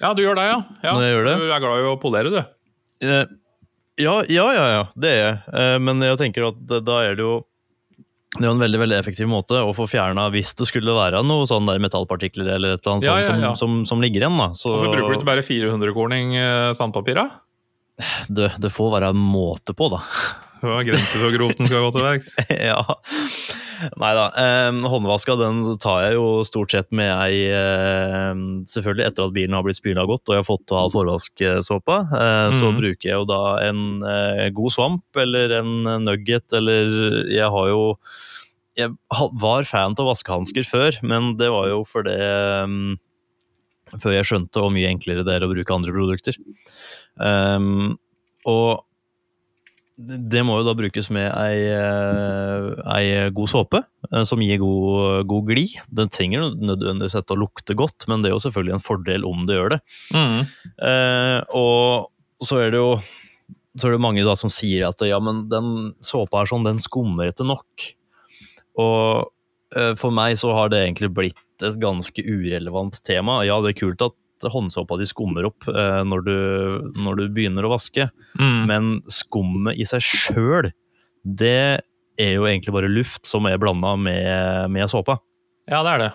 Ja, 0.00 0.10
du 0.16 0.24
gjør 0.24 0.34
det, 0.40 0.48
ja. 0.48 0.58
ja. 0.82 0.96
Gjør 0.98 1.28
det. 1.28 1.36
Du 1.38 1.52
er 1.52 1.62
glad 1.62 1.84
i 1.84 1.86
å 1.92 1.98
polere, 2.00 2.32
du. 2.32 2.40
Uh, 3.04 3.26
ja, 4.00 4.16
ja, 4.32 4.46
ja, 4.56 4.64
ja, 4.72 4.84
det 4.96 5.10
er 5.12 5.20
jeg. 5.20 5.80
Men 5.84 6.00
jeg 6.02 6.18
tenker 6.18 6.48
at 6.48 6.58
da 6.82 7.02
er 7.04 7.14
det 7.18 7.22
jo 7.22 7.34
det 8.32 8.46
er 8.46 8.48
jo 8.48 8.54
en 8.56 8.62
veldig 8.62 8.78
veldig 8.80 8.96
effektiv 8.96 9.28
måte 9.28 9.58
å 9.60 9.74
få 9.76 9.84
fjerna 9.90 10.30
hvis 10.32 10.54
det 10.56 10.64
skulle 10.70 10.94
være 10.96 11.20
noe 11.26 11.44
sånn 11.48 11.66
der 11.68 11.82
metallpartikler 11.84 12.54
eller 12.54 12.78
et 12.78 12.86
eller 12.86 12.94
annet 12.94 13.04
Ja, 13.08 13.16
sånt 13.28 13.42
ja, 13.42 13.50
ja. 13.50 13.56
Som, 13.60 13.74
som, 13.82 13.88
som 13.90 14.04
ligger 14.04 14.24
igjen. 14.24 14.38
da. 14.40 14.48
Så 14.56 14.72
Hvorfor 14.72 14.94
bruker 14.94 15.12
du 15.12 15.18
ikke 15.18 15.28
bare 15.28 15.44
400-korning 15.44 16.36
eh, 16.40 16.70
sandpapir, 16.78 17.20
da? 17.20 17.26
det, 18.32 18.54
det 18.62 18.70
får 18.72 18.94
være 18.96 19.12
en 19.12 19.20
måte 19.20 19.76
på, 19.76 19.90
da. 19.92 20.00
Ja, 20.62 20.78
hvor 20.78 20.86
skal 21.66 21.84
gå 21.84 21.90
til 21.92 22.06
verks. 22.06 22.32
ja. 22.70 22.80
Nei 23.98 24.10
da. 24.14 24.24
Um, 24.68 24.82
håndvaska 24.88 25.34
den 25.40 25.62
tar 25.82 26.04
jeg 26.06 26.14
jo 26.18 26.26
stort 26.46 26.70
sett 26.74 26.88
med 26.94 27.10
ei 27.10 27.48
um, 28.30 28.42
Selvfølgelig 28.70 29.06
etter 29.08 29.26
at 29.26 29.34
bilen 29.36 29.56
har 29.56 29.64
blitt 29.66 29.80
spyla 29.80 30.04
godt 30.08 30.28
og 30.28 30.34
jeg 30.36 30.42
har 30.42 30.48
fått 30.48 30.74
av 30.76 30.92
forvasksåpa. 30.94 31.96
Eh, 32.14 32.50
Så 32.58 32.70
Mhm. 32.70 32.78
bruker 32.80 33.08
jeg 33.10 33.16
jo 33.18 33.24
da 33.28 33.40
en 33.68 34.02
uh, 34.04 34.48
god 34.54 34.70
svamp 34.74 35.20
eller 35.24 35.56
en 35.60 35.72
nugget 36.04 36.52
eller 36.52 37.26
Jeg 37.30 37.50
har 37.50 37.68
jo 37.72 37.96
Jeg 38.76 38.94
var 39.36 39.64
fan 39.68 39.92
av 39.98 40.06
vaskehansker 40.08 40.64
før, 40.64 40.96
men 41.02 41.36
det 41.36 41.50
var 41.52 41.68
jo 41.68 41.82
fordi 41.84 42.14
um, 42.64 42.96
Før 44.00 44.14
jeg 44.16 44.24
skjønte 44.30 44.56
hvor 44.62 44.72
mye 44.72 44.88
enklere 44.88 45.24
det 45.26 45.34
er 45.34 45.44
å 45.44 45.50
bruke 45.52 45.74
andre 45.74 45.92
produkter. 45.92 46.38
Um, 47.20 47.98
og 48.48 48.84
det 50.02 50.42
må 50.46 50.58
jo 50.58 50.66
da 50.66 50.74
brukes 50.76 51.08
med 51.14 51.28
ei, 51.30 51.62
eh, 51.72 52.66
ei 52.94 53.30
god 53.34 53.50
såpe, 53.50 53.82
eh, 54.10 54.24
som 54.28 54.42
gir 54.42 54.60
god, 54.62 55.26
god 55.30 55.48
glid. 55.50 55.78
Den 55.92 56.12
trenger 56.12 56.52
nødvendigvis 56.56 57.18
å 57.22 57.38
lukte 57.38 57.76
godt, 57.78 58.08
men 58.10 58.22
det 58.22 58.30
er 58.30 58.36
jo 58.36 58.44
selvfølgelig 58.46 58.76
en 58.78 58.86
fordel 58.86 59.26
om 59.28 59.44
det 59.48 59.58
gjør 59.58 59.74
det. 59.76 59.80
Mm. 60.14 60.38
Eh, 60.90 61.38
og 61.58 62.46
så 62.46 62.62
er 62.64 62.74
det 62.74 62.82
jo 62.82 62.94
så 63.78 63.88
er 63.88 63.94
det 63.94 64.04
mange 64.04 64.24
da 64.26 64.34
som 64.36 64.50
sier 64.52 64.84
at 64.90 65.00
ja, 65.06 65.16
men 65.22 65.46
den 65.48 65.92
såpa 66.04 66.42
er 66.42 66.50
sånn, 66.50 66.66
den 66.66 66.80
skummer 66.82 67.30
ikke 67.30 67.46
nok. 67.48 67.86
Og 68.82 69.30
eh, 69.76 69.94
for 70.00 70.12
meg 70.14 70.36
så 70.40 70.52
har 70.56 70.72
det 70.72 70.82
egentlig 70.82 71.12
blitt 71.16 71.64
et 71.64 71.78
ganske 71.80 72.20
urelevant 72.20 72.98
tema. 73.06 73.40
Ja, 73.46 73.60
det 73.64 73.72
er 73.72 73.80
kult 73.80 74.04
at 74.04 74.16
håndsåpa 74.50 74.96
di 74.98 75.06
skummer 75.06 75.46
opp 75.46 75.68
eh, 75.70 76.00
når, 76.08 76.24
du, 76.26 76.34
når 76.98 77.20
du 77.20 77.24
begynner 77.36 77.68
å 77.68 77.74
vaske, 77.76 78.08
Mm. 78.40 78.62
men 78.66 78.86
skummet 79.12 79.76
i 79.76 79.84
seg 79.84 80.00
sjøl, 80.02 80.70
det 81.22 81.82
er 82.18 82.30
jo 82.34 82.46
egentlig 82.48 82.72
bare 82.74 82.88
luft 82.90 83.26
som 83.28 83.44
er 83.46 83.58
blanda 83.60 83.92
med, 84.00 84.70
med 84.72 84.88
såpa. 84.90 85.18
Ja, 85.68 85.82
det 85.84 85.92
er 85.92 86.00
det. 86.02 86.12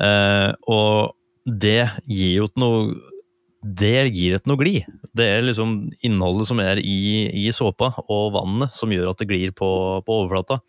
Eh, 0.00 0.52
og 0.70 1.16
det 1.44 1.90
gir 2.06 2.36
jo 2.38 2.46
ikke 2.48 2.62
noe 2.62 2.82
Det 3.60 4.06
gir 4.14 4.34
et 4.38 4.46
noe 4.48 4.56
glid. 4.56 4.86
Det 5.12 5.26
er 5.26 5.42
liksom 5.44 5.90
innholdet 6.06 6.46
som 6.48 6.60
er 6.64 6.78
i, 6.80 7.26
i 7.28 7.50
såpa 7.52 7.90
og 8.06 8.30
vannet 8.32 8.72
som 8.72 8.88
gjør 8.94 9.10
at 9.10 9.18
det 9.20 9.26
glir 9.28 9.50
på, 9.52 9.68
på 10.06 10.14
overflata. 10.22 10.60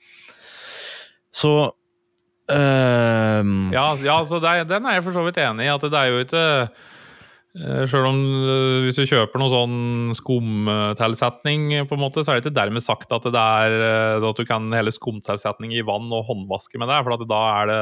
Så 1.32 1.71
ehm, 2.56 3.60
Ja, 3.74 3.92
ja 4.04 4.18
så 4.28 4.40
det 4.44 4.52
er, 4.52 4.66
den 4.70 4.88
er 4.88 4.98
jeg 4.98 5.06
for 5.08 5.18
så 5.18 5.26
vidt 5.28 5.40
enig 5.42 5.68
i. 5.68 5.72
At 5.74 5.86
det 5.86 5.98
er 6.00 6.12
jo 6.12 6.26
ikke 6.26 6.46
Sjøl 7.52 7.90
Selv 7.92 8.08
om 8.08 8.20
eh, 8.48 8.78
hvis 8.86 8.96
du 8.96 9.04
kjøper 9.10 9.42
noe 9.42 9.52
sånn 9.52 10.14
skumtilsetning, 10.16 11.66
på 11.90 11.98
en 11.98 12.04
måte, 12.04 12.24
så 12.24 12.32
er 12.32 12.40
det 12.40 12.46
ikke 12.46 12.60
dermed 12.62 12.84
sagt 12.86 13.12
at 13.12 13.28
det 13.28 13.42
er 13.42 13.76
eh, 13.76 14.28
at 14.30 14.40
du 14.40 14.48
kan 14.48 14.72
helle 14.72 14.94
skumtilsetning 14.96 15.76
i 15.76 15.84
vann 15.84 16.08
og 16.16 16.30
håndvaske 16.30 16.80
med 16.80 16.88
det, 16.92 17.02
for 17.04 17.18
at 17.18 17.28
da 17.28 17.42
er 17.58 17.72
det 17.72 17.82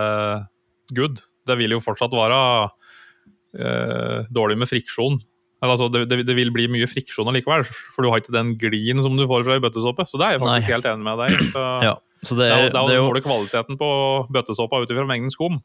good. 0.97 1.21
Det 1.45 1.57
vil 1.59 1.77
jo 1.77 1.81
fortsatt 1.81 2.13
være 2.13 2.39
uh, 2.65 4.25
dårlig 4.33 4.57
med 4.61 4.69
friksjon. 4.69 5.19
Altså, 5.65 5.87
det, 5.93 6.03
det, 6.09 6.23
det 6.27 6.35
vil 6.37 6.51
bli 6.53 6.67
mye 6.71 6.89
friksjon 6.89 7.29
allikevel, 7.29 7.65
for 7.93 8.05
du 8.05 8.09
har 8.09 8.21
ikke 8.21 8.35
den 8.35 8.53
glien 8.61 9.01
som 9.05 9.17
du 9.17 9.25
får 9.29 9.45
fra 9.45 9.57
ei 9.57 9.63
bøttesåpe. 9.63 10.05
Så 10.09 10.19
det 10.21 10.27
er 10.27 10.35
jeg 10.35 10.43
faktisk 10.43 10.69
Nei. 10.69 10.75
helt 10.75 10.89
enig 10.89 11.07
med 11.07 11.21
deg 11.23 11.33
i. 11.35 11.49
Ja, 11.85 11.95
så 12.23 12.35
det 12.37 12.47
er, 12.49 12.55
er, 12.55 12.63
jo- 12.67 12.69
det 12.73 12.79
er 12.79 12.89
er 12.89 12.95
jo 12.95 13.01
jo 13.03 13.09
måler 13.09 13.23
kvaliteten 13.25 13.77
på 13.79 13.89
bøttesåpa 14.33 14.81
ut 14.83 14.89
ifra 14.91 15.05
mengden 15.07 15.31
skum. 15.31 15.59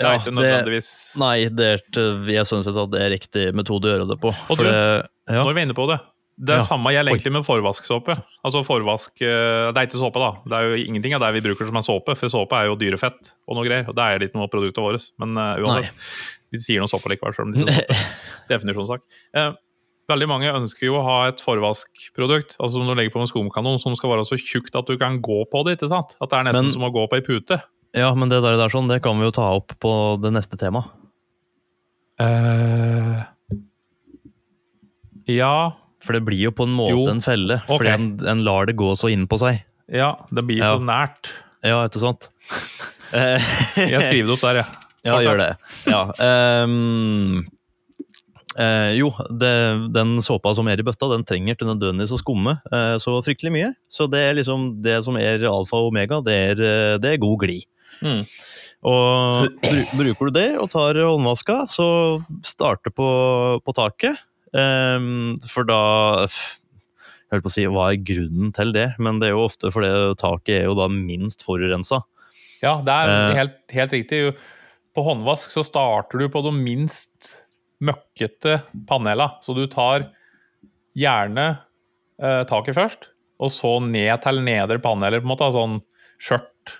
Det 0.00 0.06
Ja, 0.06 0.14
er 0.14 0.18
ikke 0.18 0.32
det- 0.40 1.18
Nei, 1.20 1.48
det 1.48 1.66
er, 1.94 2.24
jeg 2.32 2.46
syns 2.48 2.66
at 2.66 2.90
det 2.90 3.00
er 3.02 3.10
riktig 3.12 3.54
metode 3.54 3.84
å 3.84 3.92
gjøre 3.92 4.08
det 4.08 4.20
på. 4.20 4.32
Og 4.48 4.56
du- 4.56 4.64
det, 4.64 5.06
ja. 5.28 5.44
Når 5.44 5.54
vi 5.54 5.60
er 5.60 5.66
inne 5.68 5.74
på 5.76 5.86
det. 5.90 6.00
Det 6.42 6.54
Ja. 6.56 6.60
samme 6.64 6.88
gjelder 6.88 7.12
egentlig 7.12 7.32
med 7.32 7.44
forvasksåpe. 7.44 8.14
Altså 8.42 8.64
forvask 8.64 9.12
eh, 9.20 9.72
Det 9.72 9.76
er 9.76 9.86
ikke 9.86 10.00
såpe, 10.00 10.14
da. 10.16 10.30
Det 10.48 10.52
er 10.56 10.62
jo 10.70 10.84
ingenting 10.88 11.12
av 11.12 11.20
det 11.20 11.34
vi 11.42 11.42
bruker 11.50 11.66
som 11.66 11.76
er 11.76 11.82
såpe, 11.84 12.16
for 12.16 12.28
såpe 12.32 12.52
er 12.56 12.64
jo 12.70 12.76
dyrefett 12.80 13.32
og 13.46 13.56
noe 13.56 13.64
greier. 13.68 13.86
Og 13.86 13.94
det 13.94 14.00
er 14.02 14.18
det 14.18 14.30
ikke 14.32 14.36
noe 14.40 14.48
av 14.48 14.50
produktet 14.54 14.80
vårt. 14.80 15.10
Men 15.20 15.36
eh, 15.36 15.60
uansett. 15.60 15.92
Vi 16.50 16.58
sier 16.58 16.80
noe 16.80 16.88
såpe 16.88 17.10
likevel, 17.12 17.34
selv 17.36 17.46
om 17.46 17.52
det 17.52 17.60
ikke 17.60 17.76
er 17.76 17.92
såpe. 17.92 17.96
Definisjonssak. 18.48 19.00
Eh, 19.36 19.52
veldig 20.10 20.28
mange 20.28 20.50
ønsker 20.52 20.86
jo 20.90 20.98
å 20.98 21.04
ha 21.06 21.16
et 21.30 21.40
forvaskprodukt 21.44 22.56
altså 22.60 22.74
som 22.78 22.86
du 22.90 22.94
legger 22.98 23.14
på 23.14 23.22
en 23.22 23.30
skumkanon 23.30 23.78
som 23.82 23.94
skal 23.98 24.10
være 24.14 24.26
så 24.28 24.36
tjukt 24.40 24.76
at 24.78 24.86
du 24.90 24.96
kan 25.00 25.20
gå 25.24 25.44
på 25.50 25.64
det. 25.66 25.78
ikke 25.78 25.88
sant? 25.92 26.16
At 26.20 26.30
det 26.30 26.38
er 26.40 26.48
nesten 26.50 26.68
Men- 26.68 26.74
som 26.76 26.82
å 26.88 26.92
gå 26.94 27.06
på 27.10 27.16
ei 27.20 27.24
pute. 27.26 27.60
ja, 27.94 28.12
men 28.14 28.28
det 28.28 28.42
der, 28.42 28.56
der 28.60 28.68
sånn, 28.70 28.88
det 28.90 29.00
kan 29.02 29.18
vi 29.18 29.24
jo 29.26 29.32
ta 29.34 29.48
opp 29.56 29.72
på 29.80 29.92
det 30.22 30.32
neste 30.36 30.58
temaet. 30.60 30.90
Uh, 32.20 33.22
ja, 35.30 35.72
For 36.04 36.16
det 36.16 36.22
blir 36.26 36.40
jo 36.48 36.50
på 36.56 36.64
en 36.66 36.74
måte 36.76 36.96
Jo. 36.96 37.06
en 37.12 37.20
felle. 37.24 37.60
Okay. 37.64 37.76
Fordi 37.76 37.90
en, 37.92 38.06
en 38.28 38.42
lar 38.44 38.66
det 38.66 38.76
gå 38.76 38.92
så 38.96 39.10
inn 39.12 39.26
på 39.28 39.38
seg. 39.40 39.62
ja, 39.92 40.14
det 40.32 40.44
blir 40.46 40.58
Ja. 40.62 40.76
så 40.76 40.84
nært. 40.84 41.30
Ja, 41.62 41.82
ikke 41.86 42.00
sant? 42.00 42.28
Jeg 43.12 44.00
skriver 44.06 44.26
det 44.28 44.34
opp 44.36 44.40
der, 44.44 44.54
jeg. 44.62 44.66
Ja, 45.04 45.16
gjør 45.24 45.38
det. 45.40 45.48
Ja. 45.90 46.00
ehm, 46.22 47.46
eh, 48.58 48.92
jo, 48.98 49.10
det, 49.30 49.52
den 49.94 50.16
såpa 50.24 50.54
som 50.56 50.68
er 50.70 50.80
i 50.80 50.86
bøtta, 50.86 51.10
den 51.12 51.24
trenger 51.28 51.58
til 51.58 51.68
nødvendigvis 51.70 52.14
å 52.16 52.20
skumme 52.22 52.56
eh, 52.72 52.96
så 53.02 53.18
fryktelig 53.26 53.52
mye. 53.54 53.68
Så 53.92 54.08
det 54.10 54.22
er 54.28 54.38
liksom 54.38 54.70
det 54.82 54.98
som 55.06 55.18
er 55.20 55.44
alfa 55.50 55.76
og 55.78 55.90
omega, 55.92 56.20
det 56.24 56.34
er, 56.50 56.64
eh, 56.64 56.96
det 57.02 57.14
er 57.14 57.22
god 57.22 57.38
glid. 57.44 57.66
Mm. 58.00 58.22
Og 58.88 59.58
bru, 59.60 59.80
bruker 60.00 60.30
du 60.30 60.36
det 60.38 60.48
og 60.56 60.70
tar 60.72 60.96
håndvaska, 60.96 61.66
så 61.68 61.86
starter 62.46 62.94
på, 62.96 63.08
på 63.66 63.74
taket. 63.76 64.16
Ehm, 64.56 65.36
for 65.52 65.62
da 65.68 66.26
Jeg 66.26 67.36
holdt 67.36 67.44
på 67.44 67.50
å 67.52 67.54
si, 67.54 67.64
hva 67.70 67.84
er 67.92 68.00
grunnen 68.02 68.48
til 68.56 68.72
det? 68.74 68.88
Men 68.98 69.20
det 69.20 69.28
er 69.28 69.36
jo 69.36 69.44
ofte 69.46 69.70
fordi 69.70 69.90
taket 70.18 70.56
er 70.56 70.64
jo 70.66 70.72
da 70.74 70.88
minst 70.90 71.44
forurensa. 71.46 72.00
Ja, 72.64 72.80
det 72.82 72.90
er 72.90 73.12
Eh. 73.12 73.34
helt, 73.36 73.54
helt 73.70 73.92
riktig. 73.94 74.34
På 74.96 75.04
håndvask 75.06 75.52
så 75.54 75.62
starter 75.62 76.18
du 76.18 76.26
på 76.28 76.42
det 76.42 76.50
minst 76.56 77.36
møkkete 77.80 78.60
panela. 78.88 79.34
Så 79.44 79.54
du 79.56 79.64
tar 79.72 80.08
gjerne 80.98 81.46
eh, 82.20 82.42
taket 82.50 82.76
først, 82.76 83.08
og 83.40 83.52
så 83.54 83.76
ned 83.84 84.20
til 84.24 84.42
nedre 84.44 84.78
paneler. 84.82 85.20
på 85.22 85.28
en 85.28 85.32
måte, 85.34 85.50
Sånn 85.54 85.78
skjørt 86.20 86.74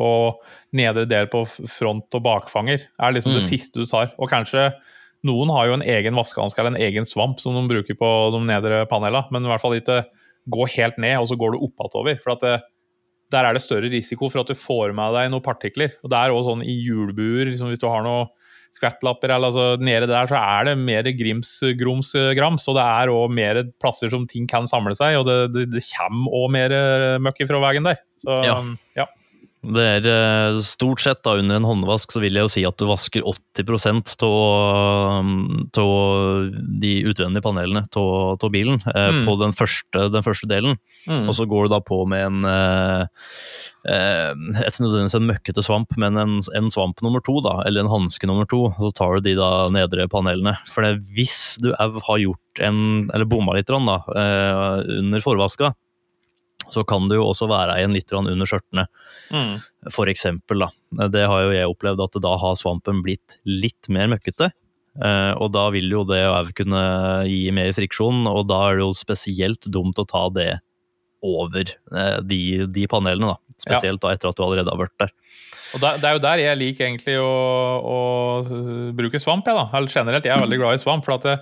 og 0.00 0.40
nedre 0.76 1.06
del 1.08 1.26
på 1.32 1.42
front- 1.68 2.14
og 2.16 2.22
bakfanger 2.24 2.80
er 3.00 3.12
liksom 3.12 3.32
det 3.34 3.42
Mm. 3.44 3.48
siste 3.48 3.74
du 3.80 3.86
tar. 3.86 4.12
Og 4.18 4.28
kanskje 4.30 4.72
noen 5.24 5.50
har 5.50 5.66
jo 5.66 5.72
en 5.74 5.82
egen 5.82 6.14
vaskehanske 6.14 6.58
eller 6.58 6.76
en 6.76 6.82
egen 6.82 7.04
svamp 7.04 7.40
som 7.40 7.54
de 7.54 7.68
bruker 7.68 7.96
på 7.96 8.30
de 8.32 8.40
nedre 8.46 8.86
panela, 8.88 9.26
men 9.30 9.44
i 9.44 9.48
hvert 9.48 9.60
fall 9.60 9.72
ikke 9.74 10.04
gå 10.48 10.68
helt 10.76 10.96
ned, 10.98 11.18
og 11.18 11.26
så 11.28 11.36
går 11.36 11.52
du 11.52 11.64
oppatover. 11.66 12.20
For 12.22 12.36
det, 12.36 12.62
der 13.32 13.44
er 13.44 13.52
det 13.54 13.62
større 13.62 13.90
risiko 13.90 14.28
for 14.30 14.40
at 14.40 14.46
du 14.46 14.54
får 14.54 14.94
med 14.94 15.12
deg 15.16 15.30
noen 15.32 15.42
partikler. 15.42 15.92
Og 16.04 16.10
det 16.10 16.16
er 16.18 16.30
også 16.30 16.52
sånn 16.54 16.62
i 16.64 16.76
hjulbuer, 16.86 17.46
liksom 17.50 17.68
hvis 17.72 17.80
du 17.80 17.88
har 17.88 18.02
noe 18.04 18.28
skvettlapper, 18.76 19.32
eller 19.32 19.50
altså 19.52 19.82
nede 19.82 20.08
der, 20.10 20.28
så 20.30 20.40
er 20.40 20.70
det 20.70 20.76
mer 20.80 21.08
grims, 21.16 21.52
grums, 21.80 22.12
grams, 22.38 22.66
og 22.68 22.78
det 22.78 22.86
er 22.86 23.12
òg 23.12 23.36
mer 23.36 23.62
plasser 23.82 24.12
som 24.12 24.26
ting 24.30 24.48
kan 24.50 24.68
samle 24.70 24.96
seg, 24.98 25.20
og 25.20 25.28
det, 25.28 25.38
det, 25.54 25.68
det 25.74 25.84
kommer 25.92 26.40
òg 26.40 26.50
mer 26.56 26.74
eh, 26.76 27.20
møkk 27.22 27.44
fra 27.48 27.62
veien 27.68 27.88
der. 27.88 28.02
Så 28.22 28.40
Ja. 28.46 28.58
ja. 28.98 29.06
Det 29.66 29.82
er 29.82 30.06
eh, 30.06 30.58
stort 30.62 31.00
sett 31.02 31.22
da 31.26 31.34
under 31.40 31.58
en 31.58 31.66
håndvask 31.66 32.12
så 32.14 32.20
vil 32.22 32.36
jeg 32.38 32.46
jo 32.46 32.52
si 32.52 32.62
at 32.68 32.76
du 32.78 32.84
vasker 32.86 33.24
80% 33.26 34.12
av 34.22 35.26
de 36.82 36.92
utvendige 37.10 37.42
panelene 37.44 37.82
av 37.96 38.46
bilen 38.52 38.78
eh, 38.94 39.10
Mm. 39.16 39.24
på 39.26 39.36
den 39.40 39.52
første, 39.56 40.08
den 40.12 40.24
første 40.24 40.48
delen. 40.50 40.76
Mm. 41.08 41.28
Og 41.28 41.34
så 41.38 41.46
går 41.48 41.66
du 41.66 41.74
da 41.74 41.80
på 41.80 42.02
med 42.08 42.26
en 42.26 42.44
eh, 42.50 43.06
eh, 43.88 44.32
nødvendigvis 44.36 45.16
en 45.18 45.28
møkkete 45.30 45.62
svamp, 45.64 45.96
men 45.96 46.18
en, 46.20 46.36
en 46.58 46.70
svamp 46.72 47.00
nummer 47.02 47.22
to, 47.24 47.38
da, 47.44 47.62
eller 47.66 47.84
en 47.84 47.92
hanske 47.92 48.26
nummer 48.28 48.48
to. 48.50 48.66
Og 48.74 48.90
så 48.90 48.92
tar 48.98 49.16
du 49.16 49.28
de 49.30 49.36
da 49.38 49.68
nedre 49.72 50.08
panelene. 50.12 50.56
For 50.72 50.86
det, 50.86 51.06
hvis 51.16 51.56
du 51.62 51.72
har 51.78 52.20
gjort 52.22 52.62
en, 52.62 53.08
eller 53.14 53.28
bomma 53.28 53.56
litt 53.56 53.70
da, 53.70 53.98
eh, 54.16 54.98
under 55.00 55.24
forvaska, 55.24 55.74
så 56.72 56.84
kan 56.88 57.08
det 57.10 57.18
jo 57.18 57.28
også 57.28 57.48
være 57.50 57.78
en 57.82 57.94
litt 57.94 58.12
under 58.16 58.48
skjørtene. 58.48 58.86
Mm. 59.34 59.56
For 59.94 60.10
eksempel, 60.10 60.66
da. 60.66 61.08
Det 61.12 61.26
har 61.30 61.46
jo 61.46 61.54
jeg 61.54 61.72
opplevd 61.72 62.04
at 62.06 62.20
da 62.24 62.36
har 62.42 62.58
svampen 62.58 63.02
blitt 63.06 63.38
litt 63.46 63.90
mer 63.92 64.10
møkkete. 64.12 64.50
Eh, 64.96 65.32
og 65.36 65.50
da 65.52 65.66
vil 65.74 65.90
jo 65.92 66.04
det 66.08 66.22
òg 66.24 66.54
kunne 66.56 66.82
gi 67.28 67.50
mer 67.54 67.74
friksjon, 67.76 68.24
og 68.30 68.46
da 68.48 68.62
er 68.70 68.78
det 68.78 68.86
jo 68.86 68.94
spesielt 68.96 69.68
dumt 69.72 69.98
å 70.00 70.08
ta 70.08 70.26
det 70.32 70.52
over 71.26 71.68
eh, 71.68 72.18
de, 72.24 72.40
de 72.72 72.86
panelene, 72.90 73.34
da. 73.34 73.56
Spesielt 73.56 74.02
da 74.02 74.12
etter 74.12 74.30
at 74.30 74.38
du 74.38 74.44
allerede 74.44 74.72
har 74.72 74.80
vært 74.80 74.96
der. 75.00 75.12
Og 75.74 75.82
det, 75.82 75.92
det 76.00 76.08
er 76.08 76.16
jo 76.16 76.24
der 76.24 76.40
jeg 76.42 76.58
liker 76.60 76.86
egentlig 76.86 77.16
å, 77.20 77.36
å 77.82 77.98
bruke 78.96 79.20
svamp. 79.20 79.48
Jeg, 79.48 79.56
da. 79.56 79.66
Eller 79.76 79.92
generelt, 79.92 80.28
jeg 80.28 80.34
er 80.34 80.44
veldig 80.44 80.58
glad 80.60 80.78
i 80.78 80.82
svamp. 80.82 81.04
for 81.04 81.16
at 81.16 81.26
det, 81.26 81.36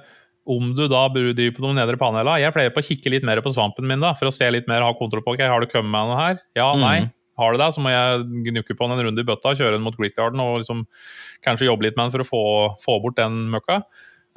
om 0.44 0.70
du 0.76 0.84
da 0.90 1.06
driver 1.08 1.52
på 1.56 1.64
de 1.64 1.72
nedre 1.78 1.96
panela 2.00 2.36
Jeg 2.42 2.52
pleier 2.52 2.72
på 2.74 2.82
å 2.82 2.86
kikke 2.86 3.12
litt 3.14 3.26
mer 3.26 3.40
på 3.44 3.52
svampen 3.54 3.86
min 3.88 4.02
da, 4.02 4.12
for 4.18 4.28
å 4.28 4.34
se 4.34 4.48
litt 4.52 4.68
mer, 4.70 4.84
ha 4.84 4.94
kontroll 4.96 5.24
på 5.24 5.36
ok, 5.36 5.44
har 5.48 5.64
du 5.64 5.70
kommet 5.70 5.92
med 5.94 6.10
noe 6.10 6.18
her. 6.20 6.40
Ja, 6.58 6.70
nei. 6.78 7.04
Mm. 7.06 7.12
Har 7.40 7.54
du 7.54 7.58
det, 7.58 7.70
så 7.74 7.82
må 7.82 7.90
jeg 7.90 8.24
gnukke 8.50 8.76
på 8.78 8.86
den 8.86 8.98
en 8.98 9.06
runde 9.08 9.22
i 9.24 9.26
bøtta, 9.26 9.56
kjøre 9.58 9.74
den 9.74 9.84
mot 9.86 9.96
Gritgarden 9.98 10.42
og 10.42 10.60
liksom 10.60 10.84
kanskje 11.44 11.66
jobbe 11.66 11.88
litt 11.88 11.96
med 11.98 12.06
den 12.06 12.14
for 12.14 12.22
å 12.22 12.28
få, 12.28 12.42
få 12.84 12.98
bort 13.02 13.16
den 13.18 13.48
møkka. 13.50 13.80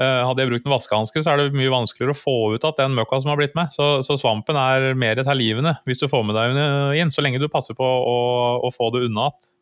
Eh, 0.02 0.22
hadde 0.26 0.42
jeg 0.44 0.50
brukt 0.50 0.66
en 0.66 0.74
vaskehanske, 0.74 1.22
så 1.26 1.34
er 1.34 1.42
det 1.42 1.58
mye 1.58 1.74
vanskeligere 1.74 2.16
å 2.16 2.18
få 2.18 2.38
ut 2.56 2.66
at 2.66 2.82
den 2.82 2.98
møkka 2.98 3.22
som 3.22 3.34
har 3.34 3.40
blitt 3.40 3.54
med. 3.58 3.70
Så, 3.76 4.00
så 4.06 4.18
svampen 4.18 4.58
er 4.62 4.92
mer 4.98 5.20
tilgivende 5.22 5.76
hvis 5.90 6.02
du 6.02 6.08
får 6.10 6.26
med 6.26 6.38
deg 6.38 6.58
inn, 7.02 7.14
så 7.14 7.26
lenge 7.26 7.42
du 7.42 7.50
passer 7.52 7.78
på 7.78 7.86
å, 7.86 8.18
å 8.66 8.74
få 8.74 8.90
det 8.96 9.06
unna 9.10 9.30
igjen. 9.30 9.54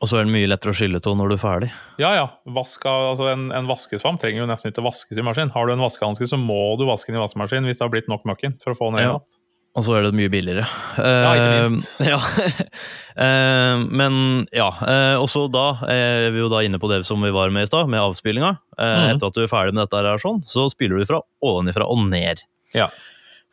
Og 0.00 0.08
så 0.08 0.16
er 0.16 0.24
den 0.24 0.32
mye 0.32 0.48
lettere 0.48 0.72
å 0.72 0.76
skylle 0.78 0.96
av 1.04 1.16
når 1.18 1.28
du 1.28 1.34
er 1.36 1.40
ferdig. 1.42 1.66
Ja, 2.00 2.14
ja. 2.16 2.26
Vaska, 2.56 2.88
altså 3.10 3.26
en, 3.34 3.50
en 3.52 3.66
vaskesvamp 3.68 4.20
trenger 4.22 4.42
jo 4.42 4.48
nesten 4.48 4.72
ikke 4.72 4.84
vaskes 4.86 5.18
i 5.20 5.24
maskin. 5.26 5.50
Har 5.52 5.68
du 5.68 5.74
en 5.74 5.82
vaskehanske, 5.84 6.24
så 6.30 6.38
må 6.40 6.56
du 6.80 6.86
vaske 6.88 7.12
den 7.12 7.18
i 7.20 7.24
vaskemaskin 7.24 7.68
hvis 7.68 7.76
det 7.80 7.84
har 7.84 7.92
blitt 7.92 8.08
nok 8.08 8.24
møkken 8.28 8.56
for 8.64 8.72
å 8.72 8.78
få 8.80 8.88
den 8.94 9.02
Ja. 9.04 9.10
igjen. 9.18 9.36
Og 9.78 9.84
så 9.86 9.92
er 9.94 10.02
det 10.02 10.16
mye 10.18 10.30
billigere. 10.32 10.64
Ja, 10.98 11.28
ikke 11.36 11.50
minst. 11.70 11.92
Uh, 12.00 12.08
ja. 12.10 12.16
uh, 13.20 13.84
men 13.86 14.16
ja. 14.56 14.70
Uh, 14.80 15.20
og 15.22 15.28
så 15.30 15.44
da 15.52 15.66
er 15.90 16.30
vi 16.34 16.42
jo 16.42 16.48
da 16.50 16.62
inne 16.66 16.80
på 16.82 16.90
det 16.90 17.02
som 17.06 17.22
vi 17.22 17.30
var 17.34 17.52
med 17.54 17.68
i 17.68 17.70
stad, 17.70 17.86
med 17.92 18.02
avspillinga. 18.02 18.56
Eh, 18.80 18.96
Mhm. 18.96 19.06
Etter 19.14 19.28
at 19.30 19.36
du 19.36 19.42
er 19.44 19.50
ferdig 19.52 19.74
med 19.76 19.84
dette, 19.84 20.00
her, 20.02 20.18
sånn, 20.22 20.40
så 20.48 20.66
spiller 20.72 20.98
du 20.98 21.06
fra 21.06 21.20
ovenifra 21.44 21.84
og 21.86 22.02
ned. 22.08 22.42
Ja. 22.74 22.88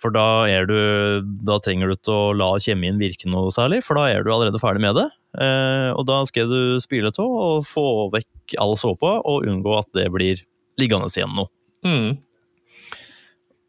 For 0.02 0.14
da, 0.14 0.46
er 0.48 0.66
du, 0.70 1.22
da 1.46 1.58
trenger 1.60 1.90
du 1.90 1.96
ikke 1.98 2.14
å 2.14 2.34
la 2.38 2.52
kjemien 2.62 2.98
virke 3.02 3.28
noe 3.30 3.50
særlig, 3.52 3.82
for 3.84 3.98
da 3.98 4.08
er 4.14 4.24
du 4.24 4.30
allerede 4.32 4.62
ferdig 4.62 4.82
med 4.86 4.96
det. 4.96 5.08
Eh, 5.36 5.90
og 5.94 6.06
da 6.08 6.22
skal 6.30 6.50
du 6.50 6.60
spyle 6.82 7.12
av 7.12 7.20
og 7.20 7.66
få 7.68 7.86
vekk 8.14 8.56
all 8.64 8.78
såpa, 8.80 9.18
og 9.28 9.46
unngå 9.50 9.76
at 9.80 9.90
det 9.98 10.08
blir 10.14 10.44
liggende 10.80 11.10
igjen 11.12 11.34
noe. 11.36 11.52
Mm. 11.86 12.18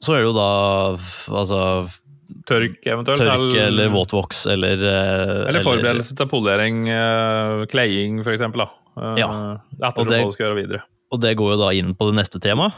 Så 0.01 0.15
er 0.15 0.23
det 0.23 0.29
jo 0.29 0.37
da 0.37 0.51
altså 1.41 1.61
Tørk 2.49 2.85
eventuelt. 2.87 3.21
tørk 3.21 3.57
eller 3.57 3.91
våtvoks 3.93 4.45
eller 4.53 4.81
eh, 4.85 5.49
Eller 5.49 5.65
forberedelse 5.65 6.17
til 6.17 6.29
polering, 6.31 6.85
uh, 6.89 7.65
kleiing 7.73 8.21
f.eks. 8.23 8.45
Ja. 9.19 9.59
Etter 9.81 10.03
Og 10.05 10.09
det- 10.09 10.21
hva 10.23 10.29
du 10.29 10.37
skal 10.37 10.47
gjøre 10.47 10.61
videre. 10.63 10.83
Og 11.11 11.21
det 11.21 11.37
går 11.37 11.55
jo 11.55 11.59
da 11.63 11.71
inn 11.73 11.95
på 11.97 12.11
det 12.11 12.19
neste 12.21 12.41
temaet. 12.41 12.75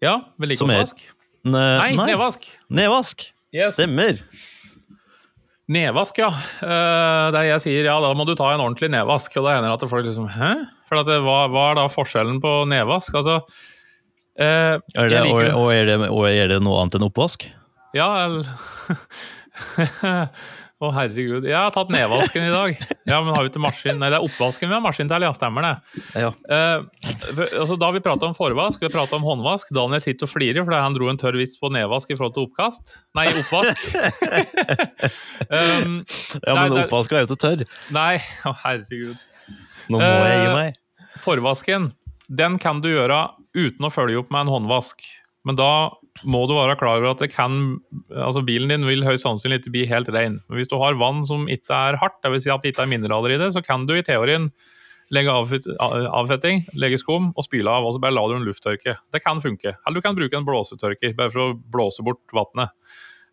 Ja, 0.00 0.22
vedlikeholdsvask. 0.40 0.96
Nei, 1.44 1.92
Nei, 1.96 2.06
nedvask. 2.12 2.46
Nedvask. 2.72 3.26
Yes. 3.52 3.74
Stemmer. 3.76 4.20
Nedvask, 5.70 6.18
ja. 6.18 6.28
Uh, 6.62 7.30
der 7.34 7.46
jeg 7.46 7.62
sier 7.62 7.86
ja, 7.86 7.96
da 8.02 8.10
må 8.16 8.26
du 8.26 8.34
ta 8.38 8.48
en 8.52 8.62
ordentlig 8.62 8.90
nedvask. 8.90 9.36
Og 9.38 9.46
da 9.46 9.56
hender 9.56 9.70
det 9.70 9.78
at 9.78 9.92
folk 9.92 10.08
liksom 10.08 10.30
Hæ? 10.34 10.52
For 10.90 11.06
det, 11.06 11.20
hva, 11.22 11.44
hva 11.52 11.68
er 11.70 11.78
da 11.78 11.86
forskjellen 11.92 12.40
på 12.42 12.54
nedvask? 12.66 13.14
Altså 13.14 13.36
eh, 14.34 14.80
Er 14.98 15.12
det, 15.12 15.20
liker 15.28 15.52
og, 15.52 15.60
og, 15.60 15.68
er 15.70 15.86
det, 15.86 15.98
og 16.10 16.24
er 16.26 16.50
det 16.50 16.58
noe 16.66 16.80
annet 16.82 16.98
enn 16.98 17.06
oppvask? 17.06 17.46
Ja, 17.94 18.08
eller 18.24 18.50
Å, 20.80 20.88
herregud. 20.96 21.44
Jeg 21.44 21.52
har 21.60 21.72
tatt 21.74 21.90
nedvasken 21.92 22.46
i 22.46 22.52
dag. 22.54 22.78
Ja, 23.04 23.18
men 23.20 23.34
har 23.34 23.44
vi 23.44 23.50
ikke 23.50 23.60
maskin? 23.60 23.98
Nei, 24.00 24.08
det 24.08 24.16
er 24.16 24.24
oppvasken 24.24 24.70
vi 24.70 24.72
har 24.72 24.80
maskin 24.80 25.10
til, 25.10 25.26
ja. 25.26 25.32
Stemmer 25.36 25.66
det. 25.66 25.72
Ja. 26.22 26.30
Eh, 26.56 27.10
for, 27.34 27.42
altså, 27.60 27.76
da 27.82 27.90
vi 27.92 28.00
prata 28.04 28.30
om 28.30 28.36
forvask, 28.38 28.80
vi 28.80 28.88
prata 28.94 29.18
om 29.18 29.26
håndvask. 29.28 29.68
Daniel 29.76 30.00
sitter 30.00 30.24
og 30.24 30.32
flirer 30.32 30.64
fordi 30.64 30.80
han 30.80 30.96
dro 30.96 31.10
en 31.12 31.20
tørr 31.20 31.36
vits 31.36 31.60
på 31.60 31.68
nedvask 31.74 32.08
i 32.08 32.16
forhold 32.16 32.32
til 32.38 32.48
oppkast. 32.48 32.94
Nei, 33.18 33.26
oppvask. 33.42 33.84
um, 35.52 36.00
Ja, 36.46 36.54
men 36.56 36.72
oppvasken 36.72 36.84
oppvask 36.86 37.12
er 37.16 37.24
jo 37.26 37.30
så 37.34 37.38
tørr. 37.44 37.66
nei, 37.94 38.14
å 38.48 38.54
herregud. 38.64 39.20
Nå 39.90 40.00
må 40.00 40.06
jeg 40.06 40.40
gi 40.40 40.48
Eh, 40.48 40.54
meg. 40.56 40.80
Forvasken, 41.20 41.90
den 42.40 42.56
kan 42.62 42.80
du 42.80 42.88
gjøre 42.92 43.20
uten 43.56 43.84
å 43.84 43.92
følge 43.92 44.20
opp 44.22 44.30
med 44.32 44.46
en 44.46 44.54
håndvask. 44.54 45.04
Men 45.44 45.56
da 45.60 45.90
må 46.24 46.42
du 46.48 46.56
være 46.56 46.76
klar 46.80 47.00
over 47.00 47.12
at 47.12 47.22
det 47.22 47.30
kan, 47.32 47.78
altså 48.10 48.42
bilen 48.46 48.72
din 48.72 48.86
vil 48.88 49.06
høyst 49.06 49.24
sannsynlig 49.26 49.60
ikke 49.60 49.74
bli 49.76 49.86
helt 49.90 50.10
ren. 50.12 50.40
Men 50.48 50.60
hvis 50.60 50.70
du 50.70 50.76
har 50.80 50.98
vann 51.00 51.22
som 51.26 51.48
ikke 51.50 51.76
er 51.90 51.98
hardt, 52.00 52.18
dvs. 52.24 52.44
Si 52.44 52.52
at 52.52 52.64
det 52.64 52.74
ikke 52.74 52.84
er 52.86 52.92
mineraler 52.92 53.36
i 53.36 53.40
det, 53.40 53.52
så 53.56 53.64
kan 53.64 53.86
du 53.88 53.96
i 53.96 54.04
teorien 54.06 54.50
legge 55.10 55.32
avfetting, 55.34 56.64
legge 56.78 57.00
skum 57.02 57.32
og 57.34 57.46
spyle 57.46 57.72
av, 57.72 57.86
og 57.86 57.96
så 57.96 58.02
bare 58.02 58.14
la 58.14 58.26
du 58.30 58.36
en 58.36 58.46
lufttørke. 58.46 58.94
Det 59.10 59.22
kan 59.24 59.42
funke. 59.42 59.74
Eller 59.74 59.98
du 59.98 60.04
kan 60.04 60.18
bruke 60.18 60.38
en 60.38 60.46
blåsetørker, 60.46 61.16
bare 61.18 61.32
for 61.34 61.48
å 61.48 61.56
blåse 61.58 62.04
bort 62.06 62.22
vannet. 62.36 62.70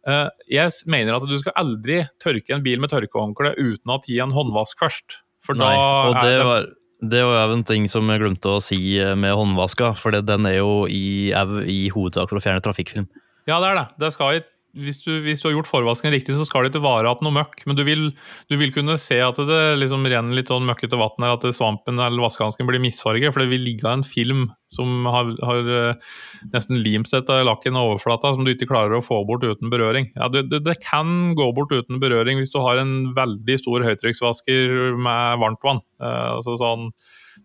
Eh, 0.08 0.26
jeg 0.58 0.74
mener 0.90 1.18
at 1.18 1.28
du 1.28 1.38
skal 1.42 1.56
aldri 1.60 2.02
tørke 2.24 2.56
en 2.56 2.66
bil 2.66 2.82
med 2.82 2.94
tørkehåndkle 2.94 3.54
uten 3.60 3.94
å 3.94 4.00
gi 4.06 4.20
en 4.24 4.34
håndvask 4.36 4.80
først. 4.80 5.22
For 5.46 5.58
Nei, 5.60 5.74
og 5.78 6.18
det 6.18 6.34
det 6.42 6.48
var, 6.48 6.66
det 7.02 7.22
var 7.22 7.46
jo 7.46 7.58
en 7.60 7.66
ting 7.68 7.86
som 7.92 8.10
jeg 8.10 8.24
glemte 8.24 8.50
å 8.50 8.62
si 8.64 8.80
eh, 8.98 9.14
med 9.20 9.36
håndvaska, 9.38 9.94
for 10.00 10.16
den 10.18 10.50
er 10.50 10.60
jo 10.60 10.86
i, 10.90 11.30
i 11.70 11.80
hovedsak 11.94 12.30
for 12.30 12.40
å 12.40 12.44
fjerne 12.44 12.64
trafikkfilm. 12.66 13.06
Ja, 13.48 13.60
det 13.62 13.70
er 13.70 13.78
det. 13.78 13.88
det 14.02 14.12
skal 14.16 14.40
ikke, 14.40 14.52
hvis, 14.78 15.02
du, 15.06 15.12
hvis 15.26 15.42
du 15.42 15.48
har 15.50 15.56
gjort 15.58 15.70
forvasken 15.70 16.14
riktig, 16.14 16.36
så 16.38 16.46
skal 16.48 16.66
det 16.66 16.72
ikke 16.72 16.84
vare 16.86 17.10
igjen 17.10 17.26
noe 17.26 17.36
møkk. 17.40 17.64
Men 17.70 17.78
du 17.78 17.84
vil, 17.88 18.04
du 18.52 18.56
vil 18.60 18.74
kunne 18.76 18.98
se 19.02 19.18
at 19.24 19.40
det 19.50 19.60
liksom 19.82 20.06
renner 20.08 20.38
litt 20.38 20.52
sånn 20.52 20.68
møkkete 20.68 21.00
vann 21.00 21.26
her, 21.26 21.36
at 21.36 21.48
svampen 21.58 22.00
eller 22.00 22.24
vaskehansken 22.24 22.70
blir 22.70 22.84
misfarget. 22.84 23.34
For 23.34 23.44
det 23.44 23.52
vil 23.52 23.66
ligge 23.70 23.90
en 23.92 24.06
film 24.08 24.48
som 24.74 25.08
har, 25.08 25.30
har 25.48 25.70
eh, 25.80 26.16
nesten 26.54 26.82
limt 26.84 27.10
seg 27.12 27.28
til 27.28 27.46
lakken 27.48 27.78
og 27.80 27.94
overflata, 27.94 28.34
som 28.36 28.48
du 28.48 28.54
ikke 28.54 28.70
klarer 28.72 28.98
å 28.98 29.04
få 29.06 29.22
bort 29.28 29.46
uten 29.48 29.72
berøring. 29.74 30.12
Ja, 30.18 30.32
det, 30.32 30.48
det, 30.52 30.64
det 30.68 30.80
kan 30.84 31.34
gå 31.38 31.52
bort 31.58 31.74
uten 31.74 32.02
berøring 32.04 32.42
hvis 32.42 32.54
du 32.54 32.60
har 32.64 32.82
en 32.82 33.14
veldig 33.18 33.62
stor 33.64 33.86
høytrykksvasker 33.88 34.98
med 35.00 35.44
varmt 35.44 35.64
vann. 35.66 35.84
Eh, 36.04 36.28
altså 36.38 36.60
sånn 36.60 36.92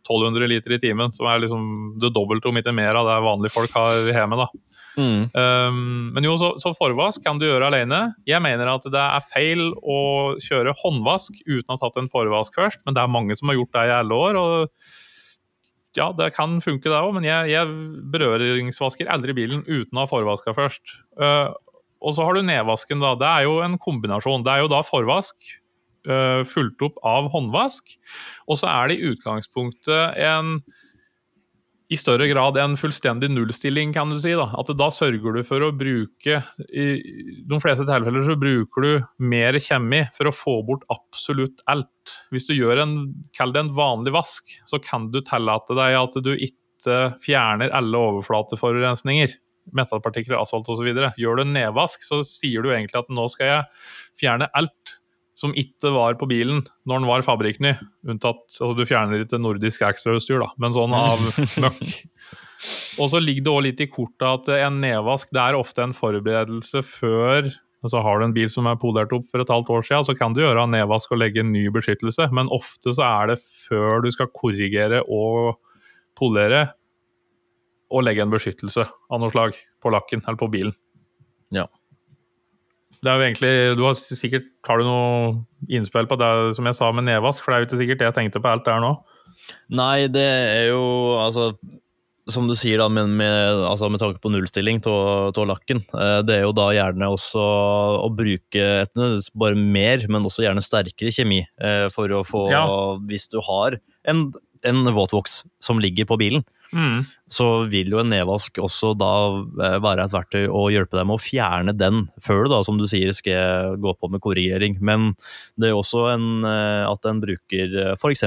1200 0.01 0.49
liter 0.51 0.76
i 0.76 0.80
timen, 0.82 1.12
som 1.14 1.28
er 1.30 1.43
liksom 1.43 1.66
det 2.03 2.12
dobbelte 2.16 2.51
om 2.51 2.59
ikke 2.59 2.74
mer 2.76 2.99
av 2.99 3.09
det 3.09 3.18
vanlige 3.24 3.55
folk 3.55 3.74
har 3.76 4.09
hjemme. 4.11 4.38
da. 4.40 4.49
Um, 4.99 6.11
men 6.12 6.26
jo, 6.26 6.34
så, 6.40 6.53
så 6.61 6.74
forvask 6.76 7.22
kan 7.24 7.40
du 7.40 7.47
gjøre 7.47 7.70
alene. 7.70 8.01
Jeg 8.28 8.43
mener 8.45 8.74
at 8.74 8.88
det 8.93 9.05
er 9.05 9.28
feil 9.30 9.70
å 9.80 10.01
kjøre 10.43 10.74
håndvask 10.82 11.38
uten 11.47 11.70
å 11.70 11.76
ha 11.76 11.80
tatt 11.84 12.01
en 12.03 12.11
forvask 12.12 12.59
først, 12.59 12.82
men 12.84 12.97
det 12.97 13.05
er 13.05 13.14
mange 13.14 13.36
som 13.38 13.53
har 13.53 13.61
gjort 13.61 13.78
det 13.78 13.86
i 13.88 13.97
alle 14.01 14.20
år. 14.26 14.40
og 14.43 14.93
ja, 15.97 16.09
det 16.16 16.30
kan 16.36 16.57
funke 16.64 16.88
det 16.88 16.97
òg, 16.97 17.11
men 17.18 17.26
jeg, 17.26 17.51
jeg 17.53 17.72
berøringsvasker 18.14 19.11
aldri 19.12 19.34
bilen 19.36 19.61
uten 19.66 19.99
å 19.99 20.07
ha 20.07 20.09
forvaska 20.09 20.55
først. 20.57 20.97
Uh, 21.20 21.53
og 22.03 22.16
så 22.16 22.24
har 22.26 22.34
du 22.34 22.47
nedvasken, 22.47 23.03
da. 23.03 23.12
Det 23.18 23.28
er 23.28 23.45
jo 23.47 23.59
en 23.62 23.76
kombinasjon. 23.80 24.43
Det 24.45 24.55
er 24.55 24.64
jo 24.64 24.72
da 24.72 24.80
forvask 24.86 25.53
uh, 26.09 26.42
fulgt 26.48 26.82
opp 26.86 26.98
av 27.07 27.30
håndvask, 27.34 27.96
og 28.48 28.59
så 28.61 28.70
er 28.70 28.90
det 28.90 28.98
i 28.98 29.12
utgangspunktet 29.12 30.22
en 30.22 30.57
i 31.92 31.98
større 32.00 32.24
grad 32.30 32.57
en 32.57 32.74
fullstendig 32.80 33.28
nullstilling, 33.32 33.92
kan 33.92 34.12
du 34.12 34.16
si. 34.20 34.32
Da 34.38 34.46
At 34.59 34.70
da 34.78 34.88
sørger 34.94 35.36
du 35.36 35.42
for 35.44 35.64
å 35.64 35.72
bruke 35.76 36.38
I 36.72 36.86
de 37.48 37.59
fleste 37.61 37.84
tilfeller 37.88 38.24
så 38.24 38.36
bruker 38.40 38.86
du 38.86 38.92
mer 39.32 39.59
kjemi 39.61 40.05
for 40.16 40.30
å 40.30 40.34
få 40.34 40.57
bort 40.68 40.86
absolutt 40.92 41.61
alt. 41.70 42.16
Hvis 42.32 42.48
du 42.48 42.55
gjør 42.57 42.84
en, 42.84 42.96
kall 43.36 43.53
det 43.53 43.66
en 43.66 43.74
vanlig 43.76 44.14
vask, 44.16 44.57
så 44.68 44.80
kan 44.82 45.11
du 45.12 45.20
tillate 45.26 45.76
deg 45.76 45.98
at 46.00 46.18
du 46.24 46.32
ikke 46.32 47.03
fjerner 47.22 47.74
alle 47.76 48.00
overflateforurensninger. 48.09 49.36
Metallpartikler, 49.76 50.40
asfalt 50.40 50.70
osv. 50.72 50.88
Gjør 51.20 51.38
du 51.38 51.44
en 51.44 51.55
nedvask, 51.55 52.03
så 52.09 52.22
sier 52.26 52.64
du 52.64 52.72
egentlig 52.72 53.03
at 53.05 53.12
nå 53.12 53.28
skal 53.30 53.53
jeg 53.53 53.68
fjerne 54.22 54.48
alt 54.59 54.96
som 55.39 55.55
ikke 55.57 55.93
var 55.95 56.18
på 56.20 56.28
bilen 56.28 56.61
når 56.89 57.01
den 57.01 57.09
var 57.09 57.24
fabrikkny. 57.26 57.74
Unntatt 58.09 58.45
altså 58.49 58.72
Du 58.76 58.85
fjerner 58.89 59.24
ikke 59.24 59.41
nordisk 59.41 59.85
ekstrautstyr, 59.87 60.43
da, 60.43 60.51
men 60.61 60.76
sånn 60.76 60.95
av 60.97 61.22
møkk. 61.64 61.99
Og 63.03 63.09
så 63.11 63.18
ligger 63.18 63.47
det 63.47 63.53
òg 63.53 63.62
litt 63.66 63.83
i 63.83 63.91
kortet 63.91 64.28
at 64.28 64.51
en 64.68 64.80
nedvask 64.85 65.33
det 65.35 65.43
er 65.43 65.59
ofte 65.59 65.83
en 65.83 65.97
forberedelse 65.97 66.85
før 66.87 67.51
så 67.91 67.99
Har 67.99 68.20
du 68.20 68.28
en 68.28 68.35
bil 68.35 68.47
som 68.47 68.68
er 68.70 68.78
polert 68.78 69.11
opp 69.11 69.24
for 69.26 69.43
et 69.43 69.51
halvt 69.51 69.70
år 69.74 69.83
siden, 69.83 70.05
så 70.07 70.14
kan 70.14 70.37
du 70.37 70.43
gjøre 70.45 70.62
en 70.68 70.70
nedvask 70.70 71.11
og 71.11 71.18
legge 71.18 71.43
en 71.43 71.51
ny 71.51 71.64
beskyttelse, 71.74 72.28
men 72.30 72.51
ofte 72.55 72.93
så 72.95 73.03
er 73.03 73.33
det 73.33 73.41
før 73.43 74.05
du 74.05 74.11
skal 74.14 74.30
korrigere 74.30 75.01
og 75.03 75.57
polere 76.14 76.68
og 77.91 78.05
legge 78.07 78.22
en 78.22 78.30
beskyttelse 78.30 78.87
av 78.87 79.18
noe 79.18 79.35
slag 79.35 79.59
på 79.83 79.91
lakken 79.91 80.22
eller 80.22 80.39
på 80.39 80.51
bilen. 80.53 80.76
Ja. 81.51 81.66
Det 83.03 83.11
er 83.11 83.18
jo 83.18 83.26
egentlig, 83.26 83.53
du 83.78 83.82
har 83.82 83.96
sikkert, 83.98 84.48
Har 84.66 84.78
du 84.78 84.86
noe 84.86 85.70
innspill 85.74 86.07
på 86.07 86.18
det 86.20 86.32
som 86.59 86.68
jeg 86.68 86.78
sa 86.78 86.90
med 86.94 87.09
nedvask? 87.09 87.42
For 87.42 87.50
det 87.50 87.57
er 87.57 87.64
jo 87.64 87.68
ikke 87.70 87.80
sikkert 87.80 88.03
det 88.03 88.09
jeg 88.11 88.18
tenkte 88.20 88.42
på 88.42 88.53
alt 88.53 88.66
der 88.68 88.82
nå. 88.82 88.92
Nei, 89.74 90.07
det 90.12 90.22
er 90.22 90.68
jo 90.70 90.82
altså 91.18 91.48
Som 92.30 92.46
du 92.46 92.55
sier, 92.55 92.78
da, 92.78 92.86
men 92.86 93.16
med, 93.18 93.64
altså, 93.66 93.88
med 93.90 93.98
tanke 93.98 94.22
på 94.22 94.30
nullstilling 94.30 94.78
av 94.86 95.40
lakken. 95.50 95.82
Eh, 95.90 96.20
det 96.22 96.36
er 96.36 96.44
jo 96.46 96.55
da 96.55 96.68
gjerne 96.70 97.09
også 97.11 97.42
å 98.07 98.07
bruke 98.14 98.62
et, 98.84 98.92
bare 99.34 99.59
mer, 99.59 100.07
men 100.07 100.28
også 100.28 100.44
gjerne 100.46 100.62
sterkere 100.62 101.11
kjemi. 101.11 101.40
Eh, 101.59 101.88
for 101.90 102.14
å 102.14 102.22
få 102.22 102.44
Ja. 102.55 102.62
Hvis 103.11 103.26
du 103.32 103.40
har 103.42 103.80
en, 104.07 104.28
en 104.62 104.84
våtvoks 104.94 105.40
som 105.59 105.82
ligger 105.82 106.07
på 106.07 106.20
bilen, 106.22 106.46
Mm. 106.73 107.03
så 107.29 107.47
vil 107.68 107.91
jo 107.93 107.99
en 108.01 108.09
nedvask 108.09 108.57
også 108.59 108.95
da 108.97 109.11
eh, 109.66 109.79
være 109.85 110.07
et 110.07 110.14
verktøy 110.14 110.47
å 110.49 110.66
hjelpe 110.73 110.97
deg 110.97 111.07
med 111.09 111.18
å 111.18 111.23
fjerne 111.23 111.75
den 111.77 112.07
før 112.25 112.45
du 112.47 112.53
da, 112.55 112.62
som 112.64 112.79
du 112.81 112.87
sier, 112.89 113.12
skal 113.12 113.77
gå 113.83 113.93
på 114.01 114.09
med 114.12 114.23
korrigering. 114.25 114.79
Men 114.81 115.11
det 115.61 115.68
er 115.68 115.75
jo 115.75 115.83
også 115.83 116.07
en, 116.14 116.27
eh, 116.49 116.87
at 116.89 117.05
en 117.09 117.20
bruker 117.20 117.77
f.eks. 117.99 118.25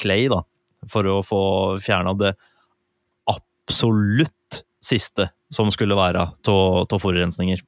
clay 0.00 0.28
da, 0.30 0.42
for 0.88 1.04
å 1.10 1.18
få 1.26 1.42
fjerna 1.82 2.14
det 2.18 2.34
absolutt 3.30 4.62
siste 4.82 5.28
som 5.52 5.70
skulle 5.74 5.98
være 5.98 6.28
av 6.30 6.94
forurensninger. 7.02 7.60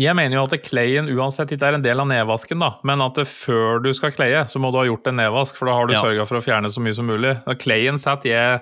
Jeg 0.00 0.16
mener 0.16 0.38
jo 0.38 0.46
at 0.46 0.54
clayen 0.64 1.10
uansett 1.12 1.50
ikke 1.52 1.68
er 1.68 1.76
en 1.76 1.82
del 1.84 2.00
av 2.00 2.06
nedvasken, 2.08 2.62
da, 2.64 2.70
men 2.88 3.02
at 3.04 3.18
det 3.20 3.26
før 3.28 3.82
du 3.84 3.90
skal 3.92 4.14
kleie, 4.16 4.46
så 4.48 4.60
må 4.62 4.70
du 4.72 4.78
ha 4.80 4.86
gjort 4.88 5.10
en 5.10 5.18
nedvask, 5.20 5.58
for 5.58 5.68
da 5.68 5.74
har 5.76 5.86
du 5.86 5.92
Ja. 5.92 6.00
sørga 6.00 6.24
for 6.26 6.40
å 6.40 6.44
fjerne 6.44 6.72
så 6.72 6.80
mye 6.80 6.96
som 6.96 7.04
mulig. 7.06 7.34
Clayen 7.60 8.00
setter 8.00 8.30
jeg 8.32 8.60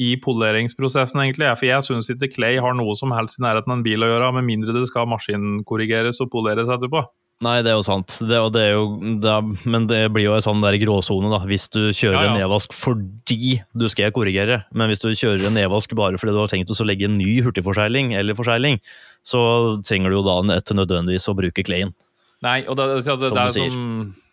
i 0.00 0.14
poleringsprosessen, 0.24 1.20
egentlig, 1.20 1.50
for 1.60 1.68
jeg 1.68 1.84
syns 1.84 2.08
ikke 2.12 2.32
clay 2.38 2.60
har 2.62 2.76
noe 2.76 2.96
som 2.96 3.12
helst 3.12 3.40
i 3.40 3.44
nærheten 3.44 3.72
av 3.72 3.80
en 3.80 3.86
bil 3.86 4.04
å 4.04 4.08
gjøre, 4.08 4.34
med 4.38 4.48
mindre 4.48 4.76
det 4.76 4.86
skal 4.88 5.08
maskinkorrigeres 5.10 6.22
og 6.24 6.30
poleres 6.32 6.72
etterpå. 6.72 7.04
Nei, 7.40 7.62
det 7.64 7.70
er 7.72 7.78
jo 7.78 7.84
sant, 7.86 8.18
det, 8.28 8.36
og 8.36 8.50
det 8.52 8.62
er 8.66 8.74
jo, 8.74 8.88
det 9.20 9.28
er, 9.32 9.52
men 9.72 9.86
det 9.88 10.00
blir 10.12 10.26
jo 10.26 10.34
en 10.36 10.44
sånn 10.44 10.60
der 10.60 10.76
gråsone, 10.82 11.30
da, 11.32 11.38
hvis 11.48 11.70
du 11.72 11.86
kjører 11.88 12.18
Ja, 12.18 12.24
ja. 12.26 12.32
en 12.34 12.40
nedvask 12.42 12.74
fordi 12.76 13.54
du 13.72 13.86
skal 13.88 14.12
korrigere. 14.12 14.58
Men 14.76 14.92
hvis 14.92 15.00
du 15.00 15.08
kjører 15.08 15.48
en 15.48 15.56
nedvask 15.56 15.94
bare 15.96 16.20
fordi 16.20 16.36
du 16.36 16.40
har 16.42 16.52
tenkt 16.52 16.72
å 16.72 16.88
legge 16.88 17.08
en 17.08 17.16
ny 17.16 17.38
hurtigforsegling 17.46 18.12
eller 18.20 18.36
forsegling, 18.36 18.76
så 19.24 19.40
trenger 19.88 20.12
du 20.12 20.18
jo 20.18 20.26
da 20.26 20.36
nødvendigvis 20.44 21.30
å 21.32 21.36
bruke 21.38 21.64
clayen. 21.64 21.96
Nei, 22.44 22.60
og 22.68 22.76
det, 22.76 22.90
det, 22.92 23.00
det, 23.04 23.32
Som 23.32 23.40
er 23.40 23.56
du 23.56 23.72
som 23.72 23.88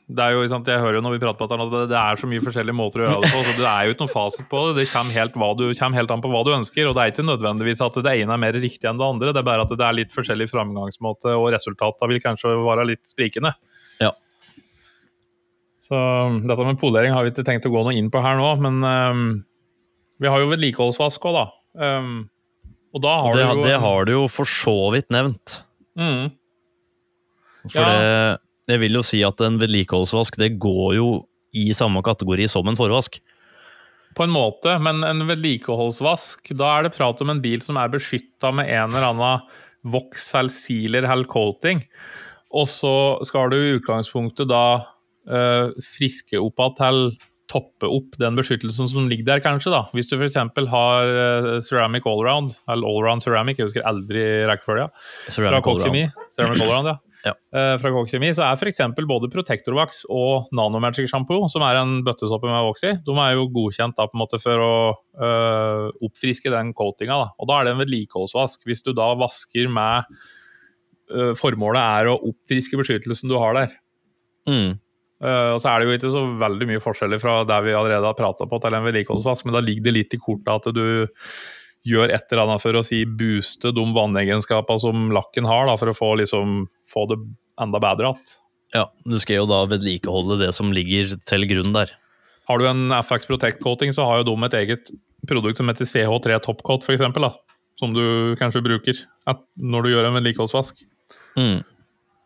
det 0.07 0.23
er 0.23 0.37
jo, 0.37 0.43
sant, 0.47 0.67
Jeg 0.71 0.79
hører 0.79 0.97
jo 0.97 1.03
når 1.03 1.17
vi 1.17 1.19
prater 1.19 1.39
på 1.41 1.47
at 1.51 1.73
det, 1.91 1.97
er 1.99 2.19
så 2.19 2.27
mye 2.31 2.43
forskjellige 2.43 2.75
måter 2.77 3.01
å 3.01 3.07
gjøre 3.09 3.23
det 3.25 3.31
på. 3.33 3.41
så 3.43 3.55
Det 3.57 3.65
er 3.67 3.87
jo 3.87 3.95
ikke 3.95 4.03
noen 4.05 4.13
fasit 4.13 4.45
på 4.47 4.61
det. 4.63 4.75
Det 4.77 4.85
kommer 4.93 5.17
helt, 5.17 5.35
du, 5.59 5.63
kommer 5.75 5.99
helt 5.99 6.13
an 6.15 6.23
på 6.23 6.31
hva 6.31 6.43
du 6.47 6.51
ønsker. 6.55 6.87
Og 6.87 6.95
det 6.95 7.03
er 7.03 7.11
ikke 7.11 7.25
nødvendigvis 7.27 7.83
at 7.83 7.99
det 8.05 8.13
ene 8.21 8.37
er 8.37 8.39
mer 8.45 8.55
riktig 8.55 8.87
enn 8.87 9.01
det 9.01 9.07
andre. 9.07 9.33
Det 9.35 9.41
er 9.43 9.49
bare 9.49 9.65
at 9.67 9.73
det 9.73 9.83
er 9.83 9.97
litt 9.97 10.15
forskjellig 10.15 10.47
framgangsmåte, 10.53 11.35
og 11.35 11.49
resultatene 11.57 12.11
vil 12.13 12.23
kanskje 12.23 12.55
være 12.55 12.87
litt 12.93 13.03
sprikende. 13.09 13.51
Ja. 13.99 14.13
Så 15.83 15.99
dette 16.47 16.69
med 16.71 16.79
polering 16.79 17.11
har 17.15 17.27
vi 17.27 17.35
ikke 17.35 17.47
tenkt 17.47 17.67
å 17.67 17.75
gå 17.75 17.83
noe 17.83 17.99
inn 17.99 18.07
på 18.11 18.23
her 18.23 18.39
nå, 18.39 18.47
men 18.63 18.79
um, 18.87 19.29
vi 20.23 20.31
har 20.31 20.39
jo 20.39 20.49
vedlikeholdsvask 20.55 21.27
òg, 21.27 21.35
da. 21.35 21.45
Um, 21.99 22.17
og 22.95 23.03
da 23.03 23.19
har 23.27 23.35
det, 23.35 23.43
du 23.43 23.59
jo 23.59 23.67
det 23.67 23.77
har 23.83 24.07
du 24.07 24.15
jo 24.15 24.25
for 24.31 24.47
så 24.47 24.79
vidt 24.95 25.11
nevnt. 25.11 25.61
Mm. 25.99 26.29
For 27.67 27.83
Ja. 27.83 27.87
det, 27.91 28.46
jeg 28.67 28.83
vil 28.83 28.99
jo 28.99 29.03
si 29.05 29.23
at 29.25 29.41
en 29.45 29.59
vedlikeholdsvask 29.61 30.37
det 30.41 30.55
går 30.61 30.97
jo 30.97 31.07
i 31.55 31.69
samme 31.77 32.03
kategori 32.05 32.49
som 32.51 32.67
en 32.67 32.77
forvask. 32.77 33.19
På 34.17 34.25
en 34.25 34.33
måte, 34.33 34.73
men 34.81 35.03
en 35.05 35.23
vedlikeholdsvask, 35.29 36.51
da 36.57 36.73
er 36.75 36.87
det 36.87 36.95
prat 36.97 37.21
om 37.23 37.31
en 37.31 37.41
bil 37.43 37.61
som 37.63 37.79
er 37.79 37.91
beskytta 37.93 38.51
med 38.55 38.69
en 38.71 38.91
eller 38.91 39.11
annen 39.11 39.47
voks 39.87 40.31
eller 40.35 40.53
sealer 40.53 41.07
eller 41.07 41.29
coating. 41.29 41.83
Og 42.57 42.67
så 42.71 42.93
skal 43.27 43.51
du 43.51 43.57
i 43.59 43.73
utgangspunktet 43.77 44.49
da 44.49 44.65
øh, 45.29 45.75
friske 45.95 46.39
opp 46.41 46.63
igjen 46.63 46.77
til 46.79 47.01
toppe 47.47 47.87
opp 47.87 48.17
den 48.19 48.35
beskyttelsen 48.35 48.89
som 48.91 49.07
ligger 49.07 49.27
der, 49.29 49.43
kanskje. 49.43 49.71
da. 49.71 49.85
Hvis 49.95 50.09
du 50.11 50.17
f.eks. 50.17 50.35
har 50.35 51.11
uh, 51.15 51.51
ceramic 51.63 52.07
allround, 52.09 52.57
eller 52.67 52.87
allround 52.89 53.23
ceramic, 53.23 53.59
jeg 53.59 53.69
husker 53.69 53.87
aldri 53.87 54.23
rekkefølgen, 54.49 54.91
fra 55.31 55.61
Kokk-kjemi. 55.63 56.07
Ceramic 56.35 56.63
allround, 56.65 56.91
ja. 56.91 56.97
Ja. 57.27 57.33
Eh, 57.51 57.73
fra 57.81 57.91
Kokk-kjemi, 57.93 58.29
så 58.35 58.45
er 58.45 58.55
f.eks. 58.57 58.79
både 59.09 59.29
Protektorvax 59.33 60.05
og 60.13 60.47
Nanomagic 60.55 61.09
shampoo, 61.11 61.49
som 61.51 61.65
er 61.67 61.81
en 61.81 61.99
bøttesoppe 62.07 62.49
med 62.49 62.65
voks 62.69 62.85
i, 62.87 62.93
de 63.03 63.17
er 63.23 63.35
jo 63.35 63.49
godkjent 63.57 63.97
da 63.97 64.07
på 64.07 64.17
en 64.17 64.23
måte 64.23 64.39
for 64.41 64.63
å 64.63 64.73
øh, 64.95 65.85
oppfriske 66.07 66.53
den 66.53 66.73
coatinga. 66.77 67.19
Da. 67.25 67.29
Og 67.37 67.51
da 67.51 67.59
er 67.59 67.67
det 67.67 67.75
en 67.75 67.83
vedlikeholdsvask. 67.83 68.63
Hvis 68.67 68.85
du 68.85 68.93
da 68.97 69.11
vasker 69.19 69.71
med 69.73 70.07
øh, 71.11 71.33
Formålet 71.37 71.83
er 71.83 72.11
å 72.11 72.19
oppfriske 72.31 72.79
beskyttelsen 72.79 73.31
du 73.31 73.37
har 73.41 73.57
der. 73.59 73.77
Mm. 74.47 74.77
Uh, 75.17 75.55
og 75.55 75.63
så 75.63 75.71
er 75.71 75.81
det 75.81 75.87
jo 75.87 75.93
ikke 75.97 76.09
så 76.13 76.19
veldig 76.37 76.65
mye 76.69 76.81
forskjeller 76.81 77.17
fra 77.17 77.39
der 77.49 77.63
vi 77.65 77.71
allerede 77.73 78.05
har 78.05 78.17
prata 78.17 78.45
på 78.45 78.59
til 78.61 78.75
en 78.77 78.83
vedlikeholdsvask, 78.85 79.47
men 79.47 79.55
da 79.55 79.63
ligger 79.65 79.87
det 79.87 79.93
litt 79.95 80.13
i 80.13 80.19
kortet 80.21 80.67
at 80.69 80.77
du 80.77 81.07
gjør 81.87 82.11
et 82.13 82.31
eller 82.31 82.43
annet 82.45 82.63
for 82.63 82.77
å 82.77 82.83
si 82.85 83.03
booste 83.07 83.71
de 83.75 83.85
vannegenskapene 83.95 84.83
som 84.83 85.07
lakken 85.15 85.47
har, 85.47 85.69
da, 85.69 85.77
for 85.79 85.91
å 85.91 85.95
få, 85.97 86.13
liksom, 86.21 86.65
få 86.91 87.05
det 87.11 87.19
enda 87.61 87.81
bedre 87.83 88.11
igjen. 88.11 88.35
Ja, 88.75 88.83
du 89.07 89.15
skal 89.23 89.41
jo 89.41 89.47
da 89.49 89.61
vedlikeholde 89.71 90.41
det 90.41 90.51
som 90.57 90.73
ligger 90.75 91.15
til 91.23 91.47
grunn 91.47 91.71
der. 91.75 91.93
Har 92.47 92.59
du 92.59 92.67
en 92.67 92.91
FX 92.99 93.27
Protect 93.29 93.63
coating, 93.63 93.93
så 93.95 94.05
har 94.07 94.21
jo 94.21 94.27
de 94.29 94.35
et 94.47 94.57
eget 94.59 94.91
produkt 95.27 95.59
som 95.59 95.71
heter 95.71 95.87
CH3 95.87 96.41
Topcoat, 96.43 96.83
f.eks. 96.83 97.31
Som 97.77 97.93
du 97.95 98.35
kanskje 98.39 98.63
bruker 98.65 98.99
når 99.55 99.85
du 99.85 99.91
gjør 99.93 100.09
en 100.09 100.17
vedlikeholdsvask. 100.17 100.79
Mm. 101.39 101.59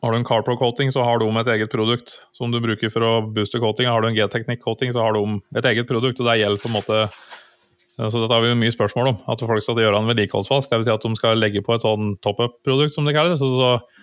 Har 0.01 0.13
du 0.13 0.17
en 0.17 0.25
CarPro 0.25 0.55
coating, 0.57 0.89
så 0.93 1.03
har 1.05 1.21
de 1.21 1.27
et 1.29 1.49
eget 1.55 1.73
produkt 1.73 2.15
som 2.33 2.53
du 2.53 2.57
bruker 2.63 2.89
for 2.89 3.05
å 3.05 3.11
booste 3.21 3.61
coating. 3.61 3.89
Har 3.89 4.01
du 4.01 4.09
en 4.09 4.17
G-Technic 4.17 4.63
coating, 4.63 4.93
så 4.95 5.03
har 5.03 5.13
de 5.13 5.41
et 5.59 5.67
eget 5.73 5.89
produkt, 5.89 6.21
og 6.21 6.29
det 6.29 6.39
gjelder 6.41 6.63
på 6.63 6.71
en 6.71 6.77
måte 6.79 7.01
så 8.09 8.21
dette 8.21 8.33
har 8.33 8.41
vi 8.41 8.49
jo 8.49 8.57
mye 8.57 8.73
spørsmål 8.73 9.11
om. 9.11 9.17
At 9.29 9.43
folk 9.45 9.61
skal 9.61 9.81
gjøre 9.81 9.99
en 10.01 10.09
vedlikeholdsvask. 10.09 10.71
Dvs. 10.71 10.87
Si 10.87 10.93
at 10.93 11.03
de 11.05 11.19
skal 11.19 11.41
legge 11.41 11.61
på 11.65 11.75
et 11.75 11.83
sånn 11.83 12.15
top 12.25 12.39
up-produkt, 12.41 12.95
som 12.95 13.05
det 13.05 13.13
kalles. 13.17 13.41
Så, 13.41 13.49
så 13.53 14.01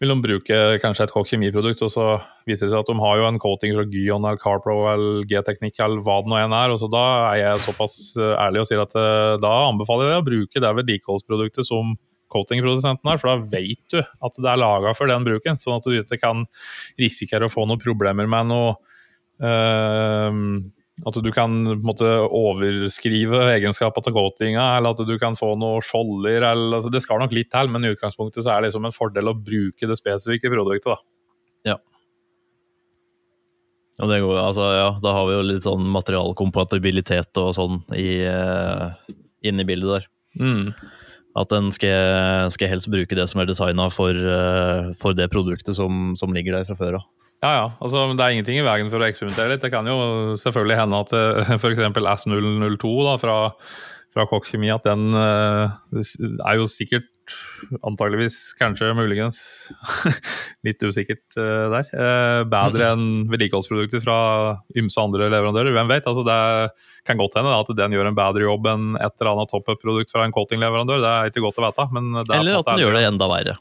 vil 0.00 0.12
de 0.14 0.24
bruke 0.24 0.58
kanskje 0.80 1.04
et 1.04 1.12
Kokk 1.12 1.28
kjemiprodukt, 1.28 1.82
og 1.84 1.90
så 1.92 2.04
viser 2.48 2.66
det 2.66 2.72
seg 2.72 2.80
at 2.80 2.88
de 2.88 3.02
har 3.02 3.18
jo 3.20 3.26
en 3.28 3.40
coating 3.42 3.74
fra 3.76 3.84
Gyon 3.92 4.24
eller 4.24 4.40
Carpro 4.40 4.76
eller 4.88 5.26
G-Teknikk 5.28 5.82
eller 5.84 6.00
hva 6.06 6.20
det 6.24 6.32
nå 6.32 6.38
enn 6.40 6.56
er. 6.56 6.72
og 6.72 6.80
så 6.80 6.88
Da 6.92 7.02
er 7.32 7.40
jeg 7.42 7.64
såpass 7.66 7.98
eh, 8.16 8.36
ærlig 8.46 8.62
og 8.62 8.70
sier 8.70 8.80
at 8.80 8.96
eh, 8.96 9.34
da 9.44 9.52
anbefaler 9.66 10.14
jeg 10.14 10.22
å 10.22 10.28
bruke 10.30 10.64
det 10.64 10.72
vedlikeholdsproduktet 10.80 11.68
som 11.68 11.92
coatingprodusenten 12.32 13.10
har, 13.10 13.20
for 13.20 13.28
da 13.28 13.58
vet 13.58 13.82
du 13.92 13.98
at 14.00 14.38
det 14.38 14.48
er 14.48 14.62
laga 14.62 14.94
for 14.96 15.10
den 15.10 15.26
bruken. 15.26 15.60
Sånn 15.60 15.76
at 15.76 15.84
du 15.84 15.98
ikke 15.98 16.20
kan 16.22 16.46
risikere 17.00 17.50
å 17.50 17.52
få 17.52 17.66
noen 17.68 17.82
problemer 17.82 18.30
med 18.30 18.52
noe 18.54 18.76
øh, 19.44 20.40
at 21.06 21.16
du 21.24 21.30
kan 21.32 21.52
på 21.64 21.74
en 21.76 21.86
måte, 21.86 22.08
overskrive 22.36 23.40
egenskaper 23.54 24.04
til 24.04 24.14
coatinga, 24.16 24.64
eller 24.76 24.94
at 24.94 25.04
du 25.08 25.14
kan 25.20 25.38
få 25.38 25.54
noen 25.58 25.84
skjolder. 25.84 26.42
Eller, 26.52 26.76
altså, 26.76 26.92
det 26.92 27.02
skal 27.04 27.22
nok 27.22 27.34
litt 27.36 27.50
til, 27.52 27.70
men 27.72 27.86
i 27.86 27.92
utgangspunktet 27.94 28.44
så 28.44 28.52
er 28.52 28.60
det 28.60 28.70
liksom 28.70 28.88
en 28.88 28.96
fordel 28.96 29.32
å 29.32 29.36
bruke 29.36 29.88
det 29.88 29.98
spesifikke 29.98 30.52
produktet. 30.52 30.92
Da. 30.92 31.72
Ja. 31.72 31.78
Ja, 34.00 34.08
det 34.08 34.22
går, 34.24 34.38
altså, 34.40 34.70
ja, 34.76 34.88
da 35.02 35.12
har 35.16 35.28
vi 35.28 35.36
jo 35.36 35.44
litt 35.44 35.66
sånn 35.66 35.84
materialkompatibilitet 35.92 37.36
og 37.42 37.52
sånn 37.56 37.82
i, 37.96 38.22
uh, 38.24 38.96
inne 39.44 39.64
i 39.64 39.68
bildet 39.68 39.92
der. 39.92 40.10
Mm. 40.40 40.70
At 41.40 41.52
en 41.54 41.68
skal, 41.74 42.50
skal, 42.54 42.72
helst 42.72 42.90
bruke 42.90 43.16
det 43.16 43.26
som 43.30 43.42
er 43.42 43.50
designa 43.50 43.90
for, 43.92 44.16
uh, 44.16 44.92
for, 45.00 45.16
det 45.16 45.28
produktet 45.32 45.76
som, 45.76 46.14
som 46.18 46.32
ligger 46.34 46.56
der 46.56 46.68
fra 46.68 46.78
før 46.80 47.00
av. 47.02 47.08
Ja, 47.40 47.52
ja. 47.56 47.68
Altså, 47.80 48.04
det 48.12 48.24
er 48.24 48.34
ingenting 48.34 48.58
i 48.60 48.66
veien 48.66 48.90
for 48.92 49.00
å 49.00 49.06
eksperimentere 49.08 49.54
litt. 49.54 49.62
Det 49.64 49.72
kan 49.72 49.86
jo 49.88 50.00
selvfølgelig 50.40 50.76
hende 50.82 50.98
at 51.06 51.14
uh, 51.16 51.54
f.eks. 51.56 51.86
S002 52.26 52.90
da, 53.06 53.14
fra, 53.20 53.36
fra 54.12 54.26
Kokk 54.28 54.50
Kjemi, 54.50 54.68
at 54.74 54.84
den 54.84 55.16
uh, 55.16 55.72
er 55.96 56.60
jo 56.60 56.68
sikkert 56.68 57.08
antageligvis, 57.86 58.36
kanskje, 58.58 58.90
muligens 58.98 59.38
litt 60.66 60.82
usikkert 60.84 61.24
uh, 61.38 61.70
der. 61.72 61.88
Bedre 62.52 62.90
enn 62.92 63.06
vedlikeholdsprodukter 63.32 64.04
fra 64.04 64.18
ymse 64.76 65.00
andre 65.00 65.30
leverandører. 65.32 65.72
Hvem 65.78 65.94
vet? 65.94 66.12
altså 66.12 66.26
Det 66.28 66.38
kan 67.08 67.22
godt 67.22 67.40
hende 67.40 67.56
at 67.56 67.72
den 67.80 67.96
gjør 67.96 68.10
en 68.10 68.20
bedre 68.20 68.44
jobb 68.50 68.68
enn 68.74 68.86
et 69.00 69.16
eller 69.16 69.32
annet 69.32 69.54
top-up-produkt 69.54 70.12
fra 70.12 70.28
en 70.28 70.36
coating-leverandør. 70.36 71.00
Det 71.06 71.16
er 71.16 71.32
ikke 71.32 71.46
godt 71.48 71.64
å 71.64 71.68
vite. 71.70 71.90
men... 71.96 72.12
eller 72.20 72.60
at 72.60 72.72
den 72.74 72.84
gjør 72.84 73.00
det 73.00 73.06
enda 73.14 73.32
verre. 73.32 73.56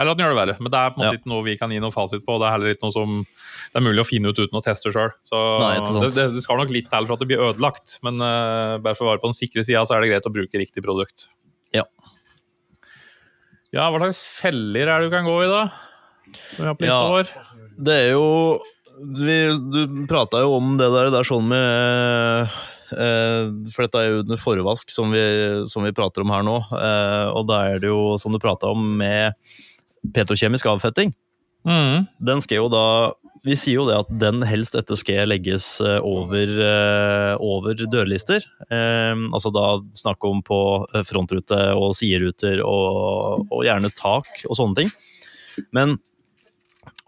Eller 0.00 0.14
at 0.14 0.18
den 0.18 0.24
gjør 0.24 0.32
det 0.32 0.40
verre. 0.40 0.56
Men 0.58 0.72
det 0.72 0.80
er 0.80 0.92
på 0.94 0.98
en 0.98 1.04
måte 1.04 1.12
ja. 1.12 1.20
ikke 1.20 1.32
noe 1.32 1.46
vi 1.46 1.56
kan 1.60 1.74
gi 1.74 1.80
noen 1.82 1.94
fasit 1.94 2.24
på. 2.24 2.38
Det 2.40 2.48
er 2.48 2.54
heller 2.56 2.74
ikke 2.74 2.86
noe 2.86 2.96
som 2.96 3.18
det 3.20 3.78
er 3.78 3.84
mulig 3.84 4.02
å 4.02 4.08
finne 4.08 4.32
ut 4.32 4.40
uten 4.40 4.58
å 4.58 4.64
teste 4.64 4.92
sjøl. 4.94 5.12
Det, 5.28 6.08
det, 6.16 6.24
det, 6.34 6.44
skal 6.44 6.58
nok 6.58 6.72
litt 6.74 6.88
til 6.90 7.06
for 7.06 7.14
at 7.14 7.22
det 7.22 7.28
blir 7.30 7.44
ødelagt. 7.44 7.98
Men 8.06 8.18
uh, 8.24 8.80
bare 8.82 8.96
for 8.98 9.06
å 9.06 9.12
være 9.12 9.22
på 9.22 9.30
den 9.30 9.38
sikre 9.38 9.66
sida, 9.66 9.84
så 9.86 9.96
er 9.96 10.02
det 10.02 10.14
greit 10.14 10.26
å 10.26 10.34
bruke 10.34 10.62
riktig 10.62 10.82
produkt. 10.86 11.28
Ja. 11.76 11.84
Ja, 13.70 13.86
hva 13.86 14.00
slags 14.00 14.24
feller 14.40 14.88
er 14.88 15.04
det 15.04 15.10
du 15.10 15.14
kan 15.14 15.28
gå 15.28 15.36
i, 15.44 15.50
da? 15.50 15.68
ja, 16.60 17.22
det 17.80 17.94
er 17.94 18.12
jo 18.12 18.26
vi, 19.00 19.36
Du 19.72 20.04
prata 20.10 20.42
jo 20.44 20.52
om 20.58 20.76
det 20.78 20.90
der, 20.92 21.08
det 21.10 21.22
er 21.22 21.26
sånn 21.26 21.48
med 21.50 22.50
eh, 22.92 23.46
for 23.72 23.86
dette 23.86 24.02
er 24.02 24.10
jo 24.10 24.20
under 24.24 24.40
forvask, 24.40 24.92
som 24.92 25.14
vi, 25.14 25.22
som 25.70 25.86
vi, 25.86 25.94
prater 25.96 26.24
om 26.24 26.34
her 26.34 26.44
nå. 26.46 26.58
Eh, 26.76 27.26
og 27.32 27.48
da 27.50 27.62
er 27.70 27.82
det 27.82 27.90
jo, 27.90 28.18
som 28.20 28.34
du 28.34 28.40
prata 28.42 28.70
om, 28.74 28.84
med 29.00 29.38
petrokjemisk 30.14 30.66
avfetting. 30.70 31.12
Mm. 31.66 32.06
Den 32.24 32.40
skal 32.40 32.62
jo 32.62 32.68
da 32.72 32.84
Vi 33.44 33.52
sier 33.56 33.80
jo 33.80 33.86
det 33.88 33.98
at 33.98 34.08
den 34.20 34.40
helst 34.44 34.74
etter 34.76 34.96
skal 35.00 35.28
legges 35.30 35.64
eh, 35.80 35.96
over, 36.04 36.50
eh, 36.60 37.34
over 37.40 37.72
dørlister. 37.88 38.44
Eh, 38.68 39.22
altså 39.32 39.52
da 39.54 39.78
snakke 39.96 40.28
om 40.28 40.42
på 40.44 40.58
frontrute 41.08 41.56
og 41.72 41.94
sideruter 41.96 42.60
og, 42.60 43.46
og, 43.48 43.62
gjerne 43.64 43.92
tak 43.96 44.28
og 44.44 44.58
sånne 44.58 44.82
ting. 44.82 44.92
Men 45.72 45.96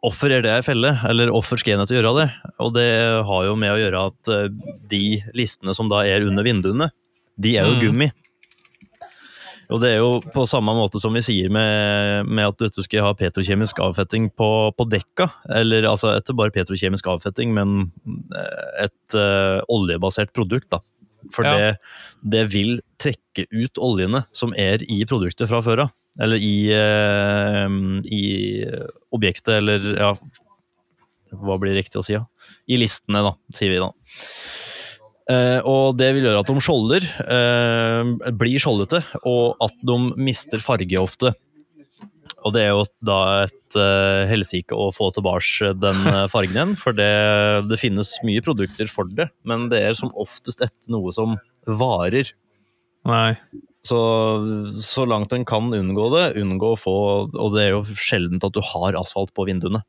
hvorfor 0.00 0.32
er 0.32 0.40
det 0.44 0.54
ei 0.54 0.64
felle, 0.64 0.94
eller 1.04 1.34
hvorfor 1.36 1.60
skal 1.60 1.76
enhet 1.76 1.92
gjøre 1.92 2.14
det? 2.22 2.26
Og 2.64 2.72
det 2.78 2.88
har 3.28 3.44
jo 3.50 3.60
med 3.60 3.74
å 3.74 3.82
gjøre 3.82 4.06
at 4.08 4.32
de 4.88 5.04
listene 5.36 5.76
som 5.76 5.92
da 5.92 6.00
er 6.08 6.24
under 6.24 6.48
vinduene, 6.48 6.88
de 7.36 7.58
er 7.60 7.68
jo 7.68 7.92
mm. 7.92 8.08
Og 9.72 9.80
det 9.80 9.94
er 9.94 10.00
jo 10.02 10.18
på 10.34 10.44
samme 10.48 10.74
måte 10.76 11.00
som 11.00 11.14
vi 11.16 11.22
sier 11.24 11.52
med, 11.52 12.28
med 12.28 12.50
at 12.50 12.74
du 12.76 12.82
skal 12.84 13.06
ha 13.06 13.12
petrokjemisk 13.16 13.80
avfetting 13.82 14.28
på, 14.36 14.48
på, 14.76 14.86
dekka. 14.92 15.30
Eller 15.56 15.88
altså 15.88 16.16
ikke 16.18 16.36
bare 16.38 16.54
petrokjemisk 16.54 17.08
avfetting, 17.08 17.54
men 17.56 17.88
eh, 18.36 18.86
et 18.86 19.16
uh, 19.16 19.62
oljebasert 19.72 20.34
produkt, 20.36 20.68
da. 20.74 20.82
For 21.32 21.46
ja. 21.46 21.54
det, 21.54 21.68
det, 22.34 22.44
vil 22.52 22.80
trekke 23.00 23.46
ut 23.54 23.78
oljene 23.80 24.24
som 24.34 24.52
er 24.58 24.82
i 24.90 25.04
produktet 25.08 25.48
fra 25.48 25.62
før 25.64 25.86
av. 25.86 25.94
Eller 26.20 26.42
i, 26.44 26.56
uh, 26.76 28.02
i 28.04 28.24
objektet, 29.16 29.54
eller 29.62 29.86
ja 29.96 30.10
Hva 31.32 31.54
blir 31.56 31.72
riktig 31.72 31.96
å 31.96 32.04
si? 32.04 32.12
Ja? 32.18 32.26
I 32.68 32.76
listene, 32.82 33.22
da, 33.24 33.32
sier 33.56 33.72
vi 33.72 33.80
da. 33.80 33.88
Uh, 35.30 35.60
og 35.68 35.98
det 36.00 36.08
vil 36.16 36.26
gjøre 36.26 36.42
at 36.42 36.50
de 36.50 36.62
skjolder, 36.64 37.06
uh, 37.28 38.32
blir 38.34 38.62
skjoldete, 38.62 39.02
og 39.28 39.62
at 39.62 39.74
de 39.86 39.98
mister 40.18 40.62
farge 40.64 40.98
ofte. 40.98 41.34
Og 42.42 42.54
det 42.56 42.64
er 42.64 42.72
jo 42.72 42.82
da 43.06 43.18
et 43.44 43.76
uh, 43.78 44.26
helsike 44.26 44.74
å 44.74 44.88
få 44.94 45.12
tilbake 45.14 45.72
den 45.78 46.02
fargen 46.32 46.58
igjen, 46.58 46.76
for 46.80 46.96
det, 46.98 47.12
det, 47.70 47.78
finnes 47.78 48.10
mye 48.26 48.42
produkter 48.42 48.90
for 48.90 49.06
det, 49.06 49.28
men 49.46 49.68
det 49.70 49.84
er 49.86 49.98
som 49.98 50.10
oftest 50.18 50.64
etter 50.64 50.94
noe 50.94 51.14
som 51.14 51.38
varer. 51.70 52.34
Nei. 53.06 53.36
Så, 53.86 53.98
så 54.82 55.06
langt 55.06 55.32
en 55.34 55.46
kan 55.46 55.70
unngå 55.74 56.10
det, 56.14 56.26
unngå 56.38 56.68
å 56.70 56.78
få 56.78 56.92
Og 57.26 57.48
det 57.50 57.64
er 57.64 57.72
jo 57.72 57.80
sjeldent 57.98 58.44
at 58.46 58.54
du 58.54 58.60
har 58.62 58.94
asfalt 58.94 59.32
på 59.34 59.48
vinduene. 59.48 59.80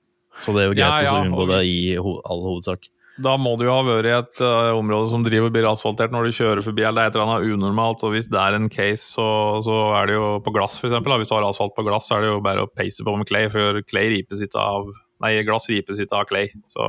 Så 0.41 0.53
det 0.55 0.63
er 0.63 0.71
jo 0.71 0.77
greit 0.79 1.05
ja, 1.05 1.11
ja, 1.11 1.13
å 1.13 1.27
unngå 1.27 1.45
det 1.51 1.59
i 1.69 1.77
ho 2.01 2.15
all 2.25 2.41
hovedsak. 2.41 2.89
Da 3.22 3.36
må 3.38 3.51
du 3.59 3.68
jo 3.68 3.74
ha 3.76 3.84
vært 3.86 4.07
i 4.09 4.14
et 4.16 4.41
uh, 4.41 4.74
område 4.74 5.11
som 5.11 5.22
driver 5.26 5.51
og 5.51 5.53
blir 5.53 5.68
asfaltert 5.70 6.14
når 6.14 6.26
du 6.26 6.38
kjører 6.39 6.64
forbi, 6.66 6.82
eller 6.88 7.03
er 7.03 7.11
et 7.11 7.18
eller 7.18 7.30
annet 7.30 7.53
unormalt. 7.53 8.01
og 8.07 8.16
Hvis 8.16 8.30
det 8.32 8.39
er 8.41 8.57
en 8.57 8.72
case, 8.74 9.05
så, 9.05 9.28
så 9.66 9.76
er 9.99 10.09
det 10.09 10.16
jo 10.18 10.32
på 10.45 10.53
glass, 10.55 10.80
f.eks. 10.82 10.95
Hvis 10.97 11.30
du 11.30 11.36
har 11.36 11.45
asfalt 11.45 11.76
på 11.78 11.86
glass, 11.86 12.09
så 12.09 12.18
er 12.18 12.26
det 12.26 12.32
jo 12.32 12.41
bare 12.45 12.66
å 12.66 12.72
peise 12.74 13.05
på 13.05 13.14
med 13.20 13.30
clay, 13.30 13.51
for 13.53 13.84
clay 13.86 14.09
ripes 14.16 14.41
ikke 14.41 14.61
av 14.61 14.89
Nei, 15.24 15.38
glass 15.47 15.70
ripes 15.72 16.01
ikke 16.03 16.18
av 16.20 16.26
clay. 16.28 16.49
Så 16.74 16.86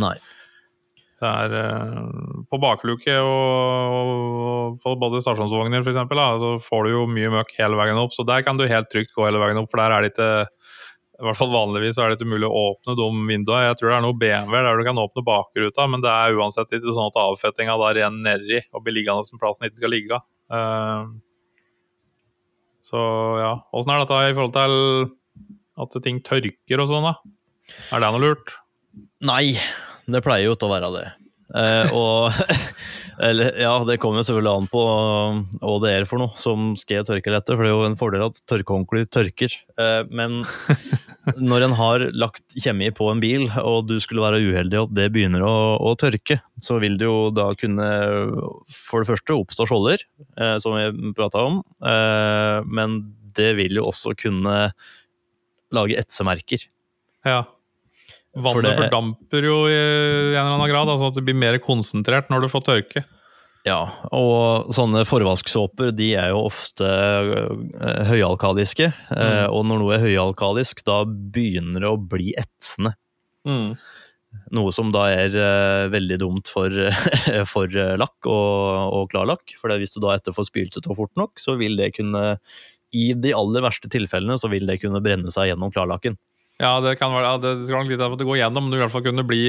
nei. 0.00 0.14
det 1.20 1.28
er 1.28 1.56
uh, 1.58 2.38
På 2.48 2.56
bakluke 2.62 3.18
og, 3.20 3.34
og, 3.98 4.78
på 4.80 4.94
både 5.02 5.20
stasjonsvogner, 5.26 5.82
f.eks., 5.82 5.98
så 6.40 6.54
får 6.64 6.86
du 6.86 6.94
jo 6.94 7.04
mye 7.10 7.34
møkk 7.34 7.52
hele 7.58 7.76
veien 7.82 8.00
opp. 8.00 8.14
Så 8.16 8.24
der 8.24 8.46
kan 8.46 8.56
du 8.56 8.64
helt 8.70 8.88
trygt 8.94 9.12
gå 9.12 9.26
hele 9.26 9.42
veien 9.42 9.60
opp, 9.60 9.68
for 9.74 9.82
der 9.82 9.98
er 9.98 10.06
det 10.06 10.14
ikke 10.14 10.30
i 11.14 11.22
hvert 11.22 11.38
fall 11.38 11.52
Vanligvis 11.52 11.98
er 12.00 12.10
det 12.10 12.16
ikke 12.18 12.32
mulig 12.32 12.48
å 12.48 12.62
åpne 12.72 12.96
de 12.98 13.04
vinduene. 13.28 13.68
Jeg 13.68 13.78
tror 13.78 13.90
det 13.90 13.96
er 13.96 14.02
noe 14.02 14.18
BMW 14.18 14.56
der 14.66 14.80
du 14.80 14.86
kan 14.88 14.98
åpne 14.98 15.22
bakruta, 15.26 15.86
men 15.90 16.02
det 16.02 16.10
er 16.10 16.34
uansett 16.34 16.74
ikke 16.74 16.94
sånn 16.94 17.12
at 17.12 17.20
avfettinga 17.22 17.76
da 17.78 17.92
renner 17.94 18.40
nedi 18.40 18.58
og 18.74 18.82
blir 18.82 18.96
liggende 18.98 19.26
som 19.28 19.38
plassen 19.38 19.68
ikke 19.68 19.78
skal 19.78 19.94
ligge. 19.94 20.18
Uh, 20.50 21.14
så 22.84 23.00
ja, 23.40 23.52
åssen 23.70 23.94
er 23.94 24.02
dette 24.02 24.20
i 24.26 24.34
forhold 24.34 24.56
til 24.58 24.76
at 25.84 25.98
ting 26.02 26.18
tørker 26.26 26.82
og 26.82 26.90
sånn, 26.90 27.06
da? 27.06 27.14
Er 27.94 28.02
det 28.02 28.10
noe 28.14 28.24
lurt? 28.26 28.56
Nei, 29.24 29.54
det 30.10 30.22
pleier 30.26 30.50
jo 30.50 30.58
ikke 30.58 30.68
å 30.68 30.74
være 30.74 30.90
det. 30.98 31.06
Uh, 31.54 31.86
og 31.94 32.34
Eller, 33.22 33.52
ja, 33.62 33.70
det 33.86 34.00
kommer 34.02 34.18
jo 34.18 34.26
selvfølgelig 34.26 34.50
an 34.58 34.64
på 34.72 34.80
hva 35.60 35.74
det 35.84 35.90
er 35.94 36.06
for 36.10 36.18
noe 36.18 36.34
som 36.40 36.72
skal 36.74 37.04
tørke 37.06 37.30
lettere, 37.30 37.54
for 37.54 37.62
det 37.62 37.70
er 37.70 37.76
jo 37.76 37.84
en 37.86 37.98
fordel 38.00 38.24
at 38.26 38.40
tørkehåndklær 38.50 39.06
tørker. 39.14 39.54
Uh, 39.78 40.02
men 40.10 40.40
når 41.52 41.68
en 41.68 41.76
har 41.78 42.06
lagt 42.10 42.58
kjemi 42.58 42.90
på 42.90 43.06
en 43.12 43.22
bil, 43.22 43.46
og 43.62 43.86
du 43.86 43.94
skulle 44.02 44.24
være 44.24 44.42
uheldig 44.42 44.80
og 44.82 44.98
det 44.98 45.06
begynner 45.14 45.46
å, 45.46 45.54
å, 45.78 45.94
tørke, 46.00 46.40
så 46.58 46.80
vil 46.82 46.98
det 46.98 47.06
jo 47.06 47.30
da 47.30 47.52
kunne 47.60 47.86
for 48.74 49.04
det 49.04 49.12
første 49.12 49.38
oppstå 49.38 49.70
skjolder, 49.70 50.02
uh, 50.34 50.56
som 50.58 50.74
vi 50.74 51.14
prata 51.14 51.46
om, 51.46 51.62
men 52.66 52.98
det 53.34 53.52
vil 53.58 53.78
jo 53.78 53.88
også 53.92 54.16
kunne 54.18 54.58
lage 55.74 55.98
etsemerker. 55.98 56.66
Ja. 57.26 57.44
Vannet 58.34 58.74
for 58.74 58.82
fordamper 58.82 59.46
jo 59.46 59.58
i 59.70 59.74
en 59.76 60.40
eller 60.40 60.56
annen 60.56 60.70
grad, 60.70 60.90
altså 60.90 61.10
at 61.12 61.18
det 61.18 61.24
blir 61.26 61.38
mer 61.38 61.58
konsentrert 61.62 62.32
når 62.32 62.44
du 62.44 62.50
får 62.52 62.64
tørke. 62.66 63.04
Ja, 63.64 63.78
og 64.12 64.74
sånne 64.76 65.06
forvasksåper 65.08 65.94
de 65.96 66.10
er 66.20 66.34
jo 66.34 66.42
ofte 66.50 66.84
uh, 66.84 68.02
høyalkaliske. 68.10 68.90
Mm. 69.08 69.54
og 69.54 69.62
når 69.70 69.80
noe 69.80 69.94
er 69.96 70.04
høyalkalisk, 70.04 70.84
da 70.84 71.00
begynner 71.06 71.86
det 71.86 71.92
å 71.94 72.00
bli 72.00 72.34
etsende. 72.36 72.92
Mm. 73.48 73.72
Noe 74.54 74.72
som 74.74 74.90
da 74.94 75.06
er 75.12 75.34
eh, 75.38 75.86
veldig 75.92 76.18
dumt 76.22 76.50
for, 76.52 76.72
for 77.52 77.70
eh, 77.70 77.94
lakk 78.00 78.28
og, 78.28 78.94
og 78.98 79.10
klarlakk. 79.12 79.56
For 79.60 79.72
hvis 79.80 79.94
du 79.94 80.02
da 80.04 80.14
etter 80.16 80.36
får 80.36 80.50
spylt 80.50 80.78
ut 80.78 80.88
og 80.90 80.98
fort 81.00 81.14
nok, 81.20 81.40
så 81.40 81.56
vil 81.60 81.78
det 81.80 81.94
kunne 81.98 82.36
I 82.94 83.06
de 83.18 83.34
aller 83.36 83.64
verste 83.64 83.90
tilfellene 83.90 84.38
så 84.40 84.50
vil 84.52 84.66
det 84.68 84.80
kunne 84.82 85.02
brenne 85.04 85.32
seg 85.34 85.50
gjennom 85.50 85.72
klarlakken. 85.74 86.18
Ja, 86.62 86.76
det 86.84 86.96
kan 87.00 87.10
være, 87.10 87.34
det 87.42 87.54
skal 87.64 87.82
nok 87.82 87.90
litt 87.90 88.02
av 88.04 88.14
at 88.14 88.20
det 88.20 88.26
går 88.28 88.38
gjennom, 88.38 88.66
men 88.66 88.76
vil 88.76 88.82
i 88.82 88.84
hvert 88.84 88.94
fall 88.94 89.06
kunne 89.08 89.26
bli 89.26 89.42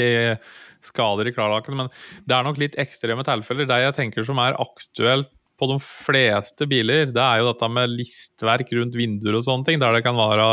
skader 0.85 1.29
i 1.29 1.33
klarlaken. 1.35 1.77
Men 1.77 1.91
det 2.25 2.35
er 2.37 2.45
nok 2.47 2.59
litt 2.61 2.77
ekstreme 2.81 3.25
tilfeller. 3.27 3.69
Det 3.69 3.81
jeg 3.83 3.97
tenker 3.99 4.25
som 4.25 4.41
er 4.41 4.57
aktuelt 4.61 5.29
på 5.55 5.69
de 5.71 5.77
fleste 5.79 6.67
biler, 6.67 7.13
det 7.15 7.21
er 7.21 7.39
jo 7.39 7.47
dette 7.51 7.69
med 7.71 7.93
listverk 7.93 8.73
rundt 8.75 8.97
vinduer 8.99 9.37
og 9.37 9.45
sånne 9.45 9.69
ting, 9.69 9.79
der 9.79 9.95
det 9.95 10.03
kan 10.03 10.17
være 10.19 10.47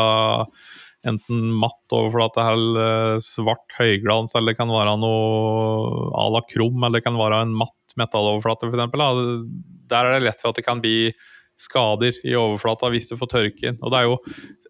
enten 1.11 1.49
matt 1.59 1.95
overflate 1.97 2.45
eller 2.53 3.23
svart 3.25 3.75
høyglans, 3.81 4.37
eller 4.39 4.53
det 4.53 4.61
kan 4.61 4.71
være 4.71 4.95
noe 5.03 6.13
à 6.15 6.29
la 6.31 6.43
krum, 6.47 6.79
eller 6.79 7.01
det 7.01 7.07
kan 7.09 7.19
være 7.19 7.43
en 7.43 7.57
matt 7.59 7.97
metalloverflate, 7.99 8.71
f.eks. 8.71 9.49
Der 9.91 10.07
er 10.07 10.15
det 10.15 10.29
lett 10.29 10.41
for 10.41 10.53
at 10.53 10.61
det 10.61 10.67
kan 10.69 10.81
bli 10.85 11.11
skader 11.59 12.15
i 12.25 12.37
overflata 12.39 12.89
hvis 12.93 13.11
du 13.11 13.17
får 13.19 13.33
tørke 13.35 13.73
inn. 13.73 13.81
Og 13.83 13.93
det 13.93 13.99
er 13.99 14.07
jo 14.09 14.21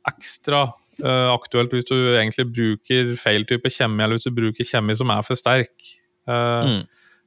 ekstra 0.08 0.64
uh, 1.04 1.28
aktuelt 1.34 1.74
hvis 1.74 1.88
du 1.88 1.96
egentlig 2.14 2.48
bruker 2.54 3.14
feil 3.20 3.46
type 3.48 3.70
kjemi, 3.72 4.02
eller 4.02 4.18
hvis 4.18 4.28
du 4.28 4.34
bruker 4.34 4.66
kjemi 4.66 4.96
som 4.98 5.12
er 5.14 5.22
for 5.26 5.38
sterk. 5.38 5.74
Uh, 6.28 6.34
mm. 6.68 6.82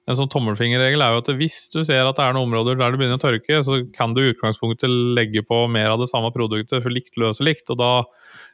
En 0.05 0.17
sånn 0.19 0.29
tommelfingerregel 0.29 1.01
er 1.01 1.15
jo 1.15 1.21
at 1.23 1.29
hvis 1.39 1.63
du 1.73 1.79
ser 1.85 2.05
at 2.05 2.17
det 2.19 2.25
er 2.27 2.35
noen 2.35 2.51
områder 2.51 2.77
der 2.77 2.93
det 2.93 2.99
begynner 3.01 3.17
å 3.17 3.23
tørke, 3.23 3.61
så 3.65 3.79
kan 3.95 4.13
du 4.13 4.21
i 4.21 4.31
utgangspunktet 4.35 4.91
legge 5.17 5.41
på 5.41 5.63
mer 5.71 5.89
av 5.95 6.03
det 6.03 6.11
samme 6.11 6.29
produktet 6.35 6.83
for 6.83 6.93
likt 6.93 7.17
løse 7.17 7.45
likt, 7.45 7.71
og 7.73 7.79
da 7.81 7.93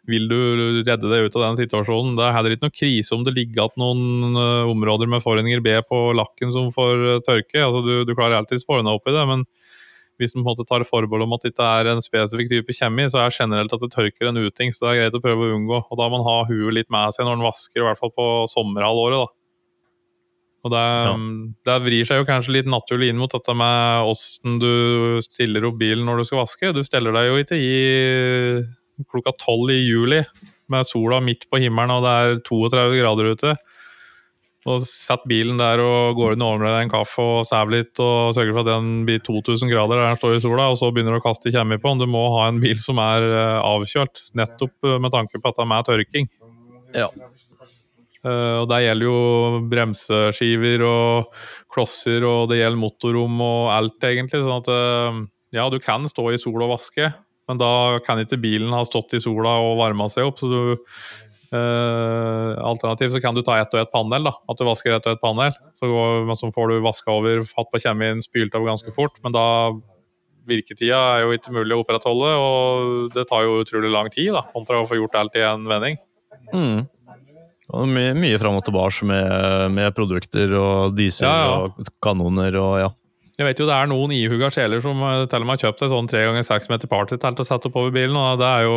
vil 0.08 0.30
du 0.32 0.38
redde 0.88 1.12
deg 1.12 1.28
ut 1.28 1.36
av 1.36 1.44
den 1.50 1.60
situasjonen. 1.60 2.16
Det 2.18 2.24
er 2.26 2.38
heller 2.38 2.56
ikke 2.56 2.70
noe 2.70 2.78
krise 2.80 3.14
om 3.14 3.26
det 3.28 3.36
ligger 3.36 3.66
igjen 3.68 3.84
noen 3.84 4.40
uh, 4.40 4.72
områder 4.72 5.12
med 5.12 5.22
forhindringer 5.26 5.62
B 5.66 5.76
på 5.92 6.00
lakken 6.18 6.56
som 6.56 6.72
får 6.74 7.22
tørke. 7.28 7.60
Altså, 7.60 7.84
du, 7.84 7.94
du 8.08 8.16
klarer 8.16 8.40
alltids 8.40 8.66
å 8.66 8.80
ordne 8.80 8.96
opp 8.96 9.12
i 9.12 9.18
det, 9.18 9.28
men 9.30 9.44
hvis 10.20 10.36
man 10.36 10.43
på 10.43 10.51
en 10.51 10.51
måte 10.51 10.68
tar 10.70 10.86
forbehold 10.86 11.26
om 11.26 11.36
at 11.38 11.45
dette 11.47 11.66
er 11.66 11.89
en 11.91 12.01
spesifikk 12.03 12.51
type 12.51 12.76
kjemi, 12.78 13.07
så 13.09 13.24
er 13.24 13.36
generelt 13.36 13.74
at 13.74 13.84
det 13.84 13.91
tørker 13.93 14.30
en 14.30 14.41
uting, 14.41 14.74
så 14.74 14.86
det 14.86 14.91
er 14.91 14.99
greit 15.01 15.18
å 15.18 15.24
prøve 15.24 15.47
å 15.47 15.55
unngå. 15.57 15.80
Og 15.88 15.99
da 15.99 16.09
må 16.09 16.20
man 16.20 16.28
ha 16.28 16.39
huet 16.49 16.76
litt 16.78 16.91
med 16.93 17.16
seg 17.16 17.26
når 17.26 17.39
man 17.39 17.47
vasker, 17.49 17.82
i 17.82 17.88
hvert 17.88 18.01
fall 18.01 18.14
på 18.14 18.28
sommerhalvåret. 18.53 19.24
da. 19.24 19.38
Og 20.62 20.70
det, 20.70 20.84
ja. 20.86 21.16
det, 21.66 21.78
vrir 21.88 22.05
seg 22.05 22.22
jo 22.22 22.28
kanskje 22.28 22.53
litt 22.59 22.70
naturlig 22.70 23.09
inn 23.09 23.18
mot 23.18 23.32
dette 23.34 23.53
med 23.57 24.12
åssen 24.12 24.59
du 24.62 25.18
stiller 25.26 25.66
opp 25.66 25.80
bilen 25.80 26.05
når 26.05 26.22
du 26.22 26.30
skal 26.30 26.43
vaske. 26.43 26.74
Du 26.76 26.84
steller 26.86 27.16
deg 27.18 27.32
jo 27.32 27.39
ikke 27.41 27.57
i 27.57 27.74
klokka 29.09 29.34
tolv 29.41 29.74
i 29.74 29.80
juli 29.82 30.22
med 30.72 30.88
sola 30.88 31.18
midt 31.24 31.47
på 31.49 31.59
himmelen 31.64 31.95
og 31.95 32.05
det 32.05 32.14
er 32.14 32.41
32 32.45 32.99
grader 32.99 33.32
ute. 33.34 33.55
Og 34.70 34.84
setter 34.86 35.26
bilen 35.26 35.57
der 35.57 35.82
og 35.82 36.20
går 36.20 36.36
inn 36.36 36.43
og 36.45 36.55
ordner 36.55 36.76
deg 36.76 36.84
en 36.86 36.91
kaffe 36.93 37.24
og 37.24 37.47
sover 37.49 37.74
litt 37.80 38.01
og 38.03 38.36
sørger 38.38 38.53
for 38.53 38.62
at 38.62 38.70
den 38.70 38.91
blir 39.07 39.24
2000 39.26 39.72
grader 39.72 39.97
der 39.97 40.12
den 40.12 40.20
står 40.22 40.36
i 40.38 40.43
sola, 40.43 40.68
og 40.70 40.78
så 40.78 40.91
begynner 40.93 41.18
du 41.18 41.22
å 41.22 41.26
kaste 41.26 41.53
kjemi 41.53 41.80
på 41.82 41.89
den. 41.89 42.03
Du 42.03 42.14
må 42.14 42.28
ha 42.36 42.45
en 42.51 42.59
bil 42.62 42.78
som 42.82 43.01
er 43.01 43.26
eh, 43.26 43.57
avkjølt, 43.57 44.22
nettopp 44.38 44.86
eh, 44.86 44.99
med 45.01 45.16
tanke 45.16 45.41
på 45.41 45.49
at 45.49 45.57
det 45.57 45.66
er 45.66 45.72
med 45.72 45.89
tørking. 45.89 46.30
Ja. 46.93 47.09
Uh, 48.22 48.62
og 48.62 48.68
Det 48.70 48.84
gjelder 48.84 49.07
jo 49.07 49.62
bremseskiver 49.72 50.84
og 50.86 51.41
klosser, 51.74 52.22
og 52.30 52.51
det 52.51 52.59
gjelder 52.59 52.84
motorrom 52.84 53.41
og 53.41 53.72
alt, 53.74 53.97
egentlig. 54.05 54.43
sånn 54.45 54.62
at 54.62 54.70
ja, 55.57 55.66
du 55.74 55.80
kan 55.82 56.05
stå 56.05 56.30
i 56.30 56.38
sola 56.38 56.68
og 56.68 56.76
vaske, 56.76 57.09
men 57.49 57.57
da 57.57 57.97
kan 58.05 58.22
ikke 58.22 58.38
bilen 58.43 58.78
ha 58.78 58.84
stått 58.86 59.18
i 59.18 59.24
sola 59.24 59.57
og 59.66 59.80
varma 59.82 60.05
seg 60.12 60.30
opp. 60.30 60.38
så 60.38 60.51
du 60.51 60.62
uh, 61.56 62.58
Alternativt 62.62 63.14
så 63.14 63.22
kan 63.24 63.36
du 63.36 63.41
ta 63.45 63.58
ett 63.60 63.74
og 63.76 63.82
ett 63.84 63.91
panel, 63.93 64.28
da. 64.30 64.36
At 64.49 64.60
du 64.60 64.66
vasker 64.68 64.95
ett 64.95 65.08
og 65.08 65.18
ett 65.18 65.24
panel. 65.24 65.56
Så, 65.78 65.89
går, 65.91 66.34
så 66.39 66.52
får 66.56 66.74
du 66.74 66.84
vaska 66.86 67.14
over, 67.14 67.43
hatt 67.58 67.72
på 67.72 67.82
kjemien, 67.84 68.24
spylt 68.26 68.56
av 68.58 68.68
ganske 68.68 68.93
fort. 68.95 69.20
Men 69.26 69.36
da 69.36 69.45
virketida 70.49 71.02
er 71.16 71.26
jo 71.26 71.36
ikke 71.38 71.54
mulig 71.56 71.76
å 71.76 71.84
opprettholde, 71.84 72.32
og 72.38 73.12
det 73.16 73.28
tar 73.30 73.45
jo 73.45 73.62
utrolig 73.62 73.91
lang 73.93 74.10
tid 74.14 74.34
da, 74.36 74.45
kontra 74.56 74.82
å 74.82 74.88
få 74.89 74.97
gjort 74.99 75.20
alt 75.20 75.38
i 75.38 75.45
en 75.45 75.68
vending. 75.70 75.99
Mm. 76.52 76.88
Mye, 77.72 78.16
mye 78.18 78.39
fram 78.41 78.58
og 78.60 78.66
tilbake 78.68 79.08
med, 79.08 79.72
med, 79.72 79.93
produkter 79.95 80.52
og 80.60 80.97
dyser 80.97 81.28
ja, 81.30 81.36
ja. 81.45 81.54
og 81.62 81.93
kanoner 82.04 82.58
og 82.60 82.74
ja. 82.82 82.89
Jeg 83.42 83.48
vet 83.48 83.62
jo 83.64 83.66
det 83.66 83.74
er 83.74 83.88
noen 83.89 84.12
ihuga 84.14 84.52
sjeler 84.54 84.84
som 84.84 85.00
eh, 85.02 85.24
til 85.26 85.42
og 85.42 85.48
med 85.50 85.56
har 85.58 85.64
kjøpt 85.64 85.80
et 85.82 85.89
sånn 85.89 86.10
tre 86.12 86.20
ganger 86.28 86.44
seks 86.46 86.70
meter 86.70 86.89
partytelt 86.92 87.39
og 87.42 87.48
satt 87.48 87.64
oppover 87.66 87.94
bilen, 87.96 88.14
og 88.14 88.38
det 88.38 88.46
er 88.46 88.68
jo 88.68 88.76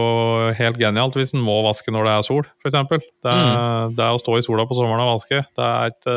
helt 0.56 0.78
genialt 0.80 1.18
hvis 1.18 1.34
en 1.36 1.42
må 1.44 1.58
vaske 1.66 1.92
når 1.92 2.08
det 2.08 2.14
er 2.14 2.24
sol, 2.24 2.48
f.eks. 2.64 2.78
Det, 2.88 3.34
mm. 3.34 3.96
det 3.98 4.06
er 4.06 4.16
å 4.16 4.22
stå 4.22 4.38
i 4.38 4.46
sola 4.46 4.64
på 4.70 4.78
sommeren 4.78 5.04
og 5.04 5.10
vaske. 5.18 5.42
Det 5.44 5.66
er 5.66 5.92
ikke, 5.92 6.14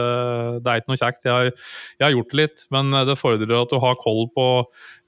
det 0.64 0.72
er 0.72 0.80
ikke 0.80 0.94
noe 0.94 1.02
kjekt. 1.02 1.28
Jeg 1.28 1.34
har, 1.34 1.50
jeg 1.98 2.06
har, 2.06 2.16
gjort 2.16 2.32
det 2.32 2.40
litt, 2.40 2.64
men 2.78 2.96
det 3.10 3.18
fordrer 3.20 3.58
at 3.60 3.76
du 3.76 3.82
har 3.84 4.00
koll 4.00 4.24
på 4.32 4.48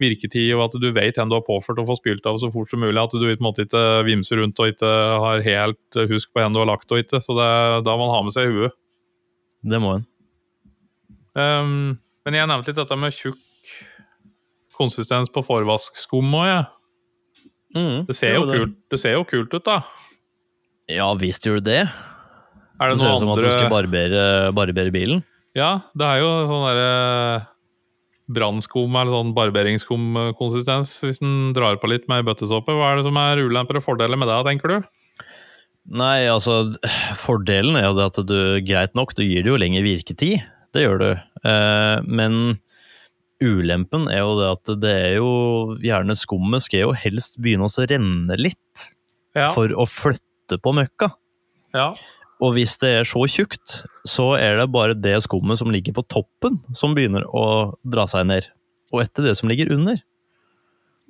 virketid, 0.04 0.52
og 0.58 0.66
at 0.68 0.78
du 0.84 0.90
vet 0.96 1.22
hvem 1.22 1.32
du 1.32 1.38
har 1.40 1.48
påført 1.48 1.80
og 1.80 1.88
får 1.94 2.02
spylt 2.02 2.28
av 2.28 2.42
så 2.44 2.52
fort 2.52 2.72
som 2.74 2.84
mulig. 2.84 3.00
At 3.00 3.16
du 3.16 3.24
på 3.24 3.32
en 3.38 3.48
måte 3.48 3.64
ikke 3.68 3.86
vimser 4.08 4.44
rundt 4.44 4.60
og 4.60 4.76
ikke 4.76 4.92
har 5.24 5.48
helt 5.48 6.04
husk 6.12 6.34
på 6.34 6.44
hvem 6.44 6.56
du 6.56 6.60
har 6.66 6.72
lagt 6.74 6.92
og 6.92 7.00
ikke. 7.06 7.24
Så 7.24 7.40
det, 7.40 7.50
da 7.88 7.96
må 7.96 8.04
man 8.04 8.16
ha 8.18 8.22
med 8.28 8.36
seg 8.36 8.52
i 8.52 8.60
huet. 8.60 8.76
Det 9.64 9.80
må 9.80 9.96
en. 9.96 10.08
Um, 11.40 12.00
men 12.30 12.38
jeg 12.38 12.50
nevnte 12.52 12.70
litt 12.70 12.78
dette 12.78 12.96
med 13.02 13.16
tjukk 13.16 13.70
konsistens 14.78 15.32
på 15.34 15.42
forvaskskum 15.42 16.36
òg, 16.38 16.46
jeg. 16.46 16.68
Mm, 17.74 18.04
det, 18.06 18.16
ser 18.18 18.36
jo 18.36 18.44
det. 18.46 18.60
Kult, 18.62 18.76
det 18.94 19.00
ser 19.02 19.16
jo 19.16 19.24
kult 19.30 19.56
ut, 19.56 19.64
da. 19.66 19.80
Ja 20.90 21.08
visst 21.18 21.46
gjør 21.46 21.58
det 21.58 21.66
det. 21.72 21.80
Er 22.80 22.92
det, 22.92 23.00
det 23.00 23.02
ser 23.02 23.16
ut 23.16 23.24
som 23.24 23.32
andre... 23.34 23.48
at 23.50 23.50
du 23.50 23.56
skal 23.58 23.72
barbere, 23.74 24.28
barbere, 24.56 24.94
bilen. 24.94 25.24
Ja, 25.58 25.72
det 25.98 26.06
er 26.06 26.22
jo 26.22 26.30
sånn 26.52 26.68
derre 26.68 26.92
brannskum 28.30 28.94
eller 28.94 29.10
sånn 29.10 29.34
barberingsskumkonsistens 29.34 30.94
hvis 31.02 31.24
en 31.26 31.50
drar 31.58 31.82
på 31.82 31.90
litt 31.90 32.06
med 32.12 32.30
bøttesåpe. 32.30 32.78
Hva 32.78 32.94
er 32.94 33.02
det 33.02 33.08
som 33.10 33.18
er 33.18 33.42
ulemper 33.42 33.82
og 33.82 33.88
fordeler 33.88 34.22
med 34.22 34.30
det, 34.30 34.38
tenker 34.46 34.76
du? 34.76 34.88
Nei, 35.98 36.30
altså 36.30 36.62
Fordelen 37.18 37.74
er 37.80 37.90
jo 37.90 37.98
det 37.98 38.08
at 38.12 38.22
du 38.30 38.40
greit 38.70 38.94
nok, 38.94 39.18
du 39.18 39.26
gir 39.26 39.42
det 39.42 39.50
jo 39.50 39.58
lengre 39.58 39.82
virketid 39.82 40.46
det 40.76 40.86
gjør 40.86 41.02
du. 41.02 41.10
Eh, 41.50 41.98
men 42.06 42.60
ulempen 43.40 44.10
er 44.12 44.24
jo 44.24 44.36
det 44.40 44.50
at 44.52 44.72
det 44.84 44.94
er 44.94 45.14
jo 45.20 45.32
gjerne 45.84 46.16
skummet 46.20 46.66
skal 46.66 46.90
jo 46.90 46.96
helst 46.98 47.40
begynne 47.40 47.70
å 47.70 47.88
renne 47.90 48.40
litt 48.40 48.90
ja. 49.38 49.50
for 49.56 49.72
å 49.72 49.88
flytte 49.90 50.60
på 50.60 50.74
møkka. 50.76 51.14
Ja. 51.76 51.94
Og 52.40 52.56
hvis 52.56 52.78
det 52.80 52.92
er 53.02 53.08
så 53.08 53.26
tjukt, 53.28 53.82
så 54.08 54.32
er 54.40 54.60
det 54.60 54.70
bare 54.72 54.96
det 54.96 55.18
skummet 55.26 55.60
som 55.60 55.72
ligger 55.74 55.98
på 55.98 56.06
toppen, 56.08 56.62
som 56.76 56.96
begynner 56.96 57.26
å 57.36 57.76
dra 57.84 58.08
seg 58.08 58.30
ned. 58.30 58.48
Og 58.94 59.04
etter 59.04 59.28
det 59.28 59.36
som 59.38 59.52
ligger 59.52 59.72
under. 59.76 60.00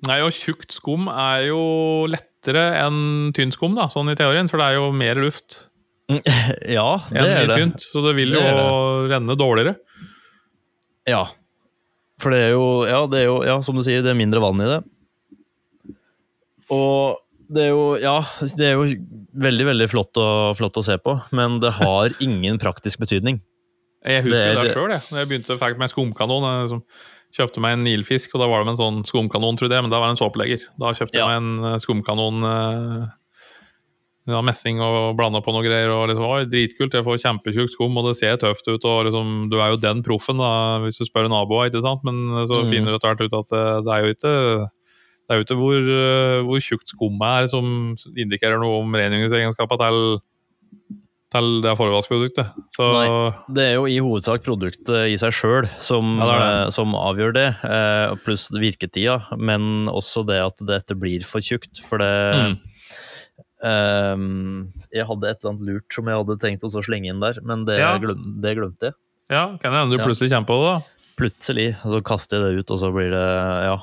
Nei, 0.08 0.20
og 0.24 0.34
tjukt 0.34 0.74
skum 0.74 1.10
er 1.12 1.50
jo 1.50 1.62
lettere 2.10 2.64
enn 2.82 3.34
tynn 3.36 3.54
skum, 3.54 3.76
da, 3.78 3.90
sånn 3.92 4.10
i 4.12 4.18
teorien, 4.18 4.50
for 4.50 4.62
det 4.62 4.70
er 4.72 4.80
jo 4.80 4.90
mer 4.96 5.20
luft. 5.22 5.66
Ja, 6.78 6.90
det 7.12 7.26
er 7.26 7.50
det. 7.50 7.58
Pynt, 7.58 7.84
så 7.86 8.02
det 8.08 8.16
vil 8.18 8.34
jo 8.34 8.42
det 8.42 8.54
det. 8.56 9.10
renne 9.14 9.36
dårligere. 9.38 9.76
Ja. 11.10 11.28
For 12.20 12.34
det 12.36 12.40
er, 12.50 12.54
jo, 12.58 12.66
ja, 12.90 13.04
det 13.10 13.22
er 13.22 13.28
jo 13.30 13.36
Ja, 13.48 13.60
som 13.64 13.78
du 13.80 13.84
sier, 13.86 14.02
det 14.04 14.12
er 14.12 14.18
mindre 14.20 14.42
vann 14.44 14.60
i 14.64 14.70
det. 14.70 14.80
Og 16.74 17.20
det 17.50 17.68
er 17.68 17.72
jo 17.72 17.86
Ja, 18.02 18.18
det 18.58 18.72
er 18.72 18.76
jo 18.78 18.88
veldig, 19.40 19.70
veldig 19.72 19.88
flott 19.92 20.20
å, 20.20 20.28
flott 20.58 20.82
å 20.82 20.86
se 20.86 20.98
på, 21.02 21.16
men 21.36 21.62
det 21.64 21.76
har 21.80 22.18
ingen 22.26 22.60
praktisk 22.62 23.02
betydning. 23.06 23.40
Jeg 24.06 24.26
husker 24.26 24.36
det, 24.36 24.44
er, 24.50 24.60
det 24.64 24.76
sjøl, 24.76 24.92
jeg. 24.96 25.06
Da 25.10 25.22
jeg 25.22 25.30
begynte 25.30 25.58
faktisk 25.60 25.82
med 25.82 25.92
skumkanon. 25.92 26.46
Jeg 26.48 26.68
liksom, 26.68 26.84
kjøpte 27.36 27.62
meg 27.62 27.76
en 27.76 27.84
nilfisk, 27.86 28.34
og 28.34 28.42
da 28.42 28.48
var 28.50 28.62
det 28.62 28.70
med 28.70 28.76
en 28.78 28.80
sånn 28.80 29.02
skumkanon, 29.06 29.58
tror 29.60 29.70
jeg, 29.70 29.86
men 29.86 29.92
da 29.92 30.00
var 30.02 30.10
det 30.10 30.16
en 30.16 30.22
såpelegger. 30.22 30.64
Da 30.82 30.94
kjøpte 30.98 31.20
jeg 31.20 31.28
meg 31.28 31.42
en 31.42 31.68
eh, 31.68 31.82
skumkanon 31.84 32.48
eh, 32.50 33.10
ja, 34.32 34.40
messing 34.46 34.80
og 34.84 35.18
blanda 35.20 35.42
på 35.44 35.54
noe 35.56 35.66
greier. 35.66 35.92
og 35.94 36.08
liksom, 36.12 36.26
Oi, 36.28 36.48
Dritkult, 36.50 36.96
jeg 36.96 37.06
får 37.06 37.22
kjempetjukt 37.24 37.76
skum, 37.76 37.98
og 38.00 38.10
det 38.10 38.18
ser 38.20 38.40
tøft 38.42 38.68
ut. 38.70 38.86
og 38.86 39.06
liksom, 39.10 39.50
Du 39.52 39.60
er 39.60 39.74
jo 39.74 39.82
den 39.82 40.04
proffen, 40.06 40.42
da, 40.42 40.80
hvis 40.84 41.00
du 41.02 41.08
spør 41.08 41.30
naboa, 41.32 41.68
ikke 41.70 41.84
sant? 41.86 42.04
men 42.08 42.46
så 42.48 42.64
mm. 42.64 42.70
finner 42.72 42.92
du 42.92 43.00
etter 43.00 43.14
hvert 43.14 43.26
ut 43.26 43.40
at 43.42 43.56
eh, 43.56 43.80
det 43.86 43.96
er 43.96 44.04
jo 44.04 44.16
ikke 44.16 44.36
det 45.30 45.36
er 45.36 45.38
jo 45.38 45.46
ikke 45.46 45.60
hvor, 45.60 45.92
eh, 45.94 46.40
hvor 46.48 46.64
tjukt 46.66 46.90
skummet 46.90 47.44
er 47.44 47.50
som 47.52 47.66
indikerer 48.18 48.58
noe 48.58 48.80
om 48.82 48.96
rengjøringsegenskapene 48.98 49.84
til, 49.84 50.00
til 51.36 51.50
det 51.62 51.76
forvaskproduktet. 51.78 52.56
Så, 52.74 52.88
Nei, 52.96 53.12
det 53.54 53.68
er 53.68 53.76
jo 53.78 53.86
i 53.86 54.00
hovedsak 54.02 54.42
produktet 54.48 55.14
i 55.14 55.20
seg 55.22 55.36
sjøl 55.38 55.70
som, 55.86 56.18
ja, 56.18 56.40
eh, 56.40 56.64
som, 56.74 56.98
avgjør 56.98 57.38
det, 57.38 57.46
pluss 58.26 58.48
virketida. 58.56 59.20
Men 59.38 59.86
også 59.94 60.26
det 60.26 60.42
at 60.48 60.66
dette 60.66 60.98
blir 60.98 61.28
for 61.30 61.46
tjukt. 61.46 61.84
For 61.86 62.02
det, 62.02 62.10
mm. 62.34 62.58
Um, 63.60 64.70
jeg 64.96 65.04
hadde 65.10 65.28
et 65.28 65.42
eller 65.42 65.52
annet 65.54 65.68
lurt 65.68 65.92
som 65.96 66.08
jeg 66.08 66.22
hadde 66.22 66.38
tenkt 66.40 66.64
å 66.64 66.72
slenge 66.86 67.12
inn 67.12 67.20
der, 67.24 67.42
men 67.44 67.66
det, 67.68 67.80
ja. 67.82 67.98
glem, 68.00 68.22
det 68.44 68.56
glemte 68.56 68.92
jeg. 68.92 68.98
Ja, 69.30 69.44
Kan 69.62 69.76
hende 69.76 69.98
du 69.98 70.02
plutselig 70.04 70.32
kommer 70.32 70.48
på 70.50 70.58
det? 70.64 70.72
da? 70.72 71.06
Plutselig. 71.20 71.68
Så 71.84 72.00
kaster 72.08 72.40
jeg 72.40 72.56
det 72.56 72.64
ut, 72.64 72.72
og 72.72 72.80
så 72.82 72.92
blir 72.96 73.12
det 73.14 73.26
Ja. 73.68 73.78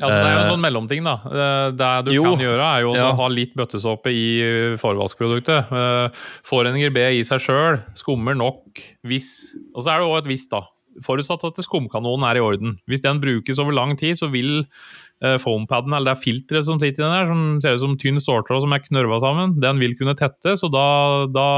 Ja, 0.00 0.08
så 0.08 0.16
Det 0.16 0.24
er 0.24 0.32
jo 0.32 0.38
en 0.38 0.46
Eh, 0.46 0.50
sånn 0.52 0.62
mellomting, 0.64 1.04
da. 1.04 1.14
Eh, 1.28 1.70
Det 1.76 1.88
du 2.06 2.12
jo, 2.14 2.22
kan 2.24 2.40
gjøre, 2.40 2.64
er 2.64 2.80
jo 2.80 2.92
å 2.92 2.96
ja. 2.96 3.12
ha 3.12 3.26
litt 3.28 3.54
bøttesåpe 3.54 4.08
i 4.08 4.76
forvaskproduktet. 4.80 5.68
Eh, 5.70 6.08
Foreninger 6.48 6.92
B 6.92 6.98
i 7.20 7.24
seg 7.28 7.40
sjøl 7.44 7.80
skummer 7.94 8.34
nok 8.34 8.80
hvis 9.04 9.52
Og 9.74 9.84
så 9.84 9.92
er 9.92 10.00
det 10.00 10.08
òg 10.08 10.18
et 10.22 10.30
hvis, 10.32 10.48
da. 10.48 10.62
Forutsatt 11.04 11.44
at 11.44 11.60
skumkanonen 11.64 12.24
er 12.28 12.36
i 12.36 12.44
orden. 12.44 12.78
Hvis 12.88 13.02
den 13.02 13.20
brukes 13.20 13.58
over 13.58 13.72
lang 13.72 13.96
tid, 13.96 14.16
så 14.16 14.30
vil 14.30 14.66
foampaden, 15.22 15.94
eller 15.94 16.10
det 16.10 16.16
er 16.16 16.22
filteret 16.24 16.66
som 16.66 16.80
sitter 16.82 17.02
i 17.02 17.06
den 17.06 17.14
der, 17.14 17.28
som 17.30 17.42
ser 17.62 17.76
ut 17.76 17.82
som 17.84 17.96
tynn 18.00 18.18
ståltråd 18.18 18.64
som 18.64 18.74
er 18.74 18.82
knørva 18.82 19.20
sammen, 19.22 19.56
den 19.62 19.78
vil 19.78 19.94
kunne 19.98 20.16
tettes, 20.18 20.64
og 20.66 20.72
da, 20.74 20.86
da 21.30 21.48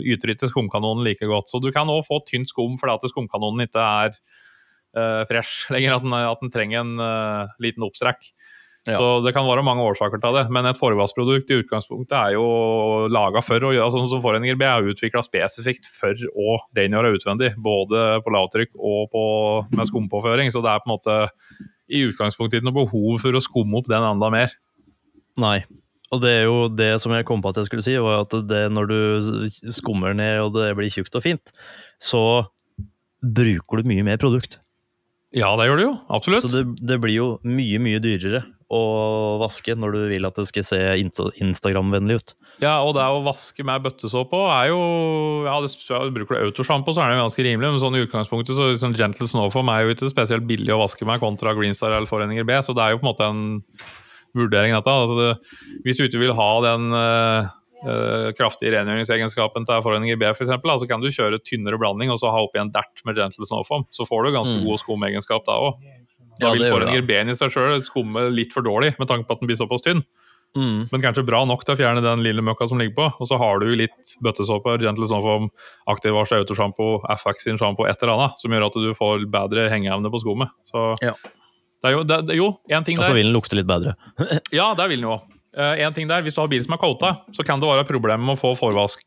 yter 0.00 0.32
ikke 0.32 0.48
skumkanonen 0.48 1.04
like 1.04 1.28
godt. 1.28 1.52
Så 1.52 1.60
du 1.60 1.68
kan 1.74 1.90
òg 1.92 2.06
få 2.08 2.22
tynt 2.28 2.48
skum 2.48 2.78
fordi 2.80 2.96
at 2.96 3.12
skumkanonen 3.12 3.66
ikke 3.66 3.84
er 3.84 4.14
uh, 4.96 5.24
fresh 5.28 5.68
lenger, 5.74 5.98
at 5.98 6.06
den, 6.06 6.16
at 6.16 6.44
den 6.44 6.54
trenger 6.54 6.80
en 6.80 6.96
uh, 7.02 7.58
liten 7.60 7.84
oppstrekk. 7.84 8.30
Ja. 8.88 8.96
Så 8.96 9.08
Det 9.20 9.34
kan 9.36 9.44
være 9.44 9.64
mange 9.66 9.84
årsaker 9.84 10.20
til 10.22 10.36
det, 10.38 10.46
men 10.54 10.64
et 10.64 10.78
forvassprodukt 10.80 11.50
i 11.52 11.58
utgangspunktet 11.60 12.14
er 12.16 12.36
jo 12.38 13.08
laga 13.12 13.42
for 13.44 13.60
å 13.60 13.72
gjøre 13.74 13.92
sånn 13.92 14.08
som 14.08 14.22
Foreninger 14.24 14.56
B 14.56 14.64
er 14.64 14.92
utvikla 14.94 15.20
spesifikt 15.26 15.90
for 15.92 16.16
å 16.32 16.56
rengjøre 16.78 17.12
utvendig. 17.18 17.52
Både 17.60 18.22
på 18.24 18.32
lavtrykk 18.32 18.72
og 18.78 19.10
på, 19.12 19.24
med 19.76 19.90
skumpåføring. 19.90 20.54
Så 20.54 20.64
det 20.64 20.72
er 20.72 20.80
på 20.80 20.88
en 20.88 20.94
måte 20.94 21.18
i 21.88 22.04
utgangspunktet 22.08 22.60
ikke 22.60 22.68
noe 22.68 22.84
behov 22.84 23.20
for 23.24 23.36
å 23.36 23.42
skumme 23.42 23.80
opp 23.80 23.88
den 23.90 24.04
enda 24.04 24.30
mer. 24.32 24.54
Nei. 25.40 25.58
Og 26.14 26.22
det 26.22 26.30
er 26.38 26.46
jo 26.46 26.68
det 26.72 26.92
som 27.02 27.12
jeg 27.12 27.26
kom 27.28 27.42
på 27.44 27.50
at 27.52 27.60
jeg 27.60 27.68
skulle 27.68 27.84
si, 27.84 27.96
var 28.00 28.24
at 28.24 28.32
det, 28.48 28.62
når 28.72 28.88
du 28.88 29.72
skummer 29.76 30.16
ned 30.16 30.40
og 30.46 30.54
det 30.56 30.70
blir 30.78 30.92
tjukt 30.92 31.16
og 31.18 31.24
fint, 31.24 31.52
så 32.00 32.22
bruker 33.20 33.82
du 33.82 33.90
mye 33.90 34.06
mer 34.06 34.20
produkt. 34.20 34.56
Ja, 35.36 35.50
det 35.60 35.68
gjør 35.68 35.76
du 35.80 35.84
jo. 35.84 35.94
Absolutt. 36.08 36.46
Så 36.46 36.52
det, 36.52 36.64
det 36.88 36.96
blir 37.02 37.16
jo 37.16 37.28
mye, 37.44 37.80
mye 37.82 38.00
dyrere 38.00 38.46
å 38.68 39.38
vaske 39.40 39.72
når 39.78 39.94
du 39.94 40.00
vil 40.10 40.26
at 40.28 40.36
det 40.36 40.44
skal 40.50 40.64
se 40.68 40.78
Instagram-vennlig 41.40 42.18
ut. 42.20 42.34
Ja, 42.60 42.74
og 42.84 42.94
det 42.98 43.04
å 43.06 43.22
vaske 43.24 43.64
med 43.64 43.84
bøttesåpe 43.84 44.40
er 44.52 44.68
jo 44.72 44.80
ja, 45.46 45.54
det, 45.64 45.70
ja, 45.88 46.00
Bruker 46.12 46.36
du 46.36 46.48
autosjampo, 46.50 46.92
så 46.92 47.00
er 47.04 47.12
det 47.12 47.16
jo 47.18 47.22
ganske 47.24 47.46
rimelig, 47.46 47.70
men 47.70 47.80
sånn 47.80 47.96
i 47.96 48.02
utgangspunktet 48.04 48.58
så 48.58 48.70
liksom 48.72 48.96
Gentle 48.98 49.28
Snowform 49.30 49.70
er 49.72 49.86
jo 49.86 49.94
ikke 49.94 50.10
spesielt 50.12 50.44
billig 50.48 50.74
å 50.74 50.80
vaske 50.82 51.06
med 51.08 51.22
kontra 51.22 51.54
Greenstar 51.56 51.94
eller 51.94 52.10
Foreninger 52.10 52.44
B, 52.48 52.58
så 52.66 52.74
det 52.76 52.84
er 52.84 52.92
jo 52.96 53.00
på 53.00 53.06
en 53.06 53.12
måte 53.12 53.28
en 53.30 53.44
vurdering, 54.36 54.74
dette. 54.76 54.90
Altså 54.92 55.16
det, 55.16 55.30
hvis 55.86 55.96
du 55.96 56.04
ikke 56.04 56.20
vil 56.26 56.34
ha 56.36 56.50
den 56.66 56.90
eh, 56.98 57.54
kraftige 58.36 58.74
rengjøringsegenskapen 58.74 59.64
til 59.68 59.80
Foreninger 59.86 60.18
B, 60.20 60.28
for 60.34 60.44
eksempel, 60.44 60.74
så 60.82 60.88
kan 60.90 61.00
du 61.00 61.08
kjøre 61.14 61.38
tynnere 61.46 61.78
blanding 61.80 62.10
og 62.12 62.18
så 62.20 62.32
ha 62.34 62.42
oppi 62.44 62.60
en 62.60 62.72
dert 62.74 63.04
med 63.08 63.16
Gentle 63.16 63.46
Snowform. 63.48 63.86
Så 63.94 64.04
får 64.08 64.26
du 64.28 64.34
ganske 64.34 64.58
Mm. 64.58 64.66
god 64.66 64.82
skumegenskap 64.82 65.46
da 65.46 65.56
òg. 65.62 65.78
Da 66.38 66.46
Ja, 66.46 66.52
vil 66.54 66.62
det 66.62 66.70
gjør 66.70 66.76
Foreninger 66.78 67.06
det. 67.06 67.06
B 67.26 67.30
i 67.32 67.34
seg 67.34 67.50
sjøl 67.52 67.82
skumme 67.84 68.28
litt 68.34 68.52
for 68.52 68.62
dårlig, 68.62 68.94
med 68.98 69.08
tanke 69.08 69.26
på 69.26 69.32
at 69.36 69.40
den 69.40 69.48
blir 69.50 69.56
såpass 69.60 69.82
tynn 69.84 70.04
Mm. 70.56 70.88
men 70.90 71.02
kanskje 71.02 71.26
bra 71.26 71.44
nok 71.44 71.60
til 71.62 71.74
å 71.74 71.76
fjerne 71.78 72.00
den 72.02 72.22
lille 72.24 72.40
møkka 72.40 72.66
som 72.70 72.78
ligger 72.80 72.94
på. 72.96 73.06
Og 73.20 73.28
så 73.28 73.36
har 73.36 73.58
du 73.60 73.66
litt 73.76 74.14
bøttesåpe, 74.24 74.78
Gentle 74.80 75.04
sånn 75.06 75.50
Active 75.86 76.14
Wash 76.16 76.32
autosjampo, 76.32 77.02
FX 77.04 77.44
sin 77.44 77.58
sjampo, 77.58 77.84
et 77.86 78.00
eller 78.02 78.14
annet, 78.14 78.38
som 78.40 78.50
gjør 78.50 78.64
at 78.66 78.72
du 78.72 78.94
får 78.96 79.26
bedre 79.30 79.68
hengeevne 79.68 80.08
på 80.10 80.22
skummet. 80.22 80.48
Så 80.72 80.96
Ja. 81.02 81.12
det 81.82 81.84
er 81.84 81.92
jo, 81.98 82.02
det, 82.02 82.26
det- 82.26 82.36
jo, 82.36 82.58
en 82.70 82.82
ting 82.82 82.96
der 82.96 83.04
Og 83.04 83.10
så 83.10 83.14
vil 83.14 83.28
den 83.30 83.34
lukte 83.34 83.54
litt 83.60 83.66
bedre. 83.68 83.94
Ja, 84.50 84.72
det 84.74 84.88
vil 84.88 85.02
den 85.02 85.10
jo. 85.10 85.20
Uh, 85.56 85.74
en 85.84 85.92
ting 85.92 86.08
der, 86.08 86.22
Hvis 86.22 86.34
du 86.34 86.40
har 86.40 86.48
bil 86.48 86.64
som 86.64 86.72
er 86.72 86.78
coata, 86.78 87.20
så 87.32 87.44
kan 87.44 87.60
det 87.60 87.68
være 87.68 87.86
problem 87.86 88.24
med 88.24 88.38
å 88.38 88.40
få 88.40 88.56
forvask, 88.56 89.00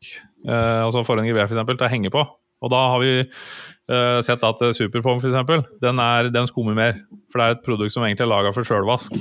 uh, 0.46 0.86
altså 0.86 1.04
forhenger 1.04 1.36
en 1.36 1.48
f.eks., 1.48 1.66
til 1.66 1.86
å 1.86 1.90
henge 1.90 2.10
på. 2.10 2.22
Og 2.62 2.72
da 2.72 2.82
har 2.92 3.02
vi 3.02 3.14
uh, 3.22 4.20
sett 4.24 4.44
at 4.46 4.62
eh, 4.62 4.74
Superform 4.76 5.18
for 5.22 5.30
eksempel, 5.30 5.64
den, 5.82 5.98
er, 6.02 6.30
den 6.34 6.46
skummer 6.50 6.76
mer. 6.78 7.00
For 7.32 7.40
det 7.40 7.46
er 7.46 7.56
et 7.56 7.64
produkt 7.66 7.94
som 7.94 8.06
egentlig 8.06 8.26
er 8.26 8.32
laga 8.32 8.52
for 8.54 8.68
sjølvask. 8.68 9.16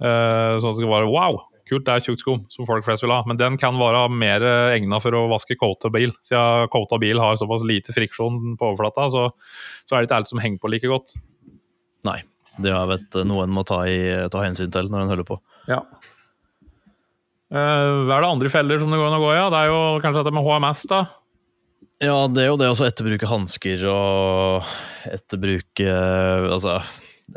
Uh, 0.00 0.56
sånn 0.60 0.70
at 0.70 0.76
det 0.76 0.80
skal 0.80 0.92
være 0.92 1.10
wow, 1.12 1.40
kult, 1.68 1.84
det 1.86 1.94
er 1.94 2.06
tjukt 2.06 2.24
skum, 2.24 2.44
som 2.52 2.68
folk 2.68 2.86
flest 2.86 3.04
vil 3.04 3.14
ha. 3.14 3.20
Men 3.28 3.40
den 3.40 3.58
kan 3.60 3.76
være 3.80 4.06
mer 4.12 4.44
egna 4.74 5.00
for 5.02 5.16
å 5.18 5.26
vaske 5.32 5.58
coata 5.60 5.92
bil. 5.92 6.14
Siden 6.26 6.72
coata 6.72 7.00
bil 7.02 7.20
har 7.22 7.38
såpass 7.40 7.66
lite 7.68 7.96
friksjon 7.96 8.56
på 8.56 8.72
overflata, 8.72 9.10
så, 9.12 9.28
så 9.84 9.96
er 9.96 10.02
det 10.02 10.10
ikke 10.10 10.22
alt 10.22 10.32
som 10.32 10.42
henger 10.42 10.62
på 10.62 10.72
like 10.72 10.90
godt. 10.92 11.16
Nei. 12.06 12.22
Det 12.62 12.72
er 12.72 12.86
vet, 12.88 13.16
noe 13.28 13.44
en 13.44 13.52
må 13.52 13.66
ta, 13.68 13.82
i, 13.84 13.98
ta 14.32 14.40
hensyn 14.40 14.70
til 14.72 14.88
når 14.88 15.02
en 15.02 15.10
holder 15.12 15.28
på. 15.28 15.36
Ja. 15.68 15.82
Uh, 17.52 18.08
er 18.10 18.24
det 18.24 18.28
andre 18.28 18.50
feller 18.50 18.80
som 18.80 18.90
det 18.90 18.98
går 18.98 19.10
an 19.10 19.18
å 19.18 19.22
gå 19.22 19.30
i? 19.34 19.38
Ja? 19.38 19.46
Det 19.52 19.60
er 19.60 19.70
jo 19.70 19.80
kanskje 20.02 20.22
dette 20.22 20.34
med 20.34 20.46
HMS, 20.46 20.86
da. 20.90 21.02
Ja, 22.02 22.26
det 22.28 22.42
er 22.44 22.50
jo 22.50 22.58
det 22.60 22.68
å 22.68 22.76
etterbruke 22.84 23.28
hansker 23.30 23.84
og 23.88 24.66
etterbruke 25.08 25.86
Altså, 26.52 26.80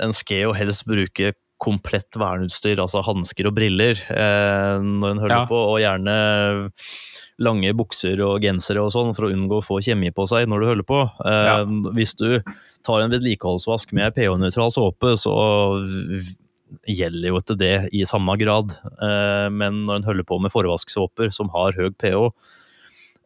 en 0.04 0.12
skal 0.16 0.50
jo 0.50 0.56
helst 0.58 0.84
bruke 0.90 1.34
komplett 1.60 2.16
verneutstyr, 2.16 2.80
altså 2.80 3.02
hansker 3.04 3.50
og 3.50 3.56
briller, 3.58 4.00
eh, 4.08 4.78
når 4.80 5.12
en 5.12 5.20
hører 5.20 5.34
Ja. 5.42 5.46
på, 5.46 5.58
og 5.74 5.80
gjerne 5.84 6.72
lange 7.44 7.74
bukser 7.76 8.20
og 8.24 8.40
gensere 8.42 8.80
og 8.80 8.94
sånn, 8.96 9.12
for 9.14 9.28
å 9.28 9.32
unngå 9.36 9.60
å 9.60 9.66
få 9.66 9.82
kjemi 9.84 10.08
på 10.16 10.24
seg 10.32 10.48
når 10.48 10.60
du 10.64 10.68
holder 10.70 10.88
på. 10.88 11.02
Eh, 11.26 11.46
Ja. 11.50 11.66
Hvis 11.92 12.16
du 12.16 12.42
tar 12.82 13.02
en 13.02 13.12
vedlikeholdsvask 13.12 13.92
med 13.92 14.16
pH-nøytral 14.16 14.72
såpe, 14.72 15.18
så 15.20 15.36
gjelder 16.88 17.28
jo 17.28 17.40
ikke 17.42 17.58
det 17.60 17.90
i 17.92 18.06
samme 18.08 18.38
grad. 18.40 18.78
Eh, 19.02 19.50
men 19.52 19.86
når 19.86 19.96
en 20.00 20.04
holder 20.08 20.24
på 20.24 20.40
med 20.40 20.52
forvasksåper 20.56 21.34
som 21.34 21.50
har 21.50 21.74
høy 21.74 21.90
pH, 21.92 22.32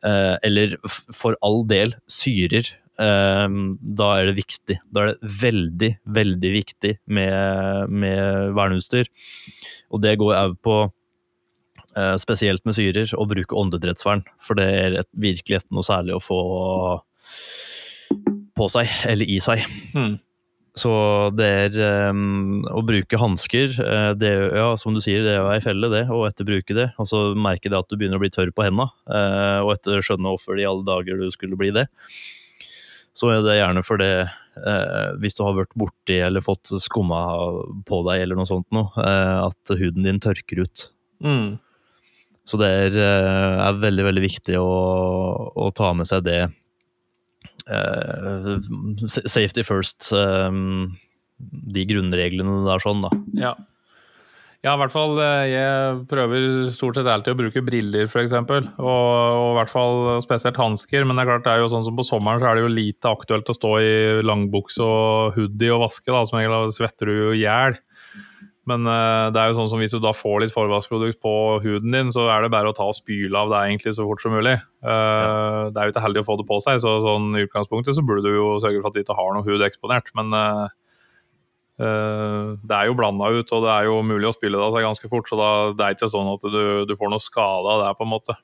eller 0.04 0.76
for 1.16 1.38
all 1.45 1.62
del 1.70 1.93
syrer, 2.12 2.68
eh, 2.99 3.60
da 3.99 4.10
er 4.18 4.30
det 4.30 4.39
viktig. 4.41 4.80
Da 4.93 5.04
er 5.06 5.14
det 5.14 5.32
veldig, 5.43 5.91
veldig 6.20 6.51
viktig 6.58 6.97
med, 7.06 7.93
med 7.93 8.51
verneutstyr. 8.58 9.10
Og 9.93 10.04
det 10.04 10.18
går 10.22 10.36
òg 10.39 10.58
på 10.66 10.78
eh, 11.95 12.16
spesielt 12.22 12.66
med 12.68 12.78
syrer, 12.78 13.14
å 13.18 13.28
bruke 13.30 13.58
åndedrettsvern. 13.58 14.26
For 14.43 14.60
det 14.60 14.68
er 14.70 14.99
et, 15.04 15.10
virkelig 15.14 15.62
ikke 15.62 15.76
noe 15.78 15.88
særlig 15.88 16.18
å 16.18 16.24
få 16.24 16.41
på 18.54 18.70
seg, 18.70 18.91
eller 19.10 19.30
i 19.30 19.39
seg. 19.41 19.66
Hmm. 19.95 20.18
Så 20.74 20.90
det 21.38 21.48
er 21.48 21.76
um, 22.10 22.64
å 22.66 22.82
bruke 22.86 23.18
hansker, 23.22 23.76
eh, 23.78 24.12
det 24.18 24.32
ja, 24.58 24.72
som 24.82 24.96
du 24.96 25.02
sier, 25.06 25.22
det 25.22 25.36
er 25.38 25.50
ei 25.52 25.62
felle, 25.62 25.90
det, 25.94 26.08
å 26.10 26.24
etterbruke 26.26 26.74
det. 26.74 26.88
Og 27.02 27.10
så 27.12 27.20
merke 27.38 27.70
det 27.70 27.78
at 27.78 27.92
du 27.92 27.98
begynner 28.00 28.18
å 28.18 28.24
bli 28.24 28.32
tørr 28.34 28.50
på 28.56 28.66
hendene, 28.66 28.90
eh, 29.06 29.60
og 29.62 29.76
etter 29.76 30.02
skjønne 30.02 30.34
hvorfor 30.34 30.58
i 30.58 30.66
alle 30.66 30.86
dager 30.88 31.22
du 31.22 31.28
skulle 31.34 31.60
bli 31.60 31.70
det. 31.76 31.86
Så 33.14 33.30
er 33.30 33.44
det 33.46 33.60
gjerne 33.60 33.84
fordi 33.86 34.10
eh, 34.26 35.12
hvis 35.22 35.38
du 35.38 35.44
har 35.46 35.60
vært 35.60 35.78
borti 35.78 36.18
eller 36.26 36.42
fått 36.42 36.74
skumma 36.82 37.22
på 37.86 38.02
deg 38.10 38.24
eller 38.24 38.42
noe 38.42 38.50
sånt 38.50 38.66
noe, 38.74 38.90
eh, 38.98 39.44
at 39.44 39.76
huden 39.78 40.10
din 40.10 40.22
tørker 40.24 40.64
ut. 40.66 40.88
Mm. 41.22 41.60
Så 42.50 42.58
det 42.60 42.74
er, 42.90 42.98
er 42.98 43.78
veldig, 43.80 44.10
veldig 44.10 44.26
viktig 44.26 44.58
å, 44.58 44.74
å 45.54 45.70
ta 45.78 45.94
med 45.94 46.10
seg 46.10 46.26
det. 46.26 46.42
Eh, 47.68 48.57
safety 49.28 49.64
first. 49.64 50.11
eh, 50.14 50.49
de 51.74 51.86
grunnreglene 51.89 52.64
der 52.68 52.80
sånn, 52.84 53.01
da. 53.03 53.09
Ja. 53.36 53.53
Ja, 54.64 54.78
i 54.78 54.80
hvert 54.80 54.93
fall. 54.93 55.18
eh, 55.20 55.49
Jeg 55.51 56.05
prøver 56.07 56.70
stort 56.72 56.95
sett 56.95 57.05
alltid 57.11 57.34
å 57.34 57.39
bruke 57.41 57.64
briller, 57.68 58.05
f.eks. 58.07 58.32
Og, 58.32 58.70
og 58.80 59.49
i 59.49 59.57
hvert 59.57 59.74
fall 59.74 60.22
spesielt 60.24 60.55
hansker. 60.55 61.03
Men 61.03 61.18
det 61.20 61.26
er 61.26 61.32
klart, 61.34 61.43
det 61.43 61.51
er 61.51 61.59
jo 61.66 61.72
sånn 61.74 61.84
som 61.84 61.97
på 61.97 62.05
sommeren 62.07 62.39
så 62.39 62.47
er 62.47 62.55
det 62.55 62.64
jo 62.64 62.72
lite 62.72 63.11
aktuelt 63.11 63.49
å 63.51 63.57
stå 63.57 63.74
i 63.84 63.91
langbukse 64.24 64.80
og 64.80 65.36
hoodie 65.36 65.74
og 65.76 65.84
vaske. 65.89 66.07
da, 66.07 66.24
Som 66.30 66.39
regel 66.39 66.72
svetter 66.72 67.11
du 67.11 67.14
jo 67.18 67.34
i 67.36 67.41
hjel. 67.43 67.76
Men 68.70 68.88
eh, 68.88 69.28
det 69.36 69.41
er 69.41 69.49
jo 69.51 69.57
sånn 69.57 69.72
som 69.74 69.82
hvis 69.82 69.91
du 69.91 69.99
da 70.03 70.14
får 70.16 70.43
litt 70.43 70.53
forvaskprodukt 70.53 71.20
på 71.24 71.34
huden 71.66 71.95
din, 71.95 72.14
så 72.16 72.30
er 72.32 72.45
det 72.45 72.53
bare 72.53 72.72
å 72.72 72.78
ta 72.78 72.88
og 72.88 72.95
spyle 72.95 73.36
av 73.36 73.51
det 73.51 73.64
egentlig 73.66 73.95
så 73.97 74.05
fort 74.07 74.24
som 74.24 74.36
mulig. 74.36 74.55
Ja. 74.84 75.68
Det 75.74 75.80
er 75.82 75.89
jo 75.89 75.95
ikke 75.95 76.05
heldig 76.05 76.24
å 76.24 76.30
få 76.30 76.38
det 76.39 76.47
på 76.47 76.61
seg, 76.64 76.80
så 76.84 76.95
sånn 77.03 77.34
i 77.36 77.43
utgangspunktet 77.43 77.97
så 77.97 78.05
burde 78.05 78.24
du 78.24 78.38
jo 78.38 78.47
sørge 78.64 78.80
for 78.80 78.91
at 78.91 78.95
du 78.95 79.03
ikke 79.03 79.18
har 79.20 79.36
noe 79.36 79.45
hud 79.47 79.66
eksponert. 79.68 80.14
Men 80.16 80.32
uh, 80.32 80.72
Eh, 81.82 82.49
det 82.61 82.76
er 82.78 82.88
jo 82.88 82.97
blanda 82.97 83.32
ut, 83.34 83.49
og 83.49 83.64
det 83.66 83.72
er 83.74 83.88
jo 83.89 84.01
mulig 84.05 84.30
å 84.30 84.36
spyle 84.36 84.59
det 84.59 84.66
av 84.66 84.76
seg 84.76 84.86
ganske 84.86 85.11
fort. 85.11 85.30
Så 85.30 85.39
da, 85.39 85.51
det 85.78 85.86
er 85.86 85.97
ikke 85.97 86.11
sånn 86.14 86.34
at 86.36 86.45
du, 86.53 86.64
du 86.89 86.97
får 86.99 87.14
noe 87.14 87.24
skade 87.24 87.76
av 87.76 87.84
det, 87.84 87.93
på 87.97 88.07
en 88.07 88.14
måte. 88.14 88.38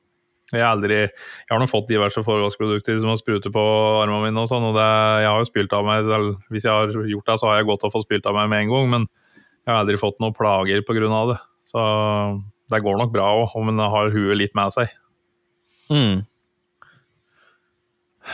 Jeg, 0.49 0.65
aldri, 0.65 1.03
jeg 1.05 1.51
har 1.51 1.59
nå 1.61 1.67
fått 1.69 1.91
diverse 1.91 2.23
forvaskprodukter 2.25 2.97
som 2.97 3.11
har 3.11 3.19
sprutet 3.21 3.53
på 3.53 3.65
armene 4.01 4.23
mine, 4.25 4.41
og 4.41 4.49
sånn, 4.49 4.65
og 4.71 4.77
det, 4.79 4.87
jeg 5.23 5.29
har 5.29 5.43
jo 5.43 5.49
spilt 5.51 5.75
av 5.77 5.85
meg. 5.85 6.09
Hvis 6.49 6.65
jeg 6.65 6.73
har 6.73 7.09
gjort 7.13 7.29
det, 7.29 7.37
så 7.41 7.51
har 7.51 7.59
jeg 7.59 7.69
godt 7.69 7.85
å 7.85 7.93
få 7.93 8.01
spilt 8.05 8.29
av 8.29 8.37
meg 8.37 8.49
med 8.49 8.65
en 8.65 8.73
gang, 8.73 8.89
men 8.95 9.09
jeg 9.69 9.77
har 9.77 9.83
aldri 9.85 10.01
fått 10.01 10.17
noen 10.23 10.35
plager 10.35 10.81
pga. 10.87 11.21
det. 11.31 11.37
Så 11.69 11.83
det 12.69 12.81
går 12.85 12.99
nok 12.99 13.13
bra 13.13 13.29
òg, 13.43 13.55
om 13.57 13.69
en 13.71 13.85
har 13.85 14.11
huet 14.13 14.37
litt 14.37 14.57
med 14.57 14.73
seg. 14.73 14.91
Mm. 15.93 16.25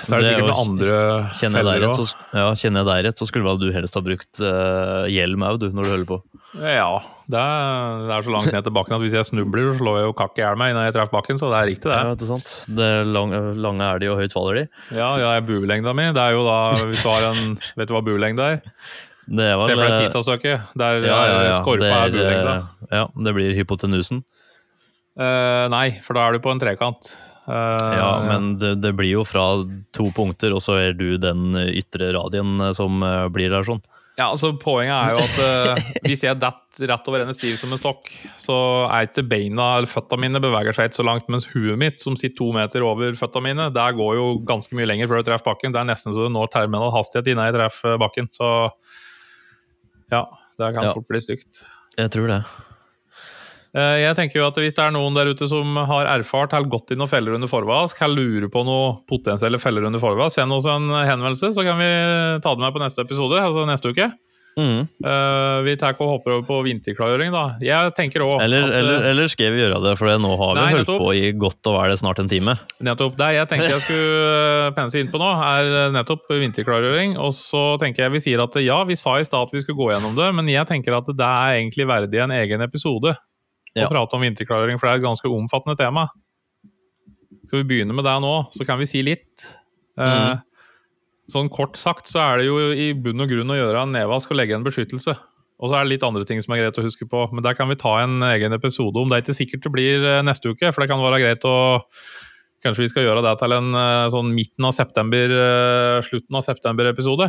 Så 0.03 0.17
er 0.17 0.23
det, 0.23 0.27
Det 0.27 0.27
er 0.27 0.33
sikkert 0.33 0.49
noen 0.49 0.61
andre 0.61 0.95
Kjenner, 1.39 1.61
feller 1.61 1.83
òg. 1.87 2.09
ja, 2.35 2.47
kjenner 2.59 2.81
jeg 2.81 2.87
deg 2.89 3.05
rett, 3.07 3.21
så 3.21 3.27
skulle 3.29 3.47
vel 3.47 3.61
du 3.61 3.69
helst 3.71 3.95
ha 3.95 4.01
brukt 4.03 4.41
uh, 4.43 5.05
hjelm 5.11 5.45
òg, 5.47 5.59
du, 5.61 5.69
når 5.71 5.87
du 5.87 5.91
holder 5.93 6.09
på. 6.09 6.17
Ja, 6.55 6.89
det 7.31 7.39
er, 7.39 8.03
det 8.07 8.13
er 8.15 8.27
så 8.27 8.31
langt 8.31 8.51
ned 8.51 8.67
til 8.67 8.75
bakken 8.75 8.95
at 8.97 9.03
hvis 9.03 9.15
jeg 9.15 9.27
snubler, 9.27 9.69
så 9.71 9.79
slår 9.79 9.97
jeg 9.99 10.09
jo 10.09 10.15
kakk 10.19 10.37
i 10.39 10.43
hjel 10.43 10.59
meg 10.59 10.75
når 10.75 10.87
jeg 10.87 10.95
treffer 10.97 11.15
bakken, 11.15 11.39
så 11.39 11.51
det 11.51 11.57
er 11.61 11.69
riktig, 11.71 11.89
det. 11.91 11.97
Ja, 11.99 12.13
ikke 12.15 12.29
sant? 12.29 12.51
Det 12.79 12.91
er 12.97 13.07
lang, 13.07 13.35
lange 13.63 13.87
er 13.87 14.03
de, 14.03 14.11
og 14.11 14.19
høyt 14.19 14.35
faller 14.35 14.61
de. 14.61 14.65
Ja, 14.95 15.09
ja, 15.21 15.33
buelengda 15.47 15.95
mi. 15.95 16.09
Det 16.15 16.23
er 16.23 16.35
jo 16.35 16.45
da, 16.47 16.59
hvis 16.91 17.03
du 17.03 17.11
har 17.11 17.29
en 17.31 17.57
Vet 17.79 17.91
du 17.91 17.95
hva 17.95 18.03
buelengde 18.05 18.51
er? 18.55 18.61
Det 19.25 19.51
var, 19.57 19.65
Se 19.65 19.75
for 19.75 19.83
deg 19.83 19.93
eh, 19.93 20.01
pizzastykket, 20.05 20.73
der 20.77 21.05
ja, 21.05 21.19
ja, 21.25 21.37
ja. 21.49 21.53
skorpa 21.61 21.93
er 22.05 22.17
er, 22.21 22.49
eh, 22.51 22.89
ja, 22.93 23.05
det 23.27 23.33
blir 23.37 23.55
hypotenusen. 23.57 24.21
Uh, 25.15 25.65
nei, 25.71 25.87
for 26.03 26.17
da 26.17 26.27
er 26.27 26.35
du 26.35 26.43
på 26.43 26.51
en 26.51 26.59
trekant. 26.61 27.15
Uh, 27.45 27.95
Ja, 27.95 28.11
men 28.25 28.55
det, 28.57 28.75
det 28.81 28.95
blir 28.97 29.19
jo 29.19 29.25
fra 29.27 29.63
to 29.95 30.09
punkter, 30.15 30.53
og 30.55 30.63
så 30.65 30.79
er 30.81 30.95
du 30.97 31.15
den 31.21 31.53
ytre 31.69 32.09
radien 32.15 32.57
eh, 32.59 32.73
som 32.77 33.03
eh, 33.05 33.27
blir 33.33 33.53
der 33.53 33.67
sånn. 33.67 33.83
Ja, 34.15 34.29
altså 34.31 34.53
Poenget 34.55 34.95
er 34.95 35.11
jo 35.11 35.23
at 35.25 35.39
uh, 35.75 35.87
hvis 36.07 36.23
jeg 36.23 36.39
detter 36.39 36.87
rett 36.87 37.07
over 37.11 37.21
ende 37.21 37.35
stiv 37.35 37.57
som 37.59 37.73
en 37.75 37.81
stokk, 37.81 38.07
så 38.39 38.55
er 38.87 39.09
ikke 39.09 39.25
beina 39.27 39.73
eller 39.77 39.91
føtta 39.91 40.15
mine 40.19 40.39
beveger 40.39 40.75
seg 40.75 40.87
ikke 40.87 41.01
så 41.01 41.05
langt, 41.05 41.27
mens 41.31 41.49
huet 41.51 41.75
mitt, 41.81 41.99
som 41.99 42.15
sitter 42.15 42.37
to 42.39 42.47
meter 42.55 42.85
over 42.87 43.17
føtta 43.19 43.43
mine, 43.43 43.67
der 43.75 43.97
går 43.97 44.15
jo 44.15 44.29
ganske 44.47 44.77
mye 44.79 44.87
lenger 44.87 45.11
før 45.11 45.19
du 45.19 45.27
treffer 45.27 45.49
bakken. 45.51 45.75
Det 45.75 45.83
er 45.83 45.89
nesten 45.91 46.15
så 46.15 46.29
du 46.29 46.31
når 46.31 46.53
terminal 46.53 46.95
hastighet 46.95 47.27
innen 47.33 47.49
jeg 47.49 47.57
treffer 47.57 47.99
bakken. 47.99 48.31
Så 48.31 48.49
ja, 50.11 50.23
det 50.59 50.73
kan 50.75 50.83
Ja. 50.83 50.93
fort 50.93 51.07
bli 51.07 51.19
stygt. 51.19 51.63
Jeg 51.97 52.11
tror 52.11 52.27
det. 52.27 52.43
Eh, 53.75 53.97
Jeg 54.07 54.15
tenker 54.15 54.39
jo 54.39 54.47
at 54.47 54.55
Hvis 54.55 54.73
det 54.75 54.83
er 54.85 54.91
noen 54.91 55.13
der 55.15 55.27
ute 55.33 55.47
som 55.49 55.75
har 55.75 56.05
erfart 56.07 56.53
eller 56.53 56.69
gått 56.71 56.91
i 56.91 56.95
noen 56.95 57.09
feller 57.11 57.33
under 57.35 57.47
forvask, 57.47 57.99
eller 58.01 58.15
lurer 58.15 58.47
på 58.49 58.63
noe 58.63 59.01
potensielle 59.07 59.59
feller 59.59 59.83
under 59.85 59.99
forvask, 59.99 60.35
send 60.35 60.51
oss 60.55 60.65
en 60.65 60.87
henvendelse, 60.89 61.51
så 61.53 61.63
kan 61.63 61.77
vi 61.77 61.89
ta 62.41 62.55
det 62.55 62.63
med 62.63 62.73
på 62.73 62.79
neste 62.79 63.03
episode, 63.03 63.35
altså 63.41 63.65
neste 63.67 63.91
uke. 63.91 64.11
Mhm. 64.55 64.87
Uh, 65.03 65.59
vi 65.65 65.73
tar 65.75 65.97
og 65.99 66.07
hopper 66.13 66.31
over 66.31 66.45
på 66.47 66.57
vinterklargjøring, 66.63 67.33
da. 67.33 67.57
Jeg 67.59 67.91
tenker 67.97 68.23
også 68.23 68.45
Eller, 68.45 68.63
eh, 68.69 68.77
eller, 68.79 69.03
eller 69.09 69.27
skal 69.27 69.51
vi 69.51 69.59
gjøre 69.59 69.81
det, 69.83 69.97
for 69.99 70.07
nå 70.07 70.31
har 70.39 70.53
vi 70.55 70.61
Nei, 70.61 70.69
holdt 70.71 70.87
nettopp. 70.87 71.01
på 71.03 71.09
i 71.11 71.31
godt 71.35 71.67
og 71.67 71.75
vel 71.75 71.95
snart 71.99 72.21
en 72.23 72.29
time. 72.31 72.55
Nettopp 72.87 73.17
det 73.19 73.27
jeg 73.35 73.49
tenkte 73.51 73.67
jeg 73.73 73.83
skulle 73.83 74.29
eh, 74.69 74.71
pense 74.77 74.95
inn 74.95 75.11
på 75.11 75.19
nå, 75.19 75.27
er 75.43 75.91
nettopp 75.91 76.31
vinterklargjøring. 76.31 77.17
Og 77.19 77.35
så 77.35 77.65
tenker 77.83 78.05
jeg 78.05 78.15
vi 78.15 78.23
sier 78.29 78.45
at 78.45 78.55
ja, 78.63 78.79
vi 78.87 78.95
sa 78.95 79.17
i 79.19 79.27
stad 79.27 79.49
at 79.49 79.51
vi 79.51 79.59
skulle 79.65 79.81
gå 79.81 79.91
gjennom 79.91 80.15
det, 80.15 80.31
men 80.39 80.47
jeg 80.47 80.65
tenker 80.71 80.95
at 80.95 81.11
det 81.11 81.27
er 81.27 81.59
egentlig 81.59 81.87
verdig 81.91 82.23
en 82.23 82.31
egen 82.39 82.61
episode 82.63 83.11
Ja. 83.75 83.89
å 83.89 83.91
prate 83.91 84.15
om 84.15 84.23
vinterklargjøring, 84.23 84.79
for 84.79 84.87
det 84.87 84.93
er 84.93 85.03
et 85.03 85.09
ganske 85.09 85.27
omfattende 85.27 85.75
tema. 85.75 86.07
Skal 87.49 87.59
vi 87.59 87.67
begynne 87.75 87.91
med 87.93 88.05
det 88.07 88.15
nå, 88.23 88.35
så 88.55 88.63
kan 88.65 88.79
vi 88.79 88.87
si 88.87 89.01
litt. 89.03 89.49
Mhm. 89.99 90.39
Sånn 91.31 91.49
kort 91.49 91.79
sagt 91.81 92.11
så 92.11 92.21
er 92.21 92.41
det 92.41 92.49
jo 92.49 92.59
i 92.71 92.91
bunn 92.93 93.23
og 93.23 93.31
grunn 93.31 93.53
å 93.53 93.57
gjøre 93.57 93.85
en 93.85 93.95
nedvask 93.95 94.29
og 94.29 94.37
legge 94.37 94.57
en 94.57 94.65
beskyttelse. 94.65 95.15
Og 95.55 95.71
så 95.71 95.77
er 95.77 95.85
det 95.85 95.95
litt 95.95 96.05
andre 96.05 96.25
ting 96.27 96.41
som 96.43 96.53
er 96.53 96.61
greit 96.61 96.77
å 96.77 96.83
huske 96.85 97.07
på, 97.09 97.23
men 97.31 97.43
der 97.45 97.55
kan 97.57 97.69
vi 97.71 97.79
ta 97.79 97.95
en 98.03 98.19
egen 98.27 98.53
episode 98.57 98.99
om. 98.99 99.09
Det 99.09 99.17
er 99.17 99.23
ikke 99.23 99.37
sikkert 99.37 99.65
det 99.65 99.73
blir 99.73 100.03
eh, 100.03 100.21
neste 100.25 100.51
uke, 100.51 100.69
for 100.69 100.83
det 100.83 100.89
kan 100.91 101.03
være 101.03 101.23
greit 101.23 101.49
å 101.49 101.57
Kanskje 102.65 102.81
vi 102.81 102.89
skal 102.89 103.03
gjøre 103.05 103.21
det 103.21 103.35
til 103.37 103.53
en 103.53 103.75
eh, 103.77 104.07
sånn 104.09 104.31
midten 104.33 104.65
av 104.65 104.71
september, 104.73 105.33
eh, 105.37 105.99
slutten 106.07 106.39
av 106.39 106.41
september-episode. 106.47 107.27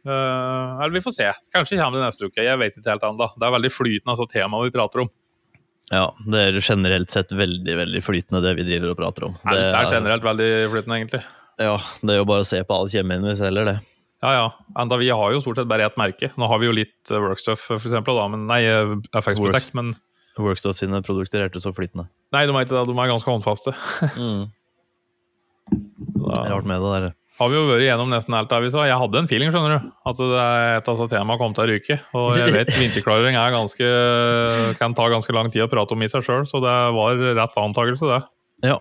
Uh, 0.00 0.80
eller 0.80 0.94
vi 0.94 1.02
får 1.04 1.12
se. 1.12 1.30
Kanskje 1.52 1.76
kommer 1.76 2.00
det 2.00 2.06
neste 2.06 2.28
uke. 2.28 2.44
Jeg 2.44 2.60
vet 2.60 2.76
ikke 2.76 2.92
helt 2.92 3.02
ennå. 3.04 3.26
Det 3.36 3.44
er 3.48 3.52
veldig 3.56 3.70
flytende, 3.72 4.12
altså 4.14 4.26
temaet 4.28 4.68
vi 4.68 4.74
prater 4.76 5.02
om. 5.04 5.10
Ja, 5.90 6.06
det 6.32 6.44
er 6.44 6.60
generelt 6.60 7.12
sett 7.12 7.32
veldig 7.36 7.76
veldig 7.80 8.02
flytende, 8.04 8.40
det 8.44 8.54
vi 8.60 8.68
driver 8.68 8.92
og 8.92 9.00
prater 9.00 9.26
om. 9.30 9.36
det 9.48 9.58
er 9.64 9.92
generelt 9.92 10.24
veldig 10.24 10.50
flytende, 10.72 11.00
egentlig. 11.00 11.22
Ja, 11.60 11.76
det 12.00 12.14
er 12.14 12.20
jo 12.22 12.28
bare 12.28 12.44
å 12.44 12.48
se 12.48 12.60
på 12.64 12.72
all 12.76 12.88
kjemien 12.88 13.24
vi 13.26 13.34
selger, 13.36 13.66
det. 13.68 13.78
Ja, 14.24 14.30
ja. 14.36 14.46
Enda 14.80 14.96
vi 15.00 15.08
har 15.12 15.32
jo 15.32 15.40
stort 15.44 15.60
sett 15.60 15.68
bare 15.68 15.84
ett 15.88 15.96
merke. 16.00 16.30
Nå 16.40 16.48
har 16.48 16.60
vi 16.60 16.68
jo 16.68 16.76
litt 16.76 17.10
eh, 17.12 17.20
Workstuff, 17.20 17.62
for 17.68 17.80
eksempel, 17.80 18.16
da, 18.20 18.26
men 18.32 18.46
nei, 18.48 18.62
eh, 18.68 18.94
FX. 19.16 19.36
Protect, 19.40 19.74
men 19.78 19.94
Workstuff 20.40 20.78
sine 20.80 21.00
produkter 21.04 21.42
er 21.44 21.50
ikke 21.52 21.60
så 21.62 21.72
flytende. 21.76 22.06
nei, 22.32 22.46
de 22.48 22.52
er 22.54 22.64
ikke 22.66 22.76
det. 22.78 22.84
De 22.88 22.96
er 22.96 23.12
ganske 23.14 23.32
håndfaste. 23.36 23.76
Mm. 24.20 24.48
Da 26.20 26.44
Rart 26.50 26.66
med 26.68 26.82
det 26.82 26.90
der. 26.96 27.04
har 27.40 27.48
vi 27.48 27.56
jo 27.56 27.66
vært 27.68 27.84
igjennom 27.84 28.10
nesten 28.12 28.34
alt 28.36 28.50
der 28.50 28.60
vi 28.64 28.70
sa. 28.72 28.82
Jeg 28.88 28.98
hadde 29.00 29.20
en 29.20 29.28
feeling, 29.30 29.52
skjønner 29.54 29.76
du, 29.78 29.90
at 30.10 30.18
det 30.18 30.28
er 30.42 30.74
et 30.80 30.88
av 30.92 31.02
temaene 31.08 31.38
kom 31.40 31.54
til 31.56 31.64
å 31.64 31.68
ryke. 31.70 31.96
Og 32.18 32.34
jeg 32.36 32.52
vet 32.58 32.72
vinterklarering 32.76 33.38
er 33.40 33.54
ganske, 33.54 33.90
kan 34.80 34.96
ta 34.98 35.06
ganske 35.12 35.32
lang 35.36 35.48
tid 35.52 35.64
å 35.64 35.70
prate 35.72 35.94
om 35.96 36.02
i 36.04 36.10
seg 36.12 36.26
sjøl, 36.26 36.44
så 36.50 36.60
det 36.64 36.74
var 36.96 37.22
rett 37.38 37.56
antakelse, 37.62 38.10
det. 38.10 38.20
Ja, 38.68 38.76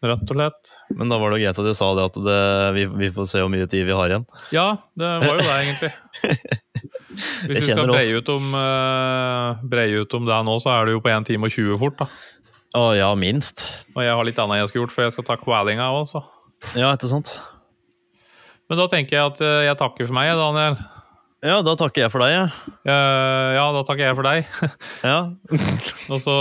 Rett 0.00 0.30
og 0.32 0.32
slett. 0.32 0.70
men 0.96 1.10
da 1.12 1.18
var 1.20 1.34
det 1.34 1.42
greit 1.42 1.58
at 1.60 1.66
du 1.66 1.74
sa 1.76 1.90
det 1.92 2.06
at 2.08 2.14
det, 2.24 2.40
vi, 2.72 2.86
vi 3.02 3.10
får 3.12 3.26
se 3.28 3.42
hvor 3.42 3.50
mye 3.52 3.66
tid 3.68 3.84
vi 3.84 3.96
har 3.96 4.08
igjen. 4.08 4.24
Ja, 4.54 4.66
det 4.96 5.10
var 5.20 5.36
jo 5.36 5.44
det, 5.44 5.56
egentlig. 5.58 5.90
Hvis 7.50 7.66
vi 7.66 7.74
skal 7.74 7.90
breie 7.90 8.16
ut, 8.16 8.30
om, 8.32 8.54
eh, 8.56 9.60
breie 9.68 10.00
ut 10.00 10.16
om 10.16 10.24
det 10.24 10.38
nå, 10.48 10.56
så 10.64 10.72
er 10.72 10.88
det 10.88 10.94
jo 10.96 11.02
på 11.04 11.12
1 11.12 11.28
time 11.28 11.50
og 11.50 11.52
20 11.52 11.80
fort. 11.82 12.00
da. 12.00 12.08
Å 12.80 12.84
ja, 12.96 13.10
minst. 13.18 13.66
Og 13.96 14.04
jeg 14.06 14.14
har 14.16 14.24
litt 14.24 14.40
annet 14.40 14.62
jeg 14.62 14.70
skulle 14.70 14.86
gjort, 14.86 14.94
for 14.94 15.04
jeg 15.04 15.14
skal 15.16 15.26
ta 15.28 15.36
kvalinga 15.40 15.90
òg, 15.92 16.06
så. 16.08 16.24
Ja, 16.78 16.94
sant? 17.02 17.34
Men 18.70 18.78
da 18.78 18.86
tenker 18.88 19.18
jeg 19.18 19.34
at 19.34 19.44
eh, 19.44 19.66
jeg 19.66 19.78
takker 19.80 20.08
for 20.08 20.16
meg, 20.16 20.32
Daniel. 20.38 20.80
Ja, 21.40 21.62
da 21.64 21.72
takker 21.72 22.02
jeg 22.02 22.12
for 22.12 22.20
deg, 22.20 22.34
jeg. 22.34 22.72
Eh, 22.84 23.50
ja, 23.56 23.62
da 23.72 23.80
takker 23.88 24.10
jeg 24.10 24.16
for 24.18 24.26
deg. 24.28 24.48
Ja. 25.10 25.20
Og 26.12 26.18
så, 26.20 26.34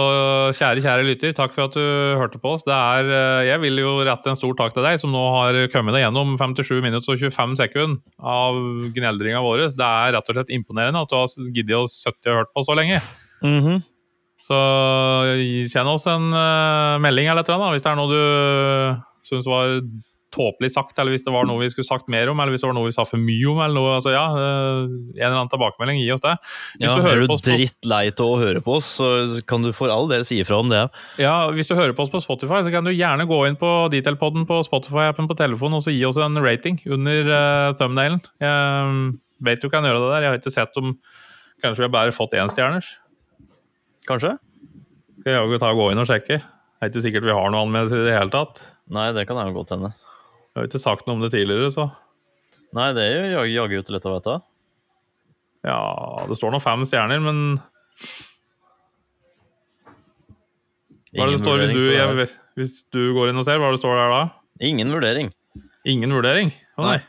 kjære, 0.57 0.83
kjære 0.83 1.05
lytter, 1.07 1.35
takk 1.37 1.53
for 1.55 1.69
at 1.69 1.77
du 1.77 1.83
hørte 2.19 2.41
på 2.41 2.51
oss. 2.57 2.65
Det 2.67 2.75
er, 2.75 3.07
uh, 3.07 3.39
jeg 3.47 3.61
vil 3.63 3.79
jo 3.79 3.93
rette 4.03 4.27
en 4.27 4.39
stor 4.39 4.57
takk 4.59 4.75
til 4.75 4.83
deg, 4.83 4.99
som 4.99 5.13
nå 5.15 5.21
har 5.37 5.59
kommet 5.71 5.95
deg 5.95 6.03
gjennom 6.03 6.35
57 6.35 6.81
minutter 6.83 7.15
og 7.15 7.23
25 7.23 7.55
sekunder 7.61 8.01
av 8.19 8.59
gneldringa 8.97 9.43
vår. 9.45 9.69
Det 9.79 9.87
er 9.87 10.17
rett 10.17 10.33
og 10.33 10.35
slett 10.35 10.51
imponerende 10.57 11.05
at 11.05 11.13
du 11.13 11.15
har 11.15 11.31
giddet 11.55 11.79
å 11.79 11.85
70 11.87 12.33
og 12.33 12.41
hørt 12.41 12.53
på 12.57 12.65
så 12.67 12.75
lenge. 12.81 12.99
Mhm. 13.45 13.79
Så 14.49 14.59
send 15.69 15.91
oss 15.91 16.09
en 16.09 16.31
uh, 16.33 16.99
melding 16.99 17.29
eller 17.29 17.45
et 17.45 17.51
eller 17.51 17.69
annet, 17.69 17.77
hvis 17.77 17.85
det 17.85 17.91
er 17.93 17.99
noe 17.99 18.11
du 18.11 19.29
syns 19.29 19.47
var 19.47 19.77
tåpelig 20.33 20.71
sagt, 20.73 20.97
eller 20.99 21.13
hvis 21.15 21.23
det 21.25 21.33
var 21.33 21.47
noe 21.47 21.61
vi 21.63 21.69
skulle 21.71 21.87
sagt 21.87 22.09
mer 22.11 22.29
om, 22.31 22.39
eller 22.39 22.53
hvis 22.53 22.63
det 22.63 22.69
var 22.69 22.75
noe 22.77 22.89
vi 22.89 22.95
sa 22.95 23.05
for 23.07 23.21
mye 23.21 23.47
om, 23.51 23.61
eller 23.63 23.77
noe. 23.77 23.93
Altså, 23.97 24.13
ja, 24.13 24.25
eh, 24.33 24.81
en 24.89 25.23
eller 25.25 25.37
annen 25.37 25.51
tilbakemelding, 25.53 26.01
gi 26.03 26.11
oss 26.15 26.23
det. 26.25 26.35
Hvis 26.77 26.87
Ja, 26.87 26.95
du 26.97 27.07
er 27.09 27.23
du 27.23 27.35
drittlei 27.47 28.01
av 28.11 28.25
å 28.25 28.39
høre 28.41 28.63
på 28.65 28.77
oss, 28.79 28.91
så 28.99 29.41
kan 29.49 29.65
du 29.65 29.71
for 29.75 29.93
all 29.93 30.09
del 30.11 30.25
si 30.27 30.39
ifra 30.43 30.59
om 30.61 30.69
det. 30.71 30.83
Ja, 31.21 31.37
Hvis 31.53 31.69
du 31.69 31.75
hører 31.75 31.95
på 31.97 32.05
oss 32.05 32.13
på 32.13 32.21
Spotify, 32.23 32.61
så 32.65 32.73
kan 32.73 32.85
du 32.85 32.91
gjerne 32.91 33.27
gå 33.29 33.39
inn 33.47 33.57
på 33.59 33.71
Detailpodden 33.93 34.45
på 34.49 34.61
Spotify-appen 34.67 35.29
på 35.29 35.37
telefonen 35.39 35.79
og 35.79 35.85
så 35.85 35.93
gi 35.95 36.05
oss 36.05 36.19
en 36.21 36.37
rating 36.37 36.79
under 36.85 37.33
uh, 37.33 37.73
thumbnailen. 37.79 38.21
Jeg 38.39 38.93
mm, 38.93 39.19
vet 39.45 39.61
du 39.61 39.69
kan 39.69 39.87
gjøre 39.87 40.03
det 40.03 40.13
der. 40.13 40.21
Jeg 40.21 40.31
har 40.33 40.39
ikke 40.41 40.55
sett 40.55 40.79
om 40.81 40.95
Kanskje 41.59 41.83
vi 41.83 41.87
har 41.89 41.91
bare 41.91 42.15
fått 42.15 42.37
énstjerners. 42.39 42.93
Kanskje? 44.07 44.37
Skal 45.19 45.35
jeg 45.35 45.59
gå 45.59 45.87
inn 45.91 45.99
og 45.99 46.07
sjekke. 46.07 46.37
Det 46.39 46.87
er 46.87 46.91
ikke 46.93 47.03
sikkert 47.03 47.25
vi 47.27 47.35
har 47.35 47.49
noe 47.51 47.65
anmeldelser 47.65 47.99
i 47.99 48.05
det 48.07 48.13
hele 48.15 48.31
tatt. 48.31 48.61
Nei, 48.95 49.09
det 49.11 49.25
kan 49.27 49.35
jeg 49.41 49.51
jo 49.51 49.57
godt 49.59 49.73
hende. 49.75 49.91
Jeg 50.59 50.65
har 50.65 50.67
ikke 50.73 50.81
sagt 50.83 51.05
noe 51.07 51.15
om 51.15 51.21
det 51.23 51.29
tidligere, 51.31 51.69
så 51.71 51.85
Nei, 52.75 52.89
det 52.93 53.01
er 53.01 53.13
jo 53.15 53.29
jag- 53.39 53.53
jaggu 53.55 53.77
ikke 53.79 53.93
lett 53.95 54.05
å 54.05 54.11
vite. 54.19 54.33
ja, 55.63 56.25
det 56.27 56.35
står 56.37 56.51
nå 56.51 56.59
fem 56.61 56.83
stjerner, 56.85 57.19
men 57.23 57.39
hva 61.15 61.23
er 61.23 61.31
det 61.31 61.37
det 61.37 61.41
står 61.41 61.57
hvis 61.63 61.71
du, 61.73 61.85
jeg, 61.95 62.15
det- 62.19 62.37
hvis 62.59 62.75
du 62.91 63.13
går 63.15 63.29
inn 63.31 63.39
og 63.39 63.45
ser? 63.47 63.57
Hva 63.57 63.69
er 63.69 63.77
det 63.77 63.79
står 63.81 63.95
der 63.97 64.09
da? 64.13 64.21
Ingen 64.61 64.91
vurdering. 64.91 65.31
Ingen 65.87 66.11
vurdering? 66.11 66.51
Å 66.77 66.83
nei. 66.85 66.99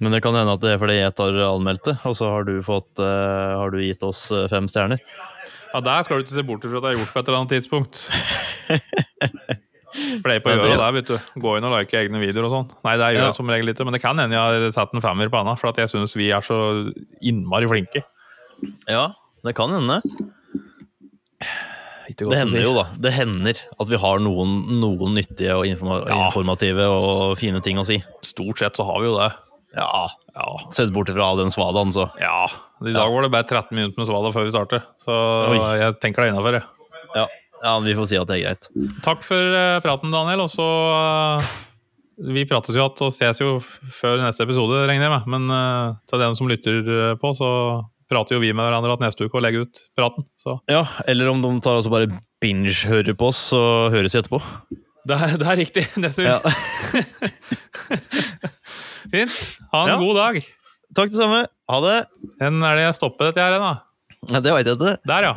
Men 0.00 0.12
det 0.14 0.22
kan 0.22 0.34
hende 0.34 0.52
at 0.54 0.60
det 0.62 0.70
er 0.72 0.78
fordi 0.78 0.94
jeg 1.00 1.14
tar 1.18 1.34
anmeldte, 1.42 1.96
og 2.06 2.14
så 2.16 2.28
har 2.30 2.44
du, 2.46 2.60
fått, 2.62 2.98
uh, 3.02 3.58
har 3.58 3.70
du 3.74 3.78
gitt 3.82 4.02
oss 4.06 4.30
eh, 4.30 4.46
fem 4.48 4.68
stjerner. 4.70 5.00
Ja, 5.74 5.80
Der 5.82 6.02
skal 6.06 6.16
du 6.18 6.22
ikke 6.24 6.36
se 6.38 6.44
bort 6.46 6.62
ifra 6.64 6.78
at 6.78 6.84
det 6.86 6.92
er 6.94 6.98
gjort 7.02 7.12
på 7.12 7.18
et 7.18 7.28
eller 7.28 7.38
annet 7.42 7.54
tidspunkt. 7.58 8.04
Pleier 10.22 10.42
på 10.44 10.52
å 10.52 10.64
der, 10.68 10.92
vet 10.92 11.06
du. 11.08 11.16
Gå 11.40 11.54
inn 11.58 11.64
og 11.64 11.72
like 11.72 11.96
egne 11.96 12.20
videoer 12.20 12.44
og 12.48 12.52
sånn. 12.52 12.66
Nei, 12.84 12.96
det 13.00 13.06
gjør 13.14 13.20
Ja. 13.22 13.28
jeg 13.30 13.34
som 13.38 13.48
regel 13.48 13.68
ikke, 13.72 13.84
men 13.88 13.92
det 13.96 14.02
kan 14.02 14.18
hende 14.20 14.36
jeg 14.36 14.40
har 14.62 14.70
satt 14.74 14.92
en 14.94 15.00
femmer 15.00 15.30
på 15.32 15.38
henne, 15.40 15.56
for 15.58 15.68
at 15.70 15.76
jeg 15.80 15.88
syns 15.92 16.14
vi 16.18 16.28
er 16.30 16.42
så 16.44 16.92
innmari 17.22 17.68
flinke. 17.70 18.04
Ja, 18.88 19.12
det 19.44 19.54
kan 19.56 19.70
hende. 19.70 20.02
Det 22.18 22.34
hender 22.34 22.62
jo, 22.64 22.72
da. 22.74 22.84
Det 22.98 23.12
hender 23.14 23.58
at 23.78 23.90
vi 23.92 23.98
har 24.00 24.18
noen, 24.24 24.54
noen 24.80 25.12
nyttige 25.14 25.54
og 25.54 25.66
informa 25.68 25.98
Ja. 26.08 26.26
informative 26.26 26.86
og 26.88 27.36
fine 27.38 27.60
ting 27.62 27.76
å 27.78 27.84
si. 27.86 28.02
Stort 28.24 28.58
sett 28.58 28.74
så 28.80 28.84
har 28.88 29.00
vi 29.00 29.06
jo 29.06 29.18
det. 29.18 29.32
Ja. 29.76 30.08
Ja. 30.34 30.46
Sett 30.72 30.90
bort 30.92 31.08
fra 31.12 31.36
den 31.36 31.50
svadaen, 31.52 31.92
så. 31.92 32.10
ja. 32.18 32.46
I 32.80 32.92
dag 32.94 33.10
var 33.12 33.22
det 33.22 33.30
bare 33.30 33.44
13 33.44 33.74
minutter 33.76 33.98
med 33.98 34.06
svada 34.08 34.32
før 34.32 34.44
vi 34.46 34.50
starter, 34.54 34.82
så 35.04 35.14
Oi. 35.50 35.78
jeg 35.78 36.00
tenker 36.00 36.22
det 36.24 36.32
er 36.34 36.60
ja 36.60 36.62
Ja. 37.14 37.26
Ja, 37.64 37.72
vi 37.84 37.94
får 37.98 38.08
si 38.10 38.16
at 38.20 38.28
det 38.30 38.36
er 38.38 38.44
greit. 38.46 38.68
Takk 39.04 39.24
for 39.26 39.56
eh, 39.60 39.78
praten, 39.84 40.12
Daniel. 40.14 40.44
Og 40.46 40.50
så 40.52 40.66
eh, 40.94 41.48
Vi 42.34 42.44
prates 42.50 42.74
jo 42.74 42.80
igjen 42.80 43.04
og 43.06 43.12
ses 43.14 43.38
jo 43.42 43.58
før 44.00 44.18
neste 44.24 44.42
episode, 44.46 44.80
regner 44.88 45.06
jeg 45.08 45.14
med. 45.16 45.28
Men 45.36 45.50
eh, 45.54 45.94
til 46.10 46.18
den 46.24 46.36
som 46.38 46.48
lytter 46.50 47.14
på, 47.22 47.30
så 47.38 47.50
prater 48.08 48.36
jo 48.38 48.40
vi 48.42 48.52
med 48.56 48.64
hverandre 48.64 48.94
at 48.96 49.02
neste 49.04 49.26
uke 49.28 49.36
og 49.38 49.44
legger 49.44 49.66
ut 49.68 49.82
praten. 49.98 50.24
Så 50.40 50.58
Ja, 50.70 50.84
Eller 51.06 51.28
om 51.30 51.42
de 51.44 51.54
tar 51.64 51.76
også 51.78 51.90
bare 51.92 52.08
binge-hører 52.40 53.14
på 53.18 53.28
oss, 53.32 53.40
så 53.52 53.60
høres 53.92 54.14
vi 54.14 54.20
etterpå. 54.22 54.38
det 55.08 55.16
er, 55.18 55.34
det 55.40 55.46
er 55.48 55.58
riktig. 55.60 55.84
Neste 56.04 56.22
Ja. 56.24 56.38
uke. 56.40 56.54
Fint. 59.12 59.36
Ha 59.72 59.82
en 59.82 59.88
Ja. 59.94 59.98
god 60.00 60.16
dag. 60.16 60.40
Takk 60.96 61.10
det 61.12 61.18
samme. 61.20 61.42
Ha 61.68 61.78
det. 61.84 61.96
Hvor 62.40 62.64
er 62.70 62.76
det 62.76 62.84
jeg 62.86 62.96
stopper 62.96 63.28
dette 63.30 63.40
her, 63.44 63.58
da? 63.60 63.72
Ja, 64.32 64.40
Det 64.40 64.52
veit 64.52 64.66
jeg 64.66 64.76
ikke. 64.76 64.96
Der, 65.06 65.22
ja. 65.28 65.32